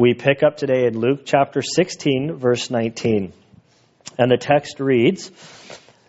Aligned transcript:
We 0.00 0.14
pick 0.14 0.42
up 0.42 0.56
today 0.56 0.86
in 0.86 0.98
Luke 0.98 1.26
chapter 1.26 1.60
16, 1.60 2.38
verse 2.38 2.70
19. 2.70 3.34
And 4.16 4.30
the 4.30 4.38
text 4.38 4.80
reads 4.80 5.30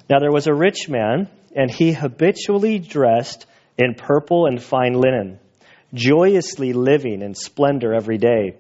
Now 0.10 0.20
there 0.20 0.32
was 0.32 0.48
a 0.48 0.54
rich 0.54 0.88
man, 0.88 1.28
and 1.54 1.70
he 1.70 1.92
habitually 1.92 2.80
dressed 2.80 3.46
in 3.78 3.96
purple 3.96 4.46
and 4.46 4.64
fine 4.64 4.94
linen, 4.94 5.40
joyously 5.94 6.72
living 6.72 7.22
in 7.22 7.36
splendor 7.36 7.94
every 7.94 8.18
day. 8.18 8.56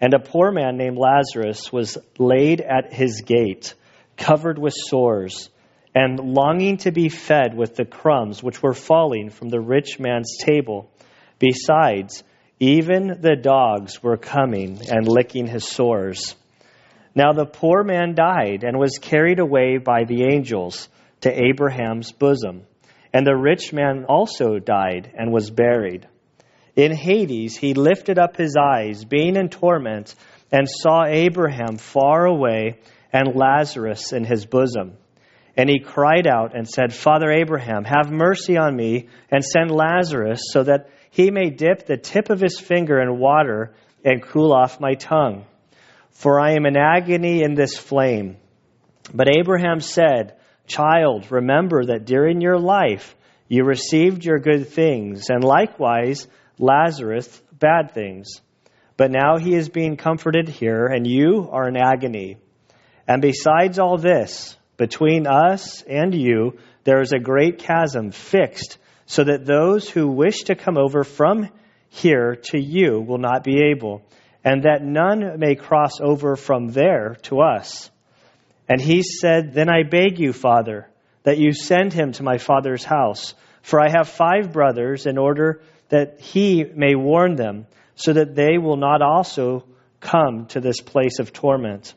And 0.00 0.14
a 0.14 0.20
poor 0.20 0.52
man 0.52 0.76
named 0.76 0.96
Lazarus 0.96 1.72
was 1.72 1.98
laid 2.16 2.60
at 2.60 2.92
his 2.92 3.22
gate, 3.22 3.74
covered 4.16 4.60
with 4.60 4.74
sores, 4.76 5.50
and 5.92 6.20
longing 6.20 6.76
to 6.76 6.92
be 6.92 7.08
fed 7.08 7.56
with 7.56 7.74
the 7.74 7.84
crumbs 7.84 8.44
which 8.44 8.62
were 8.62 8.74
falling 8.74 9.30
from 9.30 9.48
the 9.48 9.60
rich 9.60 9.98
man's 9.98 10.36
table. 10.40 10.88
Besides, 11.40 12.22
even 12.60 13.18
the 13.20 13.36
dogs 13.36 14.02
were 14.02 14.16
coming 14.16 14.80
and 14.90 15.06
licking 15.06 15.46
his 15.46 15.68
sores. 15.68 16.34
Now 17.14 17.32
the 17.32 17.46
poor 17.46 17.84
man 17.84 18.14
died 18.14 18.64
and 18.64 18.78
was 18.78 18.98
carried 18.98 19.38
away 19.38 19.78
by 19.78 20.04
the 20.04 20.24
angels 20.24 20.88
to 21.20 21.32
Abraham's 21.32 22.12
bosom. 22.12 22.62
And 23.12 23.26
the 23.26 23.36
rich 23.36 23.72
man 23.72 24.04
also 24.08 24.58
died 24.58 25.12
and 25.16 25.32
was 25.32 25.50
buried. 25.50 26.06
In 26.76 26.94
Hades 26.94 27.56
he 27.56 27.74
lifted 27.74 28.18
up 28.18 28.36
his 28.36 28.56
eyes, 28.56 29.04
being 29.04 29.36
in 29.36 29.48
torment, 29.48 30.14
and 30.52 30.68
saw 30.68 31.04
Abraham 31.06 31.76
far 31.76 32.24
away 32.26 32.78
and 33.12 33.34
Lazarus 33.34 34.12
in 34.12 34.24
his 34.24 34.46
bosom. 34.46 34.96
And 35.56 35.68
he 35.68 35.80
cried 35.80 36.28
out 36.28 36.56
and 36.56 36.68
said, 36.68 36.94
Father 36.94 37.32
Abraham, 37.32 37.84
have 37.84 38.12
mercy 38.12 38.56
on 38.56 38.76
me, 38.76 39.08
and 39.30 39.44
send 39.44 39.72
Lazarus 39.72 40.40
so 40.52 40.62
that 40.62 40.88
he 41.10 41.30
may 41.30 41.50
dip 41.50 41.86
the 41.86 41.96
tip 41.96 42.30
of 42.30 42.40
his 42.40 42.58
finger 42.58 43.00
in 43.00 43.18
water 43.18 43.74
and 44.04 44.22
cool 44.22 44.52
off 44.52 44.80
my 44.80 44.94
tongue. 44.94 45.46
For 46.10 46.40
I 46.40 46.52
am 46.52 46.66
in 46.66 46.76
agony 46.76 47.42
in 47.42 47.54
this 47.54 47.76
flame. 47.76 48.36
But 49.14 49.28
Abraham 49.36 49.80
said, 49.80 50.36
Child, 50.66 51.30
remember 51.30 51.86
that 51.86 52.04
during 52.04 52.40
your 52.40 52.58
life 52.58 53.14
you 53.48 53.64
received 53.64 54.24
your 54.24 54.38
good 54.38 54.68
things, 54.68 55.30
and 55.30 55.42
likewise 55.42 56.26
Lazarus 56.58 57.42
bad 57.58 57.92
things. 57.92 58.40
But 58.96 59.10
now 59.10 59.38
he 59.38 59.54
is 59.54 59.68
being 59.68 59.96
comforted 59.96 60.48
here, 60.48 60.86
and 60.86 61.06
you 61.06 61.48
are 61.50 61.68
in 61.68 61.76
agony. 61.76 62.36
And 63.06 63.22
besides 63.22 63.78
all 63.78 63.96
this, 63.96 64.56
between 64.76 65.26
us 65.26 65.82
and 65.82 66.14
you, 66.14 66.58
there 66.84 67.00
is 67.00 67.12
a 67.12 67.18
great 67.18 67.60
chasm 67.60 68.10
fixed 68.10 68.78
so 69.08 69.24
that 69.24 69.46
those 69.46 69.88
who 69.88 70.06
wish 70.06 70.44
to 70.44 70.54
come 70.54 70.76
over 70.76 71.02
from 71.02 71.48
here 71.88 72.36
to 72.36 72.60
you 72.60 73.00
will 73.00 73.16
not 73.16 73.42
be 73.42 73.70
able, 73.72 74.02
and 74.44 74.64
that 74.64 74.84
none 74.84 75.38
may 75.38 75.54
cross 75.54 75.98
over 75.98 76.36
from 76.36 76.68
there 76.68 77.16
to 77.22 77.40
us. 77.40 77.90
And 78.68 78.78
he 78.78 79.02
said, 79.02 79.54
Then 79.54 79.70
I 79.70 79.82
beg 79.82 80.18
you, 80.18 80.34
Father, 80.34 80.90
that 81.22 81.38
you 81.38 81.54
send 81.54 81.94
him 81.94 82.12
to 82.12 82.22
my 82.22 82.36
father's 82.36 82.84
house, 82.84 83.34
for 83.62 83.80
I 83.80 83.88
have 83.88 84.10
five 84.10 84.52
brothers, 84.52 85.06
in 85.06 85.16
order 85.16 85.62
that 85.88 86.20
he 86.20 86.62
may 86.62 86.94
warn 86.94 87.34
them, 87.34 87.66
so 87.94 88.12
that 88.12 88.34
they 88.34 88.58
will 88.58 88.76
not 88.76 89.00
also 89.00 89.64
come 90.00 90.46
to 90.48 90.60
this 90.60 90.82
place 90.82 91.18
of 91.18 91.32
torment. 91.32 91.94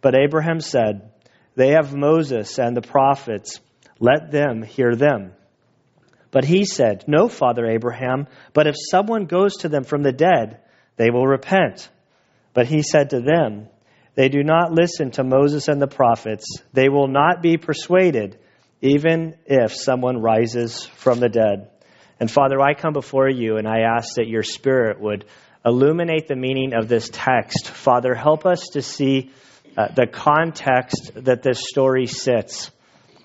But 0.00 0.16
Abraham 0.16 0.60
said, 0.60 1.12
They 1.54 1.68
have 1.68 1.94
Moses 1.94 2.58
and 2.58 2.76
the 2.76 2.82
prophets, 2.82 3.60
let 4.00 4.32
them 4.32 4.62
hear 4.62 4.96
them. 4.96 5.34
But 6.30 6.44
he 6.44 6.64
said, 6.64 7.04
No, 7.06 7.28
Father 7.28 7.66
Abraham, 7.66 8.26
but 8.52 8.66
if 8.66 8.74
someone 8.90 9.26
goes 9.26 9.56
to 9.58 9.68
them 9.68 9.84
from 9.84 10.02
the 10.02 10.12
dead, 10.12 10.60
they 10.96 11.10
will 11.10 11.26
repent. 11.26 11.88
But 12.52 12.66
he 12.66 12.82
said 12.82 13.10
to 13.10 13.20
them, 13.20 13.68
They 14.14 14.28
do 14.28 14.42
not 14.42 14.72
listen 14.72 15.12
to 15.12 15.24
Moses 15.24 15.68
and 15.68 15.80
the 15.80 15.86
prophets. 15.86 16.44
They 16.72 16.88
will 16.88 17.08
not 17.08 17.40
be 17.40 17.56
persuaded, 17.56 18.38
even 18.82 19.36
if 19.46 19.72
someone 19.72 20.20
rises 20.20 20.84
from 20.84 21.20
the 21.20 21.28
dead. 21.28 21.70
And 22.20 22.30
Father, 22.30 22.60
I 22.60 22.74
come 22.74 22.92
before 22.92 23.28
you 23.28 23.56
and 23.56 23.68
I 23.68 23.80
ask 23.80 24.16
that 24.16 24.28
your 24.28 24.42
Spirit 24.42 25.00
would 25.00 25.24
illuminate 25.64 26.28
the 26.28 26.36
meaning 26.36 26.72
of 26.74 26.88
this 26.88 27.08
text. 27.12 27.68
Father, 27.68 28.14
help 28.14 28.44
us 28.44 28.70
to 28.72 28.82
see 28.82 29.30
uh, 29.76 29.88
the 29.94 30.06
context 30.06 31.12
that 31.14 31.42
this 31.42 31.60
story 31.68 32.06
sits. 32.06 32.70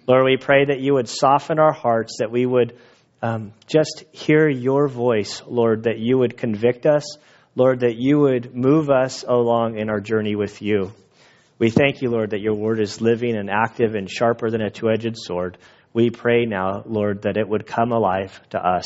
Lord, 0.08 0.26
we 0.26 0.38
pray 0.38 0.66
that 0.66 0.80
you 0.80 0.94
would 0.94 1.10
soften 1.10 1.58
our 1.60 1.74
hearts, 1.74 2.18
that 2.20 2.30
we 2.30 2.46
would 2.46 2.78
um, 3.24 3.54
just 3.68 4.04
hear 4.12 4.50
your 4.50 4.90
voice, 4.90 5.42
Lord, 5.48 5.84
that 5.84 5.98
you 5.98 6.18
would 6.18 6.36
convict 6.36 6.86
us, 6.86 7.18
Lord, 7.56 7.80
that 7.80 7.96
you 7.96 8.20
would 8.20 8.54
move 8.54 8.90
us 8.90 9.24
along 9.26 9.80
in 9.80 9.90
our 9.90 10.02
journey 10.02 10.36
with 10.36 10.62
you. 10.62 10.92
We 11.58 11.70
thank 11.70 12.02
you, 12.02 12.10
Lord, 12.10 12.32
that 12.32 12.42
your 12.42 12.56
word 12.56 12.82
is 12.82 13.00
living 13.00 13.38
and 13.38 13.50
active 13.50 13.96
and 13.96 14.12
sharper 14.12 14.52
than 14.52 14.62
a 14.62 14.70
two 14.70 14.90
edged 14.90 15.16
sword. 15.16 15.58
We 15.94 16.10
pray 16.10 16.46
now, 16.46 16.84
Lord, 16.86 17.22
that 17.22 17.38
it 17.38 17.48
would 17.48 17.66
come 17.66 17.94
alive 17.94 18.38
to 18.50 18.60
us. 18.60 18.86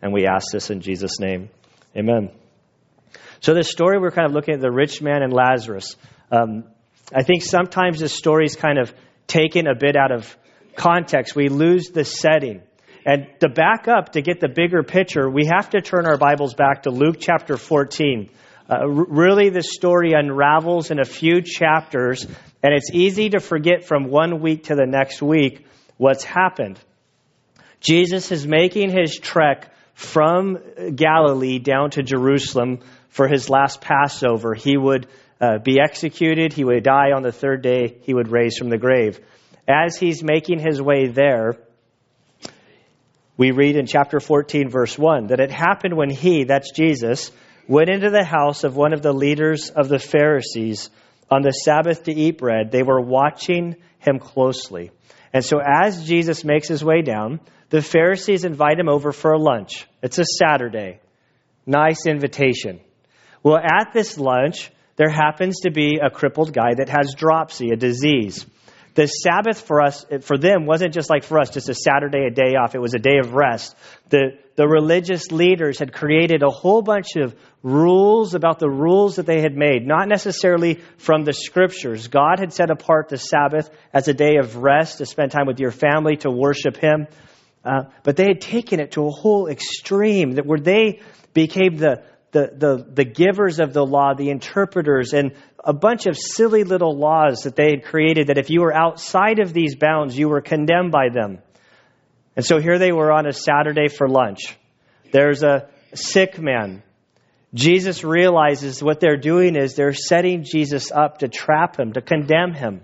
And 0.00 0.12
we 0.12 0.28
ask 0.28 0.52
this 0.52 0.70
in 0.70 0.80
Jesus' 0.80 1.18
name. 1.18 1.48
Amen. 1.96 2.30
So, 3.40 3.54
this 3.54 3.70
story, 3.70 3.98
we're 3.98 4.12
kind 4.12 4.26
of 4.26 4.34
looking 4.34 4.54
at 4.54 4.60
the 4.60 4.70
rich 4.70 5.02
man 5.02 5.22
and 5.22 5.32
Lazarus. 5.32 5.96
Um, 6.30 6.62
I 7.12 7.24
think 7.24 7.42
sometimes 7.42 7.98
this 7.98 8.14
story 8.14 8.44
is 8.44 8.54
kind 8.54 8.78
of 8.78 8.94
taken 9.26 9.66
a 9.66 9.74
bit 9.74 9.96
out 9.96 10.12
of 10.12 10.36
context. 10.76 11.34
We 11.34 11.48
lose 11.48 11.88
the 11.88 12.04
setting. 12.04 12.62
And 13.06 13.26
to 13.40 13.50
back 13.50 13.86
up, 13.86 14.12
to 14.12 14.22
get 14.22 14.40
the 14.40 14.48
bigger 14.48 14.82
picture, 14.82 15.28
we 15.28 15.46
have 15.46 15.70
to 15.70 15.82
turn 15.82 16.06
our 16.06 16.16
Bibles 16.16 16.54
back 16.54 16.84
to 16.84 16.90
Luke 16.90 17.16
chapter 17.20 17.58
14. 17.58 18.30
Uh, 18.70 18.88
really, 18.88 19.50
the 19.50 19.62
story 19.62 20.14
unravels 20.14 20.90
in 20.90 20.98
a 20.98 21.04
few 21.04 21.42
chapters, 21.42 22.24
and 22.24 22.72
it's 22.72 22.90
easy 22.90 23.28
to 23.30 23.40
forget 23.40 23.84
from 23.84 24.08
one 24.08 24.40
week 24.40 24.64
to 24.64 24.74
the 24.74 24.86
next 24.86 25.20
week 25.20 25.66
what's 25.98 26.24
happened. 26.24 26.80
Jesus 27.80 28.32
is 28.32 28.46
making 28.46 28.90
his 28.90 29.18
trek 29.18 29.70
from 29.92 30.56
Galilee 30.94 31.58
down 31.58 31.90
to 31.90 32.02
Jerusalem 32.02 32.78
for 33.10 33.28
his 33.28 33.50
last 33.50 33.82
Passover. 33.82 34.54
He 34.54 34.78
would 34.78 35.06
uh, 35.42 35.58
be 35.58 35.78
executed, 35.78 36.54
he 36.54 36.64
would 36.64 36.84
die 36.84 37.12
on 37.14 37.22
the 37.22 37.32
third 37.32 37.60
day, 37.60 37.98
he 38.00 38.14
would 38.14 38.28
raise 38.28 38.56
from 38.56 38.70
the 38.70 38.78
grave. 38.78 39.20
As 39.68 39.98
he's 39.98 40.24
making 40.24 40.58
his 40.58 40.80
way 40.80 41.08
there, 41.08 41.58
we 43.36 43.50
read 43.50 43.76
in 43.76 43.86
chapter 43.86 44.20
14, 44.20 44.68
verse 44.68 44.96
1, 44.96 45.28
that 45.28 45.40
it 45.40 45.50
happened 45.50 45.96
when 45.96 46.10
he, 46.10 46.44
that's 46.44 46.70
Jesus, 46.70 47.32
went 47.66 47.88
into 47.88 48.10
the 48.10 48.24
house 48.24 48.62
of 48.62 48.76
one 48.76 48.92
of 48.92 49.02
the 49.02 49.12
leaders 49.12 49.70
of 49.70 49.88
the 49.88 49.98
Pharisees 49.98 50.90
on 51.30 51.42
the 51.42 51.50
Sabbath 51.50 52.04
to 52.04 52.12
eat 52.12 52.38
bread. 52.38 52.70
They 52.70 52.82
were 52.82 53.00
watching 53.00 53.76
him 53.98 54.18
closely. 54.18 54.92
And 55.32 55.44
so 55.44 55.58
as 55.58 56.06
Jesus 56.06 56.44
makes 56.44 56.68
his 56.68 56.84
way 56.84 57.02
down, 57.02 57.40
the 57.70 57.82
Pharisees 57.82 58.44
invite 58.44 58.78
him 58.78 58.88
over 58.88 59.10
for 59.10 59.32
a 59.32 59.38
lunch. 59.38 59.86
It's 60.00 60.18
a 60.18 60.24
Saturday. 60.24 61.00
Nice 61.66 62.06
invitation. 62.06 62.78
Well, 63.42 63.56
at 63.56 63.92
this 63.92 64.16
lunch, 64.16 64.70
there 64.96 65.10
happens 65.10 65.60
to 65.62 65.72
be 65.72 65.98
a 66.00 66.10
crippled 66.10 66.52
guy 66.52 66.74
that 66.76 66.88
has 66.88 67.14
dropsy, 67.16 67.70
a 67.70 67.76
disease 67.76 68.46
the 68.94 69.06
Sabbath 69.06 69.60
for 69.60 69.82
us, 69.82 70.06
for 70.22 70.38
them, 70.38 70.66
wasn't 70.66 70.94
just 70.94 71.10
like 71.10 71.24
for 71.24 71.40
us, 71.40 71.50
just 71.50 71.68
a 71.68 71.74
Saturday, 71.74 72.26
a 72.26 72.30
day 72.30 72.54
off. 72.54 72.74
It 72.74 72.80
was 72.80 72.94
a 72.94 72.98
day 72.98 73.18
of 73.18 73.34
rest. 73.34 73.74
The, 74.10 74.38
the 74.54 74.68
religious 74.68 75.32
leaders 75.32 75.80
had 75.80 75.92
created 75.92 76.44
a 76.44 76.50
whole 76.50 76.80
bunch 76.80 77.16
of 77.16 77.34
rules 77.64 78.34
about 78.34 78.60
the 78.60 78.70
rules 78.70 79.16
that 79.16 79.26
they 79.26 79.40
had 79.40 79.56
made, 79.56 79.84
not 79.84 80.06
necessarily 80.06 80.80
from 80.96 81.24
the 81.24 81.32
scriptures. 81.32 82.06
God 82.06 82.38
had 82.38 82.52
set 82.52 82.70
apart 82.70 83.08
the 83.08 83.18
Sabbath 83.18 83.68
as 83.92 84.06
a 84.06 84.14
day 84.14 84.36
of 84.36 84.56
rest 84.56 84.98
to 84.98 85.06
spend 85.06 85.32
time 85.32 85.46
with 85.46 85.58
your 85.58 85.72
family, 85.72 86.16
to 86.18 86.30
worship 86.30 86.76
Him. 86.76 87.08
Uh, 87.64 87.84
but 88.04 88.16
they 88.16 88.28
had 88.28 88.40
taken 88.40 88.78
it 88.78 88.92
to 88.92 89.06
a 89.06 89.10
whole 89.10 89.48
extreme 89.48 90.32
that 90.32 90.46
where 90.46 90.60
they 90.60 91.00
became 91.32 91.78
the, 91.78 92.04
the, 92.34 92.50
the, 92.52 92.86
the 92.92 93.04
givers 93.04 93.60
of 93.60 93.72
the 93.72 93.86
law, 93.86 94.12
the 94.12 94.28
interpreters, 94.28 95.14
and 95.14 95.32
a 95.64 95.72
bunch 95.72 96.06
of 96.06 96.18
silly 96.18 96.64
little 96.64 96.98
laws 96.98 97.44
that 97.44 97.54
they 97.54 97.70
had 97.70 97.84
created 97.84 98.26
that 98.26 98.38
if 98.38 98.50
you 98.50 98.60
were 98.60 98.74
outside 98.74 99.38
of 99.38 99.52
these 99.52 99.76
bounds, 99.76 100.18
you 100.18 100.28
were 100.28 100.40
condemned 100.40 100.90
by 100.90 101.10
them. 101.10 101.38
And 102.34 102.44
so 102.44 102.60
here 102.60 102.80
they 102.80 102.90
were 102.90 103.12
on 103.12 103.26
a 103.26 103.32
Saturday 103.32 103.86
for 103.86 104.08
lunch. 104.08 104.58
There's 105.12 105.44
a 105.44 105.68
sick 105.94 106.40
man. 106.40 106.82
Jesus 107.54 108.02
realizes 108.02 108.82
what 108.82 108.98
they're 108.98 109.16
doing 109.16 109.54
is 109.54 109.76
they're 109.76 109.92
setting 109.92 110.42
Jesus 110.42 110.90
up 110.90 111.18
to 111.18 111.28
trap 111.28 111.78
him, 111.78 111.92
to 111.92 112.02
condemn 112.02 112.52
him. 112.52 112.82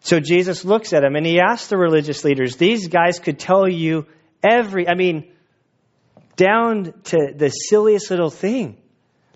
So 0.00 0.18
Jesus 0.18 0.64
looks 0.64 0.92
at 0.92 1.04
him 1.04 1.14
and 1.14 1.24
he 1.24 1.38
asks 1.38 1.68
the 1.68 1.78
religious 1.78 2.24
leaders, 2.24 2.56
these 2.56 2.88
guys 2.88 3.20
could 3.20 3.38
tell 3.38 3.68
you 3.68 4.06
every, 4.42 4.88
I 4.88 4.94
mean, 4.94 5.30
down 6.36 6.94
to 7.04 7.32
the 7.34 7.48
silliest 7.48 8.10
little 8.10 8.30
thing. 8.30 8.76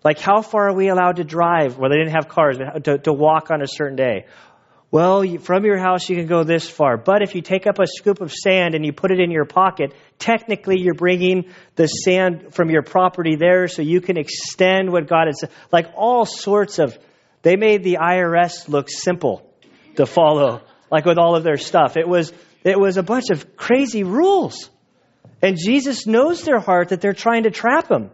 Like, 0.05 0.21
how 0.21 0.43
far 0.43 0.69
are 0.69 0.75
we 0.75 0.89
allowed 0.89 1.17
to 1.17 1.25
drive? 1.25 1.77
Well, 1.77 1.91
they 1.91 1.97
didn't 1.97 2.13
have 2.13 2.29
cars, 2.29 2.59
to, 2.85 2.99
to 2.99 3.13
walk 3.13 3.51
on 3.51 3.63
a 3.63 3.67
certain 3.67 3.97
day. 3.97 4.27
well, 4.91 5.25
from 5.39 5.65
your 5.65 5.79
house 5.79 6.09
you 6.09 6.17
can 6.17 6.27
go 6.27 6.45
this 6.45 6.69
far. 6.69 6.97
But 6.97 7.23
if 7.23 7.35
you 7.35 7.43
take 7.43 7.67
up 7.67 7.79
a 7.79 7.87
scoop 7.87 8.21
of 8.21 8.33
sand 8.33 8.75
and 8.75 8.87
you 8.87 8.93
put 8.93 9.11
it 9.11 9.21
in 9.21 9.31
your 9.31 9.45
pocket, 9.45 9.93
technically 10.19 10.81
you're 10.81 10.95
bringing 10.95 11.53
the 11.75 11.87
sand 11.87 12.55
from 12.55 12.71
your 12.71 12.83
property 12.83 13.37
there 13.37 13.69
so 13.69 13.83
you 13.83 14.01
can 14.01 14.17
extend 14.17 14.91
what 14.91 15.09
God 15.09 15.27
has. 15.27 15.41
Said. 15.41 15.51
Like 15.73 15.93
all 15.97 16.25
sorts 16.25 16.79
of. 16.79 16.97
They 17.43 17.57
made 17.57 17.85
the 17.85 17.99
IRS 18.01 18.69
look 18.69 18.89
simple 18.89 19.49
to 19.97 20.07
follow, 20.07 20.63
like 20.91 21.05
with 21.05 21.19
all 21.19 21.37
of 21.37 21.45
their 21.45 21.57
stuff. 21.57 21.97
It 21.97 22.09
was, 22.09 22.33
it 22.65 22.79
was 22.79 22.97
a 22.97 23.03
bunch 23.03 23.31
of 23.31 23.57
crazy 23.57 24.05
rules. 24.05 24.71
And 25.43 25.57
Jesus 25.57 26.07
knows 26.07 26.43
their 26.43 26.59
heart 26.59 26.89
that 26.89 27.01
they're 27.01 27.13
trying 27.13 27.45
to 27.45 27.51
trap 27.51 27.91
him. 27.91 28.11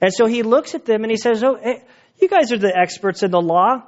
And 0.00 0.12
so 0.12 0.26
he 0.26 0.42
looks 0.42 0.74
at 0.74 0.84
them 0.84 1.02
and 1.02 1.10
he 1.10 1.16
says, 1.16 1.42
Oh, 1.42 1.58
hey, 1.60 1.82
you 2.20 2.28
guys 2.28 2.52
are 2.52 2.58
the 2.58 2.76
experts 2.76 3.22
in 3.22 3.30
the 3.30 3.40
law. 3.40 3.82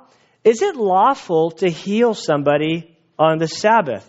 Is 0.45 0.63
it 0.63 0.77
lawful 0.77 1.53
to 1.53 1.69
heal 1.69 2.15
somebody 2.15 2.97
on 3.19 3.39
the 3.39 3.47
Sabbath? 3.47 4.09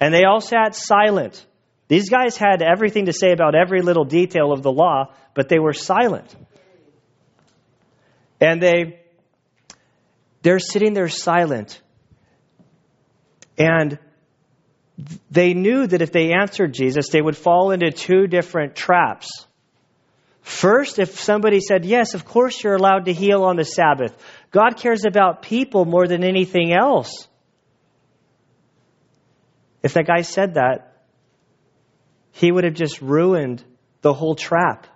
And 0.00 0.14
they 0.14 0.24
all 0.24 0.40
sat 0.40 0.74
silent. 0.74 1.44
These 1.88 2.08
guys 2.08 2.36
had 2.36 2.62
everything 2.62 3.06
to 3.06 3.12
say 3.12 3.32
about 3.32 3.54
every 3.54 3.82
little 3.82 4.04
detail 4.04 4.52
of 4.52 4.62
the 4.62 4.72
law, 4.72 5.14
but 5.34 5.48
they 5.48 5.58
were 5.58 5.72
silent. 5.72 6.34
And 8.40 8.62
they 8.62 9.00
they're 10.42 10.60
sitting 10.60 10.92
there 10.92 11.08
silent. 11.08 11.80
And 13.58 13.98
they 15.30 15.54
knew 15.54 15.86
that 15.86 16.02
if 16.02 16.12
they 16.12 16.32
answered 16.32 16.74
Jesus, 16.74 17.10
they 17.10 17.22
would 17.22 17.36
fall 17.36 17.70
into 17.70 17.90
two 17.90 18.26
different 18.26 18.74
traps. 18.74 19.28
First, 20.42 20.98
if 20.98 21.20
somebody 21.20 21.60
said, 21.60 21.84
Yes, 21.84 22.14
of 22.14 22.24
course 22.24 22.62
you're 22.62 22.74
allowed 22.74 23.04
to 23.04 23.12
heal 23.12 23.44
on 23.44 23.56
the 23.56 23.64
Sabbath, 23.64 24.16
God 24.50 24.76
cares 24.76 25.04
about 25.04 25.42
people 25.42 25.84
more 25.84 26.08
than 26.08 26.24
anything 26.24 26.72
else. 26.72 27.28
If 29.82 29.94
that 29.94 30.06
guy 30.06 30.22
said 30.22 30.54
that, 30.54 30.96
he 32.32 32.50
would 32.50 32.64
have 32.64 32.74
just 32.74 33.00
ruined 33.00 33.62
the 34.00 34.14
whole 34.14 34.34
trap. 34.34 34.86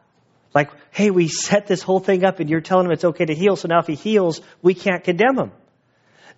Like, 0.55 0.71
hey, 0.91 1.11
we 1.11 1.29
set 1.29 1.67
this 1.67 1.83
whole 1.83 2.01
thing 2.01 2.25
up 2.25 2.41
and 2.41 2.51
you're 2.51 2.61
telling 2.61 2.87
him 2.87 2.93
it's 2.93 3.05
okay 3.05 3.25
to 3.25 3.35
heal, 3.35 3.57
so 3.57 3.69
now 3.69 3.79
if 3.79 3.87
he 3.87 3.95
heals, 3.95 4.41
we 4.63 4.75
can't 4.75 5.05
condemn 5.05 5.39
him. 5.39 5.53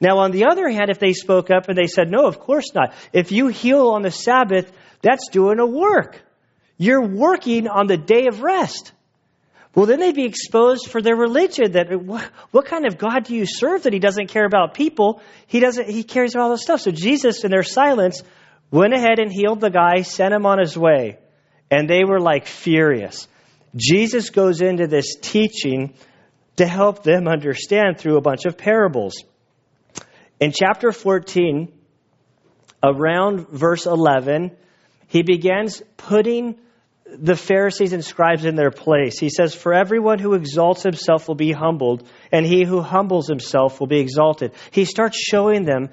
Now, 0.00 0.18
on 0.18 0.30
the 0.30 0.46
other 0.46 0.68
hand, 0.68 0.90
if 0.90 0.98
they 0.98 1.12
spoke 1.12 1.50
up 1.50 1.68
and 1.68 1.78
they 1.78 1.86
said, 1.86 2.10
no, 2.10 2.26
of 2.26 2.38
course 2.38 2.74
not. 2.74 2.92
If 3.12 3.32
you 3.32 3.48
heal 3.48 3.88
on 3.88 4.02
the 4.02 4.10
Sabbath, 4.10 4.70
that's 5.02 5.28
doing 5.28 5.58
a 5.58 5.66
work. 5.66 6.20
You're 6.76 7.06
working 7.06 7.68
on 7.68 7.86
the 7.86 7.96
day 7.96 8.26
of 8.26 8.42
rest. 8.42 8.92
Well, 9.74 9.86
then 9.86 10.00
they'd 10.00 10.14
be 10.14 10.24
exposed 10.24 10.88
for 10.88 11.02
their 11.02 11.16
religion. 11.16 11.72
That 11.72 11.90
what, 12.00 12.24
what, 12.52 12.66
kind 12.66 12.86
of 12.86 12.96
God 12.96 13.24
do 13.24 13.34
you 13.34 13.44
serve 13.46 13.84
that 13.84 13.92
He 13.92 13.98
doesn't 13.98 14.28
care 14.28 14.44
about 14.44 14.74
people? 14.74 15.20
He 15.46 15.60
doesn't. 15.60 15.88
He 15.88 16.04
cares 16.04 16.34
about 16.34 16.44
all 16.44 16.50
this 16.50 16.62
stuff. 16.62 16.80
So 16.80 16.92
Jesus, 16.92 17.44
in 17.44 17.50
their 17.50 17.64
silence, 17.64 18.22
went 18.70 18.94
ahead 18.94 19.18
and 19.18 19.32
healed 19.32 19.60
the 19.60 19.70
guy, 19.70 20.02
sent 20.02 20.32
him 20.32 20.46
on 20.46 20.58
his 20.58 20.76
way, 20.76 21.18
and 21.70 21.88
they 21.88 22.04
were 22.04 22.20
like 22.20 22.46
furious. 22.46 23.26
Jesus 23.76 24.30
goes 24.30 24.60
into 24.60 24.86
this 24.86 25.16
teaching 25.20 25.94
to 26.56 26.66
help 26.66 27.02
them 27.02 27.26
understand 27.26 27.98
through 27.98 28.16
a 28.16 28.20
bunch 28.20 28.44
of 28.46 28.56
parables. 28.56 29.24
In 30.40 30.52
chapter 30.52 30.92
14, 30.92 31.72
around 32.82 33.48
verse 33.48 33.86
11, 33.86 34.50
he 35.06 35.22
begins 35.22 35.82
putting 35.96 36.56
the 37.06 37.36
Pharisees 37.36 37.92
and 37.92 38.04
scribes 38.04 38.44
in 38.44 38.56
their 38.56 38.70
place. 38.70 39.18
He 39.18 39.28
says, 39.28 39.54
For 39.54 39.72
everyone 39.72 40.18
who 40.18 40.34
exalts 40.34 40.82
himself 40.82 41.28
will 41.28 41.34
be 41.34 41.52
humbled, 41.52 42.08
and 42.32 42.44
he 42.44 42.64
who 42.64 42.80
humbles 42.80 43.28
himself 43.28 43.78
will 43.78 43.86
be 43.86 44.00
exalted. 44.00 44.52
He 44.70 44.84
starts 44.84 45.18
showing 45.18 45.64
them 45.64 45.90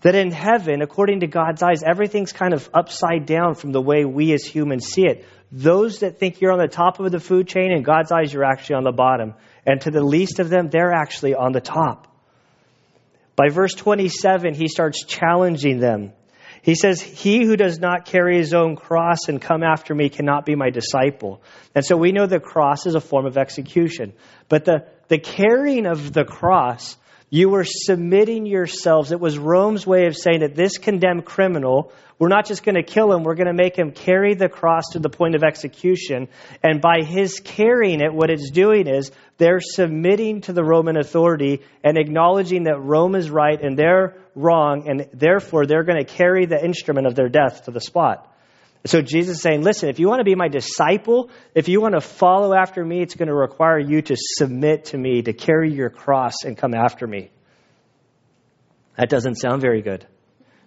that 0.00 0.14
in 0.14 0.30
heaven, 0.30 0.82
according 0.82 1.20
to 1.20 1.26
God's 1.26 1.62
eyes, 1.62 1.82
everything's 1.82 2.32
kind 2.32 2.54
of 2.54 2.68
upside 2.72 3.26
down 3.26 3.54
from 3.54 3.72
the 3.72 3.80
way 3.80 4.04
we 4.04 4.32
as 4.32 4.44
humans 4.44 4.86
see 4.86 5.04
it. 5.06 5.26
Those 5.52 6.00
that 6.00 6.18
think 6.18 6.40
you're 6.40 6.52
on 6.52 6.58
the 6.58 6.68
top 6.68 6.98
of 7.00 7.10
the 7.10 7.20
food 7.20 7.48
chain, 7.48 7.72
in 7.72 7.82
God's 7.82 8.12
eyes, 8.12 8.32
you're 8.32 8.44
actually 8.44 8.76
on 8.76 8.84
the 8.84 8.92
bottom. 8.92 9.34
And 9.66 9.80
to 9.82 9.90
the 9.90 10.02
least 10.02 10.38
of 10.38 10.48
them, 10.48 10.70
they're 10.70 10.92
actually 10.92 11.34
on 11.34 11.52
the 11.52 11.60
top. 11.60 12.15
By 13.36 13.50
verse 13.50 13.74
27, 13.74 14.54
he 14.54 14.66
starts 14.66 15.04
challenging 15.04 15.78
them. 15.78 16.12
He 16.62 16.74
says, 16.74 17.00
He 17.00 17.44
who 17.44 17.56
does 17.56 17.78
not 17.78 18.06
carry 18.06 18.38
his 18.38 18.54
own 18.54 18.74
cross 18.74 19.28
and 19.28 19.40
come 19.40 19.62
after 19.62 19.94
me 19.94 20.08
cannot 20.08 20.44
be 20.46 20.56
my 20.56 20.70
disciple. 20.70 21.42
And 21.74 21.84
so 21.84 21.96
we 21.96 22.12
know 22.12 22.26
the 22.26 22.40
cross 22.40 22.86
is 22.86 22.94
a 22.94 23.00
form 23.00 23.26
of 23.26 23.38
execution. 23.38 24.14
But 24.48 24.64
the, 24.64 24.86
the 25.08 25.18
carrying 25.18 25.86
of 25.86 26.12
the 26.12 26.24
cross, 26.24 26.96
you 27.28 27.48
were 27.48 27.64
submitting 27.64 28.46
yourselves. 28.46 29.10
It 29.10 29.20
was 29.20 29.38
Rome's 29.38 29.86
way 29.86 30.06
of 30.06 30.16
saying 30.16 30.40
that 30.40 30.54
this 30.54 30.78
condemned 30.78 31.24
criminal, 31.24 31.92
we're 32.18 32.28
not 32.28 32.46
just 32.46 32.62
going 32.62 32.76
to 32.76 32.82
kill 32.82 33.12
him, 33.12 33.24
we're 33.24 33.34
going 33.34 33.48
to 33.48 33.52
make 33.52 33.76
him 33.76 33.90
carry 33.90 34.34
the 34.34 34.48
cross 34.48 34.84
to 34.92 35.00
the 35.00 35.10
point 35.10 35.34
of 35.34 35.42
execution. 35.42 36.28
And 36.62 36.80
by 36.80 37.02
his 37.02 37.40
carrying 37.40 38.00
it, 38.00 38.14
what 38.14 38.30
it's 38.30 38.50
doing 38.50 38.86
is 38.86 39.10
they're 39.38 39.60
submitting 39.60 40.42
to 40.42 40.52
the 40.52 40.64
Roman 40.64 40.96
authority 40.96 41.62
and 41.82 41.98
acknowledging 41.98 42.64
that 42.64 42.78
Rome 42.78 43.14
is 43.16 43.28
right 43.28 43.60
and 43.60 43.76
they're 43.76 44.16
wrong, 44.34 44.88
and 44.88 45.08
therefore 45.12 45.66
they're 45.66 45.84
going 45.84 45.98
to 45.98 46.04
carry 46.04 46.46
the 46.46 46.62
instrument 46.62 47.06
of 47.06 47.14
their 47.14 47.28
death 47.28 47.64
to 47.64 47.70
the 47.70 47.80
spot. 47.80 48.32
So 48.86 49.02
Jesus 49.02 49.36
is 49.36 49.42
saying, 49.42 49.62
listen, 49.62 49.88
if 49.88 49.98
you 49.98 50.08
want 50.08 50.20
to 50.20 50.24
be 50.24 50.34
my 50.34 50.48
disciple, 50.48 51.30
if 51.54 51.68
you 51.68 51.80
want 51.80 51.94
to 51.94 52.00
follow 52.00 52.54
after 52.54 52.84
me, 52.84 53.02
it's 53.02 53.14
going 53.14 53.28
to 53.28 53.34
require 53.34 53.78
you 53.78 54.02
to 54.02 54.16
submit 54.16 54.86
to 54.86 54.98
me, 54.98 55.22
to 55.22 55.32
carry 55.32 55.72
your 55.72 55.90
cross 55.90 56.44
and 56.44 56.56
come 56.56 56.74
after 56.74 57.06
me. 57.06 57.30
That 58.96 59.08
doesn't 59.08 59.36
sound 59.36 59.60
very 59.60 59.82
good. 59.82 60.06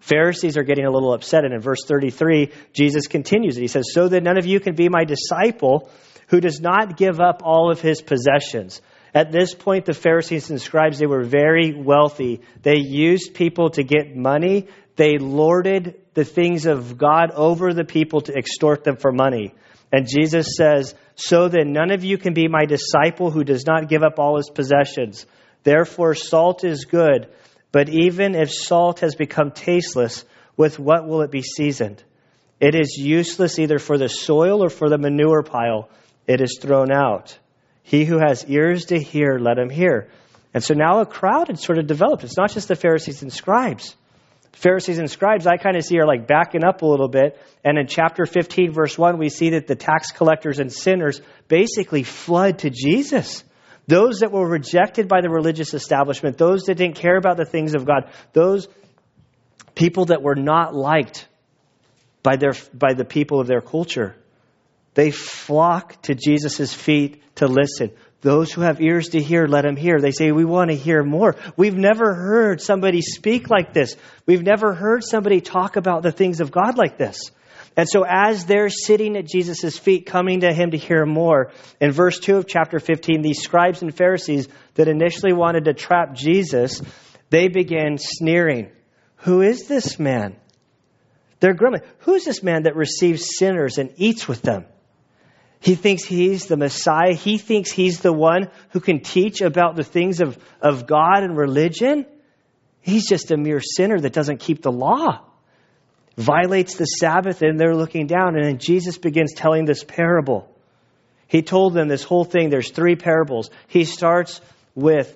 Pharisees 0.01 0.57
are 0.57 0.63
getting 0.63 0.85
a 0.85 0.91
little 0.91 1.13
upset, 1.13 1.45
and 1.45 1.53
in 1.53 1.61
verse 1.61 1.83
33, 1.85 2.51
Jesus 2.73 3.07
continues 3.07 3.57
it. 3.57 3.61
He 3.61 3.67
says, 3.67 3.91
So 3.93 4.07
that 4.07 4.23
none 4.23 4.37
of 4.37 4.45
you 4.45 4.59
can 4.59 4.75
be 4.75 4.89
my 4.89 5.03
disciple 5.03 5.89
who 6.27 6.39
does 6.39 6.61
not 6.61 6.95
give 6.95 7.19
up 7.19 7.41
all 7.43 7.71
of 7.71 7.81
his 7.81 8.01
possessions. 8.01 8.81
At 9.13 9.31
this 9.31 9.55
point, 9.55 9.85
the 9.85 9.93
Pharisees 9.93 10.49
and 10.49 10.61
scribes, 10.61 10.99
they 10.99 11.07
were 11.07 11.23
very 11.23 11.73
wealthy. 11.73 12.41
They 12.61 12.77
used 12.77 13.33
people 13.33 13.71
to 13.71 13.83
get 13.83 14.15
money. 14.15 14.67
They 14.95 15.17
lorded 15.17 15.95
the 16.19 16.25
things 16.25 16.65
of 16.65 16.97
God 16.97 17.31
over 17.31 17.73
the 17.73 17.85
people 17.85 18.19
to 18.21 18.35
extort 18.35 18.83
them 18.83 18.97
for 18.97 19.13
money. 19.13 19.53
And 19.89 20.05
Jesus 20.05 20.55
says, 20.57 20.93
So 21.15 21.47
that 21.47 21.65
none 21.65 21.91
of 21.91 22.03
you 22.03 22.17
can 22.17 22.33
be 22.33 22.49
my 22.49 22.65
disciple 22.65 23.31
who 23.31 23.45
does 23.45 23.65
not 23.65 23.87
give 23.87 24.03
up 24.03 24.19
all 24.19 24.35
his 24.35 24.49
possessions. 24.49 25.25
Therefore, 25.63 26.15
salt 26.15 26.65
is 26.65 26.83
good, 26.83 27.29
but 27.71 27.87
even 27.87 28.35
if 28.35 28.51
salt 28.51 28.99
has 28.99 29.15
become 29.15 29.51
tasteless, 29.51 30.25
with 30.57 30.77
what 30.77 31.07
will 31.07 31.21
it 31.21 31.31
be 31.31 31.41
seasoned? 31.41 32.03
It 32.59 32.75
is 32.75 32.97
useless 32.97 33.57
either 33.57 33.79
for 33.79 33.97
the 33.97 34.09
soil 34.09 34.61
or 34.61 34.69
for 34.69 34.89
the 34.89 34.97
manure 34.97 35.43
pile 35.43 35.89
it 36.27 36.41
is 36.41 36.59
thrown 36.61 36.91
out. 36.91 37.39
He 37.81 38.03
who 38.03 38.19
has 38.19 38.45
ears 38.45 38.85
to 38.87 38.99
hear, 39.01 39.39
let 39.39 39.57
him 39.57 39.69
hear. 39.69 40.09
And 40.53 40.61
so 40.61 40.73
now 40.73 40.99
a 40.99 41.05
crowd 41.05 41.47
had 41.47 41.59
sort 41.59 41.79
of 41.79 41.87
developed. 41.87 42.25
It's 42.25 42.37
not 42.37 42.51
just 42.51 42.67
the 42.67 42.75
Pharisees 42.75 43.21
and 43.21 43.31
scribes. 43.31 43.95
Pharisees 44.53 44.99
and 44.99 45.09
scribes, 45.09 45.47
I 45.47 45.57
kind 45.57 45.77
of 45.77 45.83
see 45.83 45.99
are 45.99 46.07
like 46.07 46.27
backing 46.27 46.63
up 46.63 46.81
a 46.81 46.85
little 46.85 47.07
bit. 47.07 47.39
And 47.63 47.77
in 47.77 47.87
chapter 47.87 48.25
15, 48.25 48.71
verse 48.71 48.97
1, 48.97 49.17
we 49.17 49.29
see 49.29 49.51
that 49.51 49.67
the 49.67 49.75
tax 49.75 50.11
collectors 50.11 50.59
and 50.59 50.71
sinners 50.71 51.21
basically 51.47 52.03
flood 52.03 52.59
to 52.59 52.69
Jesus. 52.69 53.43
Those 53.87 54.19
that 54.19 54.31
were 54.31 54.47
rejected 54.47 55.07
by 55.07 55.21
the 55.21 55.29
religious 55.29 55.73
establishment, 55.73 56.37
those 56.37 56.63
that 56.63 56.75
didn't 56.75 56.97
care 56.97 57.17
about 57.17 57.37
the 57.37 57.45
things 57.45 57.73
of 57.73 57.85
God, 57.85 58.11
those 58.33 58.67
people 59.75 60.05
that 60.05 60.21
were 60.21 60.35
not 60.35 60.75
liked 60.75 61.27
by, 62.21 62.35
their, 62.35 62.53
by 62.73 62.93
the 62.93 63.05
people 63.05 63.39
of 63.39 63.47
their 63.47 63.61
culture. 63.61 64.15
They 64.93 65.11
flock 65.11 66.01
to 66.03 66.15
Jesus' 66.15 66.73
feet 66.73 67.23
to 67.35 67.47
listen. 67.47 67.91
Those 68.21 68.51
who 68.51 68.61
have 68.61 68.81
ears 68.81 69.09
to 69.09 69.21
hear, 69.21 69.47
let 69.47 69.63
them 69.63 69.77
hear. 69.77 69.99
They 69.99 70.11
say, 70.11 70.31
We 70.31 70.43
want 70.43 70.71
to 70.71 70.75
hear 70.75 71.03
more. 71.03 71.37
We've 71.55 71.77
never 71.77 72.13
heard 72.13 72.61
somebody 72.61 73.01
speak 73.01 73.49
like 73.49 73.73
this. 73.73 73.95
We've 74.25 74.43
never 74.43 74.73
heard 74.73 75.03
somebody 75.05 75.39
talk 75.39 75.77
about 75.77 76.03
the 76.03 76.11
things 76.11 76.41
of 76.41 76.51
God 76.51 76.77
like 76.77 76.97
this. 76.97 77.31
And 77.77 77.87
so, 77.87 78.03
as 78.05 78.45
they're 78.45 78.69
sitting 78.69 79.15
at 79.15 79.25
Jesus' 79.25 79.77
feet, 79.77 80.05
coming 80.05 80.41
to 80.41 80.53
him 80.53 80.71
to 80.71 80.77
hear 80.77 81.05
more, 81.05 81.51
in 81.79 81.91
verse 81.91 82.19
2 82.19 82.35
of 82.35 82.47
chapter 82.47 82.79
15, 82.79 83.21
these 83.21 83.41
scribes 83.41 83.81
and 83.81 83.95
Pharisees 83.95 84.49
that 84.73 84.89
initially 84.89 85.31
wanted 85.31 85.65
to 85.65 85.73
trap 85.73 86.13
Jesus, 86.13 86.81
they 87.29 87.47
began 87.47 87.97
sneering. 87.97 88.69
Who 89.17 89.41
is 89.41 89.67
this 89.67 89.97
man? 89.97 90.35
They're 91.39 91.53
grumbling. 91.53 91.83
Who's 91.99 92.25
this 92.25 92.43
man 92.43 92.63
that 92.63 92.75
receives 92.75 93.37
sinners 93.37 93.77
and 93.77 93.93
eats 93.95 94.27
with 94.27 94.41
them? 94.41 94.65
He 95.59 95.75
thinks 95.75 96.03
he's 96.03 96.45
the 96.45 96.55
Messiah. 96.55 97.13
He 97.13 97.37
thinks 97.37 97.71
he's 97.71 97.99
the 97.99 98.13
one 98.13 98.49
who 98.69 98.79
can 98.79 99.01
teach 99.01 99.41
about 99.41 99.75
the 99.75 99.83
things 99.83 100.21
of, 100.21 100.37
of 100.61 100.87
God 100.87 101.23
and 101.23 101.35
religion. 101.35 102.05
He's 102.81 103.07
just 103.07 103.31
a 103.31 103.37
mere 103.37 103.59
sinner 103.61 103.99
that 103.99 104.13
doesn't 104.13 104.39
keep 104.39 104.61
the 104.61 104.71
law, 104.71 105.21
violates 106.15 106.75
the 106.75 106.85
Sabbath, 106.85 107.41
and 107.41 107.59
they're 107.59 107.75
looking 107.75 108.07
down. 108.07 108.35
And 108.35 108.45
then 108.45 108.57
Jesus 108.57 108.97
begins 108.97 109.33
telling 109.33 109.65
this 109.65 109.83
parable. 109.83 110.49
He 111.27 111.41
told 111.41 111.73
them 111.73 111.89
this 111.89 112.03
whole 112.03 112.23
thing. 112.23 112.49
There's 112.49 112.71
three 112.71 112.95
parables. 112.95 113.51
He 113.67 113.83
starts 113.83 114.39
with 114.75 115.15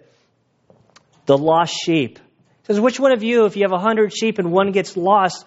the 1.25 1.38
lost 1.38 1.73
sheep. 1.73 2.19
He 2.19 2.65
says, 2.67 2.79
which 2.81 3.00
one 3.00 3.13
of 3.13 3.23
you, 3.23 3.45
if 3.45 3.55
you 3.55 3.63
have 3.63 3.71
a 3.71 3.79
hundred 3.79 4.13
sheep 4.13 4.39
and 4.39 4.51
one 4.51 4.71
gets 4.71 4.97
lost, 4.97 5.45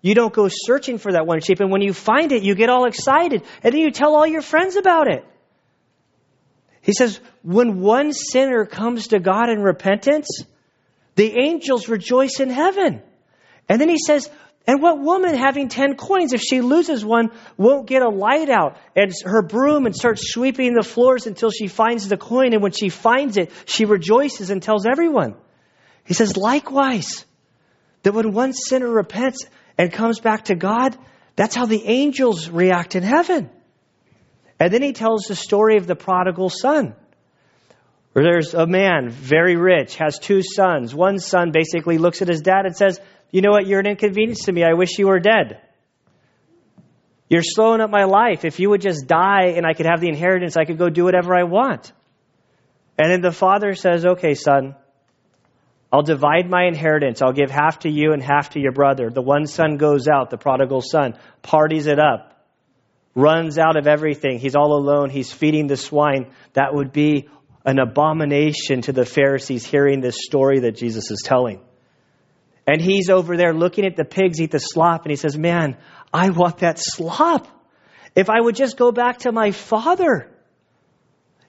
you 0.00 0.14
don't 0.14 0.32
go 0.32 0.48
searching 0.50 0.98
for 0.98 1.12
that 1.12 1.26
one 1.26 1.40
sheep. 1.40 1.60
And 1.60 1.70
when 1.70 1.82
you 1.82 1.92
find 1.92 2.32
it, 2.32 2.42
you 2.42 2.54
get 2.54 2.70
all 2.70 2.86
excited. 2.86 3.42
And 3.62 3.74
then 3.74 3.80
you 3.80 3.90
tell 3.90 4.14
all 4.14 4.26
your 4.26 4.42
friends 4.42 4.76
about 4.76 5.08
it. 5.08 5.24
He 6.80 6.92
says, 6.92 7.20
when 7.42 7.80
one 7.80 8.12
sinner 8.12 8.64
comes 8.64 9.08
to 9.08 9.18
God 9.18 9.50
in 9.50 9.60
repentance, 9.60 10.28
the 11.16 11.38
angels 11.38 11.88
rejoice 11.88 12.40
in 12.40 12.48
heaven. 12.48 13.02
And 13.68 13.80
then 13.80 13.88
he 13.88 13.98
says, 13.98 14.30
and 14.66 14.82
what 14.82 15.00
woman 15.00 15.34
having 15.34 15.68
10 15.68 15.96
coins, 15.96 16.32
if 16.34 16.42
she 16.42 16.60
loses 16.60 17.04
one, 17.04 17.30
won't 17.56 17.86
get 17.86 18.02
a 18.02 18.08
light 18.08 18.50
out 18.50 18.76
and 18.94 19.12
her 19.24 19.42
broom 19.42 19.86
and 19.86 19.96
start 19.96 20.18
sweeping 20.20 20.74
the 20.74 20.82
floors 20.82 21.26
until 21.26 21.50
she 21.50 21.68
finds 21.68 22.08
the 22.08 22.18
coin? 22.18 22.52
And 22.52 22.62
when 22.62 22.72
she 22.72 22.90
finds 22.90 23.36
it, 23.38 23.50
she 23.64 23.86
rejoices 23.86 24.50
and 24.50 24.62
tells 24.62 24.86
everyone. 24.86 25.34
He 26.04 26.14
says, 26.14 26.36
likewise, 26.36 27.24
that 28.02 28.12
when 28.12 28.32
one 28.32 28.52
sinner 28.52 28.88
repents 28.88 29.46
and 29.78 29.92
comes 29.92 30.20
back 30.20 30.46
to 30.46 30.56
God, 30.56 30.96
that's 31.36 31.54
how 31.54 31.66
the 31.66 31.84
angels 31.84 32.50
react 32.50 32.96
in 32.96 33.04
heaven. 33.04 33.48
And 34.58 34.72
then 34.72 34.82
he 34.82 34.92
tells 34.92 35.22
the 35.22 35.36
story 35.36 35.76
of 35.76 35.86
the 35.86 35.94
prodigal 35.94 36.50
son. 36.50 36.94
Where 38.12 38.24
there's 38.24 38.54
a 38.54 38.66
man, 38.66 39.10
very 39.10 39.54
rich, 39.54 39.96
has 39.96 40.18
two 40.18 40.42
sons. 40.42 40.92
One 40.92 41.20
son 41.20 41.52
basically 41.52 41.98
looks 41.98 42.20
at 42.20 42.28
his 42.28 42.40
dad 42.40 42.66
and 42.66 42.76
says, 42.76 43.00
you 43.30 43.42
know 43.42 43.50
what? 43.50 43.66
You're 43.66 43.80
an 43.80 43.86
inconvenience 43.86 44.44
to 44.44 44.52
me. 44.52 44.64
I 44.64 44.72
wish 44.72 44.98
you 44.98 45.06
were 45.06 45.20
dead. 45.20 45.60
You're 47.28 47.42
slowing 47.42 47.80
up 47.80 47.90
my 47.90 48.04
life. 48.04 48.44
If 48.44 48.58
you 48.58 48.70
would 48.70 48.80
just 48.80 49.06
die 49.06 49.52
and 49.54 49.66
I 49.66 49.74
could 49.74 49.86
have 49.86 50.00
the 50.00 50.08
inheritance, 50.08 50.56
I 50.56 50.64
could 50.64 50.78
go 50.78 50.88
do 50.88 51.04
whatever 51.04 51.36
I 51.36 51.44
want. 51.44 51.92
And 52.98 53.12
then 53.12 53.20
the 53.20 53.32
father 53.32 53.74
says, 53.74 54.04
Okay, 54.04 54.34
son, 54.34 54.74
I'll 55.92 56.02
divide 56.02 56.50
my 56.50 56.64
inheritance. 56.64 57.22
I'll 57.22 57.32
give 57.32 57.50
half 57.50 57.80
to 57.80 57.90
you 57.90 58.12
and 58.12 58.22
half 58.22 58.50
to 58.50 58.60
your 58.60 58.72
brother. 58.72 59.08
The 59.10 59.22
one 59.22 59.46
son 59.46 59.78
goes 59.78 60.06
out, 60.06 60.30
the 60.30 60.36
prodigal 60.36 60.82
son, 60.82 61.14
parties 61.40 61.86
it 61.86 61.98
up, 61.98 62.44
runs 63.14 63.58
out 63.58 63.76
of 63.76 63.86
everything. 63.86 64.38
He's 64.38 64.54
all 64.54 64.76
alone. 64.76 65.08
He's 65.08 65.32
feeding 65.32 65.66
the 65.66 65.78
swine. 65.78 66.30
That 66.52 66.74
would 66.74 66.92
be 66.92 67.28
an 67.64 67.78
abomination 67.78 68.82
to 68.82 68.92
the 68.92 69.06
Pharisees 69.06 69.64
hearing 69.64 70.00
this 70.00 70.24
story 70.24 70.60
that 70.60 70.76
Jesus 70.76 71.10
is 71.10 71.22
telling. 71.24 71.60
And 72.66 72.82
he's 72.82 73.08
over 73.08 73.38
there 73.38 73.54
looking 73.54 73.86
at 73.86 73.96
the 73.96 74.04
pigs 74.04 74.40
eat 74.40 74.50
the 74.50 74.58
slop, 74.58 75.02
and 75.04 75.10
he 75.10 75.16
says, 75.16 75.38
Man, 75.38 75.78
I 76.12 76.28
want 76.28 76.58
that 76.58 76.78
slop. 76.78 77.48
If 78.14 78.28
I 78.28 78.38
would 78.38 78.56
just 78.56 78.76
go 78.76 78.92
back 78.92 79.20
to 79.20 79.32
my 79.32 79.52
father, 79.52 80.30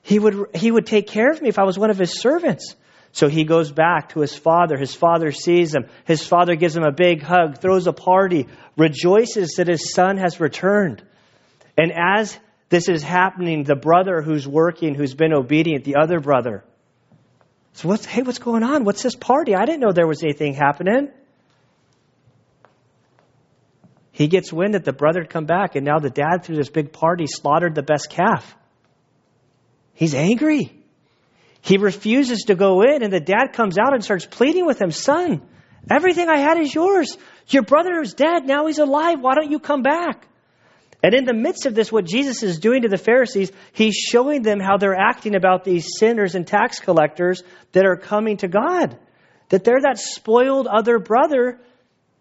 he 0.01 0.17
would, 0.17 0.55
he 0.55 0.71
would 0.71 0.85
take 0.85 1.07
care 1.07 1.29
of 1.29 1.41
me 1.41 1.49
if 1.49 1.59
I 1.59 1.63
was 1.63 1.77
one 1.77 1.89
of 1.89 1.97
his 1.97 2.21
servants. 2.21 2.73
So 3.11 3.27
he 3.27 3.43
goes 3.43 3.71
back 3.71 4.09
to 4.09 4.21
his 4.21 4.35
father. 4.35 4.77
His 4.77 4.93
father 4.93 5.31
sees 5.31 5.73
him. 5.73 5.85
His 6.05 6.25
father 6.25 6.55
gives 6.55 6.75
him 6.75 6.83
a 6.83 6.91
big 6.91 7.23
hug, 7.23 7.59
throws 7.59 7.87
a 7.87 7.93
party, 7.93 8.47
rejoices 8.77 9.55
that 9.57 9.67
his 9.67 9.91
son 9.93 10.17
has 10.17 10.39
returned. 10.39 11.03
And 11.77 11.91
as 11.91 12.37
this 12.69 12.87
is 12.87 13.01
happening, 13.01 13.63
the 13.63 13.75
brother 13.75 14.21
who's 14.21 14.47
working, 14.47 14.93
who's 14.93 15.15
been 15.15 15.33
obedient, 15.33 15.85
the 15.85 15.95
other 15.95 16.19
brother, 16.19 16.63
so 17.73 17.87
what's, 17.87 18.05
hey, 18.05 18.23
what's 18.23 18.39
going 18.39 18.63
on? 18.63 18.83
What's 18.83 19.03
this 19.03 19.15
party? 19.15 19.55
I 19.55 19.65
didn't 19.65 19.79
know 19.79 19.91
there 19.91 20.07
was 20.07 20.23
anything 20.23 20.53
happening. 20.53 21.09
He 24.11 24.27
gets 24.27 24.51
wind 24.51 24.73
that 24.73 24.83
the 24.83 24.91
brother 24.91 25.21
had 25.21 25.29
come 25.29 25.45
back, 25.45 25.75
and 25.75 25.85
now 25.85 25.99
the 25.99 26.09
dad, 26.09 26.43
through 26.43 26.57
this 26.57 26.69
big 26.69 26.91
party, 26.91 27.25
slaughtered 27.25 27.75
the 27.75 27.83
best 27.83 28.09
calf. 28.09 28.55
He's 29.93 30.13
angry. 30.13 30.78
He 31.61 31.77
refuses 31.77 32.43
to 32.47 32.55
go 32.55 32.81
in, 32.81 33.03
and 33.03 33.11
the 33.11 33.19
dad 33.19 33.53
comes 33.53 33.77
out 33.77 33.93
and 33.93 34.03
starts 34.03 34.25
pleading 34.25 34.65
with 34.65 34.81
him 34.81 34.91
Son, 34.91 35.41
everything 35.89 36.29
I 36.29 36.37
had 36.37 36.57
is 36.57 36.73
yours. 36.73 37.17
Your 37.47 37.63
brother 37.63 37.99
is 38.01 38.13
dead. 38.13 38.45
Now 38.45 38.67
he's 38.67 38.79
alive. 38.79 39.19
Why 39.21 39.35
don't 39.35 39.51
you 39.51 39.59
come 39.59 39.81
back? 39.81 40.27
And 41.01 41.13
in 41.13 41.23
the 41.23 41.33
midst 41.33 41.65
of 41.65 41.75
this, 41.75 41.91
what 41.91 42.05
Jesus 42.05 42.43
is 42.43 42.59
doing 42.59 42.81
to 42.81 42.89
the 42.89 42.97
Pharisees, 42.97 43.51
he's 43.71 43.95
showing 43.95 44.41
them 44.41 44.59
how 44.59 44.77
they're 44.77 44.99
acting 44.99 45.35
about 45.35 45.63
these 45.63 45.97
sinners 45.97 46.35
and 46.35 46.45
tax 46.45 46.79
collectors 46.79 47.41
that 47.71 47.85
are 47.85 47.95
coming 47.95 48.37
to 48.37 48.47
God. 48.47 48.97
That 49.47 49.63
they're 49.63 49.81
that 49.81 49.97
spoiled 49.97 50.67
other 50.67 50.99
brother 50.99 51.59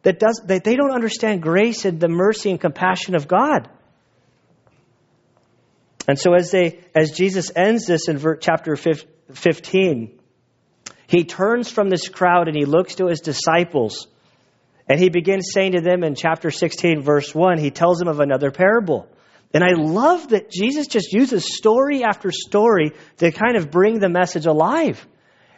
that 0.02 0.20
does 0.20 0.40
that 0.46 0.64
they 0.64 0.76
don't 0.76 0.92
understand 0.92 1.42
grace 1.42 1.84
and 1.84 1.98
the 1.98 2.08
mercy 2.08 2.50
and 2.50 2.60
compassion 2.60 3.16
of 3.16 3.26
God. 3.26 3.68
And 6.06 6.18
so 6.18 6.34
as 6.34 6.50
they 6.50 6.80
as 6.94 7.10
Jesus 7.10 7.50
ends 7.54 7.86
this 7.86 8.08
in 8.08 8.18
chapter 8.40 8.76
15, 8.76 9.10
he 11.06 11.24
turns 11.24 11.70
from 11.70 11.88
this 11.88 12.08
crowd 12.08 12.48
and 12.48 12.56
he 12.56 12.64
looks 12.64 12.96
to 12.96 13.06
his 13.06 13.20
disciples 13.20 14.06
and 14.88 14.98
he 14.98 15.10
begins 15.10 15.50
saying 15.52 15.72
to 15.72 15.80
them 15.80 16.02
in 16.02 16.14
chapter 16.14 16.50
16, 16.50 17.02
verse 17.02 17.34
1, 17.34 17.58
he 17.58 17.70
tells 17.70 17.98
them 17.98 18.08
of 18.08 18.20
another 18.20 18.50
parable. 18.50 19.08
And 19.52 19.62
I 19.62 19.72
love 19.74 20.28
that 20.28 20.50
Jesus 20.50 20.86
just 20.86 21.12
uses 21.12 21.56
story 21.56 22.04
after 22.04 22.30
story 22.30 22.92
to 23.18 23.30
kind 23.30 23.56
of 23.56 23.70
bring 23.70 23.98
the 23.98 24.08
message 24.08 24.46
alive. 24.46 25.06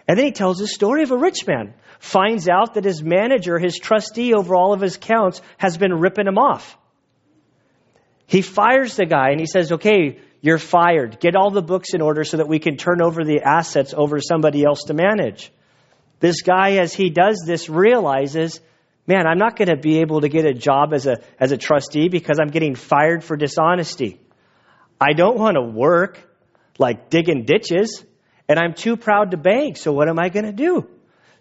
And 0.06 0.18
then 0.18 0.26
he 0.26 0.32
tells 0.32 0.58
the 0.58 0.66
story 0.66 1.02
of 1.04 1.12
a 1.12 1.16
rich 1.16 1.46
man, 1.46 1.74
finds 2.00 2.48
out 2.48 2.74
that 2.74 2.84
his 2.84 3.02
manager, 3.02 3.58
his 3.58 3.78
trustee 3.78 4.34
over 4.34 4.54
all 4.54 4.72
of 4.72 4.80
his 4.80 4.96
accounts, 4.96 5.42
has 5.58 5.76
been 5.76 5.92
ripping 5.94 6.26
him 6.26 6.38
off. 6.38 6.76
He 8.26 8.42
fires 8.42 8.96
the 8.96 9.06
guy 9.06 9.30
and 9.30 9.40
he 9.40 9.46
says, 9.46 9.72
Okay, 9.72 10.20
you're 10.40 10.58
fired. 10.58 11.20
Get 11.20 11.36
all 11.36 11.50
the 11.50 11.62
books 11.62 11.94
in 11.94 12.00
order 12.00 12.24
so 12.24 12.38
that 12.38 12.48
we 12.48 12.58
can 12.58 12.76
turn 12.76 13.02
over 13.02 13.24
the 13.24 13.42
assets 13.42 13.94
over 13.96 14.16
to 14.16 14.22
somebody 14.22 14.64
else 14.64 14.84
to 14.84 14.94
manage. 14.94 15.52
This 16.20 16.42
guy, 16.42 16.76
as 16.78 16.92
he 16.92 17.10
does 17.10 17.42
this, 17.46 17.68
realizes 17.68 18.60
man, 19.10 19.26
I'm 19.26 19.38
not 19.38 19.56
going 19.56 19.68
to 19.68 19.76
be 19.76 19.98
able 19.98 20.20
to 20.20 20.28
get 20.28 20.44
a 20.44 20.54
job 20.54 20.92
as 20.92 21.06
a, 21.06 21.18
as 21.40 21.50
a 21.50 21.56
trustee 21.56 22.08
because 22.08 22.38
I'm 22.40 22.50
getting 22.50 22.76
fired 22.76 23.24
for 23.24 23.36
dishonesty. 23.36 24.20
I 25.00 25.14
don't 25.14 25.36
want 25.36 25.56
to 25.56 25.62
work 25.62 26.20
like 26.78 27.10
digging 27.10 27.44
ditches, 27.44 28.04
and 28.48 28.56
I'm 28.56 28.72
too 28.72 28.96
proud 28.96 29.32
to 29.32 29.36
beg, 29.36 29.76
so 29.76 29.92
what 29.92 30.08
am 30.08 30.20
I 30.20 30.28
going 30.28 30.44
to 30.44 30.52
do? 30.52 30.88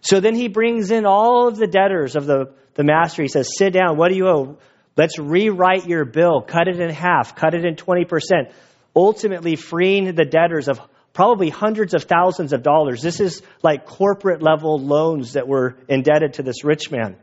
So 0.01 0.19
then 0.19 0.33
he 0.33 0.47
brings 0.47 0.89
in 0.89 1.05
all 1.05 1.47
of 1.47 1.57
the 1.57 1.67
debtors 1.67 2.15
of 2.15 2.25
the, 2.25 2.53
the 2.73 2.83
master. 2.83 3.21
He 3.21 3.27
says, 3.27 3.55
Sit 3.55 3.73
down, 3.73 3.97
what 3.97 4.09
do 4.09 4.15
you 4.15 4.27
owe? 4.27 4.57
Let's 4.97 5.19
rewrite 5.19 5.85
your 5.87 6.05
bill, 6.05 6.41
cut 6.41 6.67
it 6.67 6.79
in 6.79 6.89
half, 6.89 7.35
cut 7.35 7.53
it 7.53 7.65
in 7.65 7.75
20%, 7.75 8.51
ultimately 8.95 9.55
freeing 9.55 10.15
the 10.15 10.25
debtors 10.25 10.67
of 10.67 10.79
probably 11.13 11.49
hundreds 11.49 11.93
of 11.93 12.03
thousands 12.03 12.53
of 12.53 12.63
dollars. 12.63 13.01
This 13.01 13.19
is 13.19 13.41
like 13.63 13.85
corporate 13.85 14.41
level 14.41 14.79
loans 14.79 15.33
that 15.33 15.47
were 15.47 15.75
indebted 15.87 16.33
to 16.33 16.43
this 16.43 16.63
rich 16.63 16.91
man. 16.91 17.17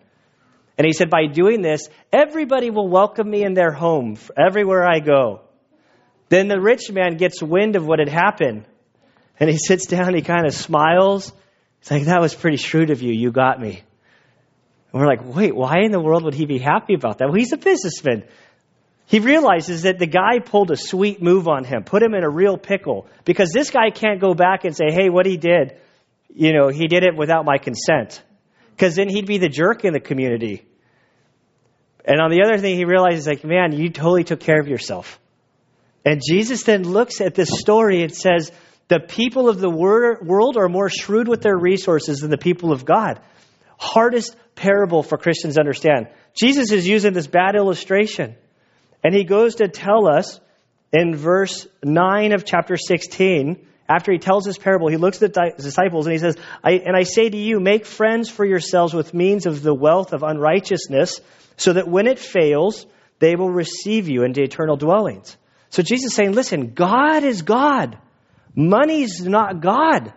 And 0.78 0.87
he 0.87 0.92
said, 0.92 1.08
by 1.08 1.26
doing 1.26 1.62
this, 1.62 1.88
everybody 2.12 2.70
will 2.70 2.88
welcome 2.88 3.30
me 3.30 3.42
in 3.42 3.54
their 3.54 3.73
home 3.73 4.18
everywhere 4.37 4.87
I 4.87 5.00
go. 5.00 5.40
Then 6.28 6.49
the 6.49 6.61
rich 6.61 6.90
man 6.90 7.16
gets 7.16 7.42
wind 7.42 7.76
of 7.76 7.87
what 7.87 7.99
had 7.99 8.08
happened. 8.08 8.66
And 9.40 9.49
he 9.49 9.56
sits 9.66 9.87
down, 9.87 10.14
he 10.14 10.23
kind 10.23 10.46
of 10.46 10.54
smiles. 10.54 11.32
He's 11.80 11.90
like, 11.90 12.04
that 12.04 12.20
was 12.20 12.35
pretty 12.35 12.58
shrewd 12.58 12.90
of 12.90 13.00
you. 13.00 13.12
You 13.12 13.30
got 13.30 13.61
me. 13.61 13.82
And 14.92 15.00
we're 15.00 15.06
like, 15.06 15.25
wait, 15.25 15.54
why 15.54 15.80
in 15.85 15.92
the 15.92 16.00
world 16.00 16.25
would 16.25 16.35
he 16.35 16.46
be 16.46 16.58
happy 16.58 16.94
about 16.94 17.18
that? 17.18 17.26
Well, 17.26 17.38
he's 17.38 17.52
a 17.52 17.58
businessman. 17.58 18.25
He 19.06 19.20
realizes 19.20 19.82
that 19.82 19.98
the 19.98 20.06
guy 20.06 20.40
pulled 20.40 20.70
a 20.70 20.76
sweet 20.76 21.22
move 21.22 21.46
on 21.46 21.64
him, 21.64 21.84
put 21.84 22.02
him 22.02 22.14
in 22.14 22.25
a 22.25 22.30
real 22.30 22.58
pickle, 22.58 23.08
because 23.25 23.52
this 23.52 23.70
guy 23.70 23.90
can't 23.90 24.20
go 24.20 24.34
back 24.34 24.64
and 24.64 24.76
say, 24.76 24.90
hey, 24.90 25.10
what 25.10 25.26
he 25.26 25.36
did, 25.36 25.78
you 26.34 26.52
know, 26.52 26.68
he 26.68 26.88
did 26.88 27.04
it 27.04 27.16
without 27.16 27.44
my 27.44 27.58
consent 27.58 28.22
because 28.76 28.94
then 28.94 29.08
he'd 29.08 29.26
be 29.26 29.38
the 29.38 29.48
jerk 29.48 29.84
in 29.84 29.94
the 29.94 30.00
community. 30.00 30.66
And 32.04 32.20
on 32.20 32.30
the 32.30 32.42
other 32.44 32.58
thing, 32.58 32.76
he 32.76 32.84
realizes, 32.84 33.26
like, 33.26 33.42
man, 33.42 33.72
you 33.72 33.88
totally 33.88 34.22
took 34.22 34.40
care 34.40 34.60
of 34.60 34.68
yourself. 34.68 35.18
And 36.04 36.20
Jesus 36.25 36.62
then 36.64 36.82
looks 36.84 37.22
at 37.22 37.34
this 37.34 37.48
story 37.50 38.02
and 38.02 38.14
says, 38.14 38.52
the 38.88 39.00
people 39.00 39.48
of 39.48 39.58
the 39.58 39.70
world 39.70 40.56
are 40.56 40.68
more 40.68 40.90
shrewd 40.90 41.26
with 41.26 41.40
their 41.40 41.56
resources 41.56 42.18
than 42.18 42.30
the 42.30 42.38
people 42.38 42.70
of 42.70 42.84
God. 42.84 43.18
Hardest 43.78 44.36
parable 44.54 45.02
for 45.02 45.16
Christians 45.16 45.54
to 45.54 45.60
understand. 45.60 46.08
Jesus 46.38 46.70
is 46.70 46.86
using 46.86 47.12
this 47.12 47.26
bad 47.26 47.56
illustration. 47.56 48.36
And 49.06 49.14
he 49.14 49.22
goes 49.22 49.54
to 49.56 49.68
tell 49.68 50.08
us 50.08 50.40
in 50.92 51.14
verse 51.14 51.68
9 51.84 52.32
of 52.32 52.44
chapter 52.44 52.76
16 52.76 53.64
after 53.88 54.10
he 54.10 54.18
tells 54.18 54.44
this 54.44 54.58
parable, 54.58 54.88
he 54.88 54.96
looks 54.96 55.22
at 55.22 55.32
the 55.32 55.54
disciples 55.56 56.06
and 56.06 56.12
he 56.12 56.18
says, 56.18 56.36
And 56.64 56.96
I 56.96 57.04
say 57.04 57.30
to 57.30 57.36
you, 57.36 57.60
make 57.60 57.86
friends 57.86 58.28
for 58.28 58.44
yourselves 58.44 58.92
with 58.92 59.14
means 59.14 59.46
of 59.46 59.62
the 59.62 59.72
wealth 59.72 60.12
of 60.12 60.25
unrighteousness, 60.25 61.20
so 61.56 61.75
that 61.75 61.86
when 61.86 62.08
it 62.08 62.18
fails, 62.18 62.84
they 63.20 63.36
will 63.36 63.48
receive 63.48 64.08
you 64.08 64.25
into 64.25 64.42
eternal 64.42 64.76
dwellings. 64.76 65.36
So 65.70 65.84
Jesus 65.84 66.06
is 66.06 66.16
saying, 66.16 66.32
listen, 66.32 66.75
God 66.75 67.22
is 67.22 67.42
God. 67.42 67.96
Money's 68.56 69.25
not 69.25 69.60
God. 69.60 70.14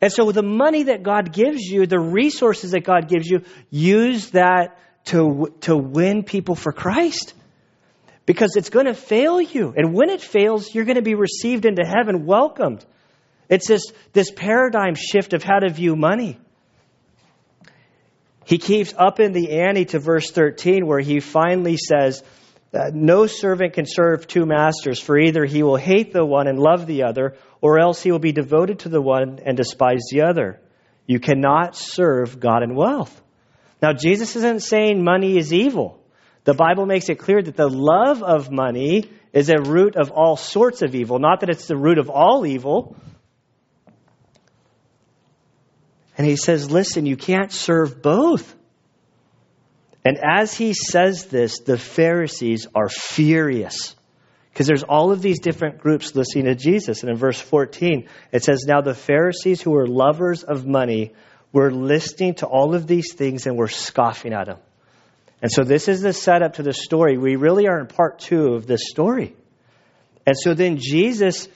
And 0.00 0.12
so 0.12 0.32
the 0.32 0.42
money 0.42 0.82
that 0.84 1.04
God 1.04 1.32
gives 1.32 1.62
you, 1.62 1.86
the 1.86 2.00
resources 2.00 2.72
that 2.72 2.82
God 2.82 3.08
gives 3.08 3.28
you, 3.28 3.42
use 3.70 4.30
that 4.30 4.80
to, 5.04 5.54
to 5.60 5.76
win 5.76 6.24
people 6.24 6.56
for 6.56 6.72
Christ 6.72 7.34
because 8.26 8.56
it's 8.56 8.70
going 8.70 8.86
to 8.86 8.94
fail 8.94 9.40
you. 9.40 9.74
And 9.76 9.94
when 9.94 10.10
it 10.10 10.20
fails, 10.20 10.74
you're 10.74 10.84
going 10.84 10.96
to 10.96 11.02
be 11.02 11.14
received 11.14 11.66
into 11.66 11.84
heaven, 11.84 12.24
welcomed. 12.26 12.84
It's 13.48 13.68
this, 13.68 13.92
this 14.12 14.30
paradigm 14.30 14.94
shift 14.94 15.34
of 15.34 15.42
how 15.42 15.58
to 15.58 15.68
view 15.70 15.96
money. 15.96 16.38
he 18.46 18.58
keeps 18.58 18.94
up 18.96 19.20
in 19.20 19.32
the 19.32 19.60
ante 19.60 19.84
to 19.86 19.98
verse 19.98 20.30
13, 20.30 20.86
where 20.86 21.00
he 21.00 21.20
finally 21.20 21.76
says, 21.76 22.22
uh, 22.72 22.90
No 22.92 23.26
servant 23.26 23.74
can 23.74 23.84
serve 23.86 24.26
two 24.26 24.46
masters, 24.46 25.00
for 25.00 25.18
either 25.18 25.44
he 25.44 25.62
will 25.62 25.76
hate 25.76 26.12
the 26.12 26.24
one 26.24 26.46
and 26.46 26.58
love 26.58 26.86
the 26.86 27.04
other, 27.04 27.36
or 27.60 27.78
else 27.78 28.02
he 28.02 28.10
will 28.10 28.18
be 28.18 28.32
devoted 28.32 28.80
to 28.80 28.88
the 28.88 29.02
one 29.02 29.40
and 29.44 29.56
despise 29.56 30.04
the 30.10 30.22
other. 30.22 30.60
You 31.06 31.20
cannot 31.20 31.76
serve 31.76 32.40
God 32.40 32.62
and 32.62 32.74
wealth. 32.74 33.20
Now, 33.82 33.92
Jesus 33.92 34.34
isn't 34.36 34.62
saying 34.62 35.04
money 35.04 35.36
is 35.36 35.52
evil. 35.52 36.00
The 36.44 36.54
Bible 36.54 36.86
makes 36.86 37.08
it 37.08 37.16
clear 37.18 37.42
that 37.42 37.56
the 37.56 37.68
love 37.68 38.22
of 38.22 38.50
money 38.50 39.10
is 39.32 39.48
a 39.48 39.60
root 39.60 39.96
of 39.96 40.10
all 40.10 40.36
sorts 40.36 40.82
of 40.82 40.94
evil, 40.94 41.18
not 41.18 41.40
that 41.40 41.50
it's 41.50 41.66
the 41.66 41.76
root 41.76 41.98
of 41.98 42.10
all 42.10 42.46
evil. 42.46 42.96
And 46.16 46.26
he 46.26 46.36
says, 46.36 46.70
Listen, 46.70 47.06
you 47.06 47.16
can't 47.16 47.50
serve 47.50 48.02
both. 48.02 48.54
And 50.04 50.18
as 50.22 50.54
he 50.54 50.74
says 50.74 51.26
this, 51.26 51.60
the 51.60 51.78
Pharisees 51.78 52.66
are 52.74 52.90
furious. 52.90 53.96
Because 54.52 54.66
there's 54.68 54.84
all 54.84 55.10
of 55.10 55.22
these 55.22 55.40
different 55.40 55.78
groups 55.78 56.14
listening 56.14 56.44
to 56.44 56.54
Jesus. 56.54 57.02
And 57.02 57.10
in 57.10 57.16
verse 57.16 57.40
14, 57.40 58.08
it 58.30 58.44
says, 58.44 58.64
Now 58.68 58.82
the 58.82 58.94
Pharisees 58.94 59.60
who 59.60 59.72
were 59.72 59.88
lovers 59.88 60.44
of 60.44 60.66
money 60.66 61.12
were 61.52 61.72
listening 61.72 62.34
to 62.34 62.46
all 62.46 62.74
of 62.74 62.86
these 62.86 63.14
things 63.14 63.46
and 63.46 63.56
were 63.56 63.68
scoffing 63.68 64.32
at 64.32 64.46
him. 64.46 64.58
And 65.44 65.52
so 65.52 65.62
this 65.62 65.88
is 65.88 66.00
the 66.00 66.14
setup 66.14 66.54
to 66.54 66.62
the 66.62 66.72
story. 66.72 67.18
We 67.18 67.36
really 67.36 67.68
are 67.68 67.78
in 67.78 67.86
part 67.86 68.18
two 68.18 68.54
of 68.54 68.66
this 68.66 68.88
story. 68.88 69.36
And 70.26 70.34
so 70.38 70.54
then 70.54 70.78
Jesus, 70.80 71.48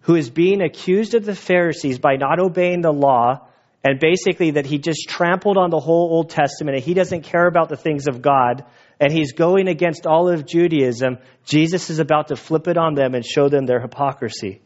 who 0.00 0.16
is 0.16 0.28
being 0.28 0.60
accused 0.60 1.14
of 1.14 1.24
the 1.24 1.36
Pharisees 1.36 2.00
by 2.00 2.16
not 2.16 2.40
obeying 2.40 2.80
the 2.80 2.92
law, 2.92 3.46
and 3.84 4.00
basically 4.00 4.50
that 4.50 4.66
he 4.66 4.78
just 4.78 5.08
trampled 5.08 5.56
on 5.56 5.70
the 5.70 5.78
whole 5.78 6.10
Old 6.10 6.30
Testament 6.30 6.74
and 6.74 6.84
he 6.84 6.94
doesn't 6.94 7.22
care 7.22 7.46
about 7.46 7.68
the 7.68 7.76
things 7.76 8.08
of 8.08 8.22
God, 8.22 8.64
and 8.98 9.12
he's 9.12 9.34
going 9.34 9.68
against 9.68 10.04
all 10.04 10.28
of 10.28 10.44
Judaism, 10.44 11.18
Jesus 11.44 11.90
is 11.90 12.00
about 12.00 12.26
to 12.28 12.36
flip 12.36 12.66
it 12.66 12.76
on 12.76 12.94
them 12.94 13.14
and 13.14 13.24
show 13.24 13.48
them 13.48 13.66
their 13.66 13.80
hypocrisy. 13.80 14.62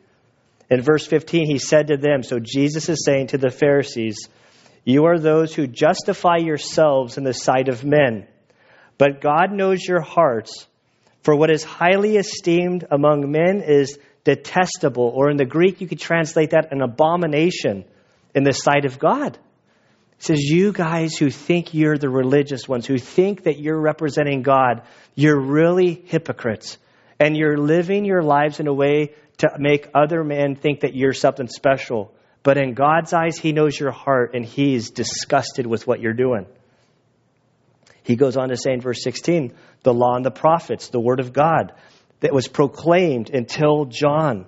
In 0.70 0.80
verse 0.80 1.06
15, 1.06 1.44
he 1.44 1.58
said 1.58 1.88
to 1.88 1.98
them, 1.98 2.22
so 2.22 2.38
Jesus 2.40 2.88
is 2.88 3.04
saying 3.04 3.26
to 3.28 3.38
the 3.38 3.50
Pharisees, 3.50 4.30
You 4.82 5.04
are 5.04 5.18
those 5.18 5.54
who 5.54 5.66
justify 5.66 6.38
yourselves 6.38 7.18
in 7.18 7.24
the 7.24 7.34
sight 7.34 7.68
of 7.68 7.84
men, 7.84 8.28
but 8.98 9.20
God 9.20 9.52
knows 9.52 9.84
your 9.84 10.00
hearts. 10.00 10.66
For 11.22 11.34
what 11.34 11.50
is 11.50 11.64
highly 11.64 12.16
esteemed 12.16 12.86
among 12.90 13.30
men 13.30 13.60
is 13.60 13.98
detestable, 14.24 15.12
or 15.14 15.30
in 15.30 15.36
the 15.36 15.44
Greek, 15.44 15.80
you 15.80 15.86
could 15.86 16.00
translate 16.00 16.50
that 16.50 16.72
an 16.72 16.82
abomination 16.82 17.84
in 18.34 18.44
the 18.44 18.52
sight 18.52 18.84
of 18.84 18.98
God. 18.98 19.38
He 20.18 20.22
says, 20.22 20.40
You 20.40 20.72
guys 20.72 21.16
who 21.16 21.30
think 21.30 21.74
you're 21.74 21.98
the 21.98 22.08
religious 22.08 22.68
ones, 22.68 22.86
who 22.86 22.98
think 22.98 23.44
that 23.44 23.58
you're 23.58 23.80
representing 23.80 24.42
God, 24.42 24.82
you're 25.14 25.40
really 25.40 26.02
hypocrites. 26.06 26.78
And 27.18 27.36
you're 27.36 27.56
living 27.56 28.04
your 28.04 28.22
lives 28.22 28.60
in 28.60 28.66
a 28.66 28.74
way 28.74 29.14
to 29.38 29.50
make 29.58 29.88
other 29.94 30.22
men 30.22 30.54
think 30.54 30.80
that 30.80 30.94
you're 30.94 31.12
something 31.12 31.48
special. 31.48 32.12
But 32.42 32.58
in 32.58 32.74
God's 32.74 33.12
eyes, 33.12 33.38
He 33.38 33.52
knows 33.52 33.78
your 33.78 33.90
heart 33.90 34.34
and 34.34 34.44
He's 34.44 34.90
disgusted 34.90 35.66
with 35.66 35.86
what 35.86 36.00
you're 36.00 36.12
doing. 36.12 36.46
He 38.06 38.14
goes 38.14 38.36
on 38.36 38.50
to 38.50 38.56
say 38.56 38.72
in 38.72 38.80
verse 38.80 39.02
16, 39.02 39.52
the 39.82 39.92
law 39.92 40.14
and 40.14 40.24
the 40.24 40.30
prophets, 40.30 40.90
the 40.90 41.00
word 41.00 41.18
of 41.18 41.32
God 41.32 41.72
that 42.20 42.32
was 42.32 42.46
proclaimed 42.46 43.30
until 43.30 43.86
John. 43.86 44.46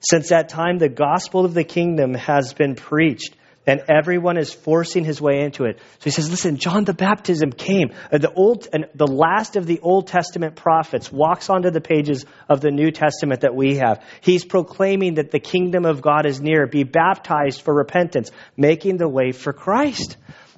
Since 0.00 0.28
that 0.28 0.48
time, 0.48 0.78
the 0.78 0.88
gospel 0.88 1.44
of 1.44 1.52
the 1.52 1.64
kingdom 1.64 2.14
has 2.14 2.52
been 2.52 2.76
preached 2.76 3.34
and 3.66 3.82
everyone 3.88 4.38
is 4.38 4.54
forcing 4.54 5.04
his 5.04 5.20
way 5.20 5.40
into 5.40 5.64
it. 5.64 5.80
So 5.98 6.04
he 6.04 6.10
says, 6.10 6.30
listen, 6.30 6.58
John 6.58 6.84
the 6.84 6.94
Baptism 6.94 7.50
came. 7.50 7.90
The 8.12 8.32
old 8.32 8.68
and 8.72 8.86
the 8.94 9.08
last 9.08 9.56
of 9.56 9.66
the 9.66 9.80
Old 9.80 10.06
Testament 10.06 10.54
prophets 10.54 11.10
walks 11.10 11.50
onto 11.50 11.70
the 11.70 11.80
pages 11.80 12.24
of 12.48 12.60
the 12.60 12.70
New 12.70 12.92
Testament 12.92 13.40
that 13.40 13.56
we 13.56 13.78
have. 13.78 14.04
He's 14.20 14.44
proclaiming 14.44 15.14
that 15.14 15.32
the 15.32 15.40
kingdom 15.40 15.84
of 15.84 16.02
God 16.02 16.24
is 16.24 16.40
near. 16.40 16.68
Be 16.68 16.84
baptized 16.84 17.62
for 17.62 17.74
repentance, 17.74 18.30
making 18.56 18.98
the 18.98 19.08
way 19.08 19.32
for 19.32 19.52
Christ. 19.52 20.16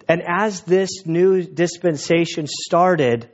And 0.08 0.22
as 0.26 0.62
this 0.62 1.04
new 1.04 1.42
dispensation 1.42 2.46
started, 2.48 3.28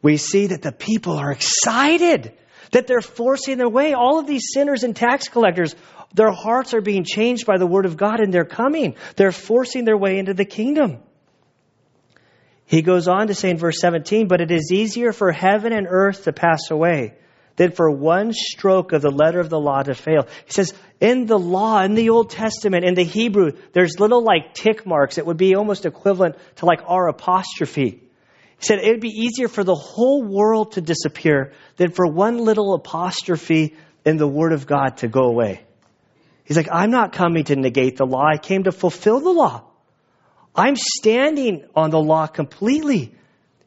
we 0.00 0.16
see 0.16 0.48
that 0.48 0.62
the 0.62 0.72
people 0.72 1.18
are 1.18 1.30
excited 1.30 2.32
that 2.72 2.86
they're 2.86 3.02
forcing 3.02 3.58
their 3.58 3.68
way. 3.68 3.92
All 3.92 4.18
of 4.18 4.26
these 4.26 4.48
sinners 4.52 4.82
and 4.82 4.96
tax 4.96 5.28
collectors 5.28 5.76
their 6.14 6.30
hearts 6.30 6.74
are 6.74 6.80
being 6.80 7.04
changed 7.04 7.46
by 7.46 7.56
the 7.56 7.66
word 7.66 7.86
of 7.86 7.96
God 7.96 8.20
and 8.20 8.32
they're 8.34 8.44
coming. 8.44 8.96
They're 9.16 9.32
forcing 9.32 9.84
their 9.84 9.96
way 9.96 10.18
into 10.18 10.34
the 10.34 10.44
kingdom. 10.44 10.98
He 12.66 12.82
goes 12.82 13.08
on 13.08 13.28
to 13.28 13.34
say 13.34 13.50
in 13.50 13.58
verse 13.58 13.80
17, 13.80 14.28
but 14.28 14.40
it 14.40 14.50
is 14.50 14.70
easier 14.72 15.12
for 15.12 15.32
heaven 15.32 15.72
and 15.72 15.86
earth 15.88 16.24
to 16.24 16.32
pass 16.32 16.70
away 16.70 17.14
than 17.56 17.72
for 17.72 17.90
one 17.90 18.32
stroke 18.32 18.92
of 18.92 19.02
the 19.02 19.10
letter 19.10 19.40
of 19.40 19.50
the 19.50 19.60
law 19.60 19.82
to 19.82 19.94
fail. 19.94 20.26
He 20.46 20.52
says, 20.52 20.72
in 21.00 21.26
the 21.26 21.38
law, 21.38 21.82
in 21.82 21.94
the 21.94 22.10
Old 22.10 22.30
Testament, 22.30 22.84
in 22.84 22.94
the 22.94 23.04
Hebrew, 23.04 23.52
there's 23.72 23.98
little 23.98 24.22
like 24.22 24.54
tick 24.54 24.86
marks. 24.86 25.18
It 25.18 25.26
would 25.26 25.36
be 25.36 25.54
almost 25.54 25.86
equivalent 25.86 26.36
to 26.56 26.66
like 26.66 26.80
our 26.86 27.08
apostrophe. 27.08 28.00
He 28.58 28.66
said 28.66 28.78
it 28.78 28.90
would 28.90 29.00
be 29.00 29.08
easier 29.08 29.48
for 29.48 29.64
the 29.64 29.74
whole 29.74 30.22
world 30.22 30.72
to 30.72 30.80
disappear 30.80 31.52
than 31.76 31.90
for 31.90 32.06
one 32.06 32.38
little 32.38 32.74
apostrophe 32.74 33.74
in 34.04 34.16
the 34.16 34.28
Word 34.28 34.52
of 34.52 34.66
God 34.66 34.98
to 34.98 35.08
go 35.08 35.24
away. 35.24 35.62
He's 36.44 36.56
like, 36.56 36.68
I'm 36.70 36.90
not 36.90 37.12
coming 37.12 37.44
to 37.44 37.56
negate 37.56 37.96
the 37.96 38.06
law. 38.06 38.24
I 38.24 38.38
came 38.38 38.64
to 38.64 38.72
fulfill 38.72 39.20
the 39.20 39.30
law. 39.30 39.64
I'm 40.54 40.76
standing 40.76 41.64
on 41.74 41.90
the 41.90 42.00
law 42.00 42.26
completely. 42.26 43.14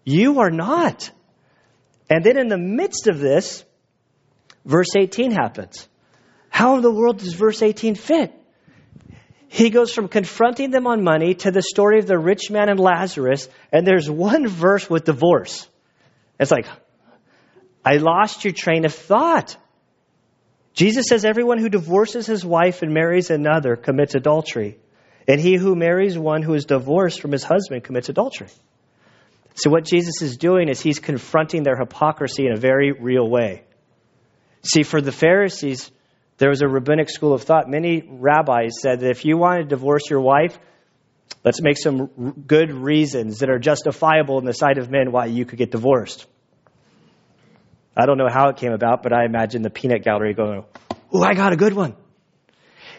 You 0.03 0.39
are 0.39 0.51
not. 0.51 1.09
And 2.09 2.23
then 2.23 2.37
in 2.37 2.47
the 2.47 2.57
midst 2.57 3.07
of 3.07 3.19
this, 3.19 3.63
verse 4.65 4.95
18 4.95 5.31
happens. 5.31 5.87
How 6.49 6.75
in 6.75 6.81
the 6.81 6.91
world 6.91 7.19
does 7.19 7.33
verse 7.33 7.61
18 7.61 7.95
fit? 7.95 8.33
He 9.47 9.69
goes 9.69 9.93
from 9.93 10.09
confronting 10.09 10.71
them 10.71 10.87
on 10.87 11.03
money 11.03 11.35
to 11.35 11.51
the 11.51 11.61
story 11.61 11.99
of 11.99 12.07
the 12.07 12.17
rich 12.17 12.51
man 12.51 12.67
and 12.67 12.79
Lazarus, 12.79 13.47
and 13.71 13.87
there's 13.87 14.09
one 14.09 14.47
verse 14.47 14.89
with 14.89 15.05
divorce. 15.05 15.67
It's 16.39 16.51
like, 16.51 16.67
I 17.85 17.97
lost 17.97 18.43
your 18.43 18.53
train 18.53 18.85
of 18.85 18.93
thought. 18.93 19.55
Jesus 20.73 21.05
says 21.07 21.23
everyone 21.23 21.57
who 21.57 21.69
divorces 21.69 22.25
his 22.25 22.43
wife 22.43 22.81
and 22.81 22.93
marries 22.93 23.29
another 23.29 23.75
commits 23.75 24.15
adultery. 24.15 24.77
And 25.27 25.39
he 25.39 25.55
who 25.55 25.75
marries 25.75 26.17
one 26.17 26.41
who 26.41 26.53
is 26.53 26.65
divorced 26.65 27.21
from 27.21 27.31
his 27.31 27.43
husband 27.43 27.83
commits 27.83 28.09
adultery. 28.09 28.49
So, 29.55 29.69
what 29.69 29.85
Jesus 29.85 30.21
is 30.21 30.37
doing 30.37 30.67
is 30.67 30.81
he's 30.81 30.99
confronting 30.99 31.63
their 31.63 31.77
hypocrisy 31.77 32.45
in 32.45 32.51
a 32.51 32.59
very 32.59 32.91
real 32.91 33.27
way. 33.29 33.63
See, 34.65 34.81
for 34.81 34.99
the 34.99 35.11
Pharisees, 35.11 35.91
there 36.37 36.49
was 36.49 36.61
a 36.61 36.67
rabbinic 36.67 37.09
school 37.09 37.33
of 37.33 37.43
thought. 37.43 37.69
Many 37.69 38.03
rabbis 38.07 38.81
said 38.81 39.01
that 39.01 39.11
if 39.11 39.23
you 39.23 39.37
want 39.37 39.61
to 39.61 39.65
divorce 39.65 40.09
your 40.09 40.21
wife, 40.21 40.57
let's 41.43 41.61
make 41.61 41.77
some 41.77 42.07
good 42.47 42.73
reasons 42.73 43.39
that 43.39 43.49
are 43.49 43.59
justifiable 43.59 44.39
in 44.39 44.45
the 44.45 44.53
sight 44.53 44.79
of 44.79 44.89
men 44.89 45.11
why 45.11 45.27
you 45.27 45.45
could 45.45 45.59
get 45.59 45.69
divorced. 45.69 46.25
I 47.95 48.07
don't 48.07 48.17
know 48.17 48.27
how 48.27 48.49
it 48.49 48.57
came 48.57 48.73
about, 48.73 49.03
but 49.03 49.13
I 49.13 49.25
imagine 49.25 49.61
the 49.61 49.69
peanut 49.69 50.03
gallery 50.03 50.33
going, 50.33 50.65
Oh, 51.13 51.21
I 51.21 51.35
got 51.35 51.53
a 51.53 51.55
good 51.55 51.73
one. 51.73 51.95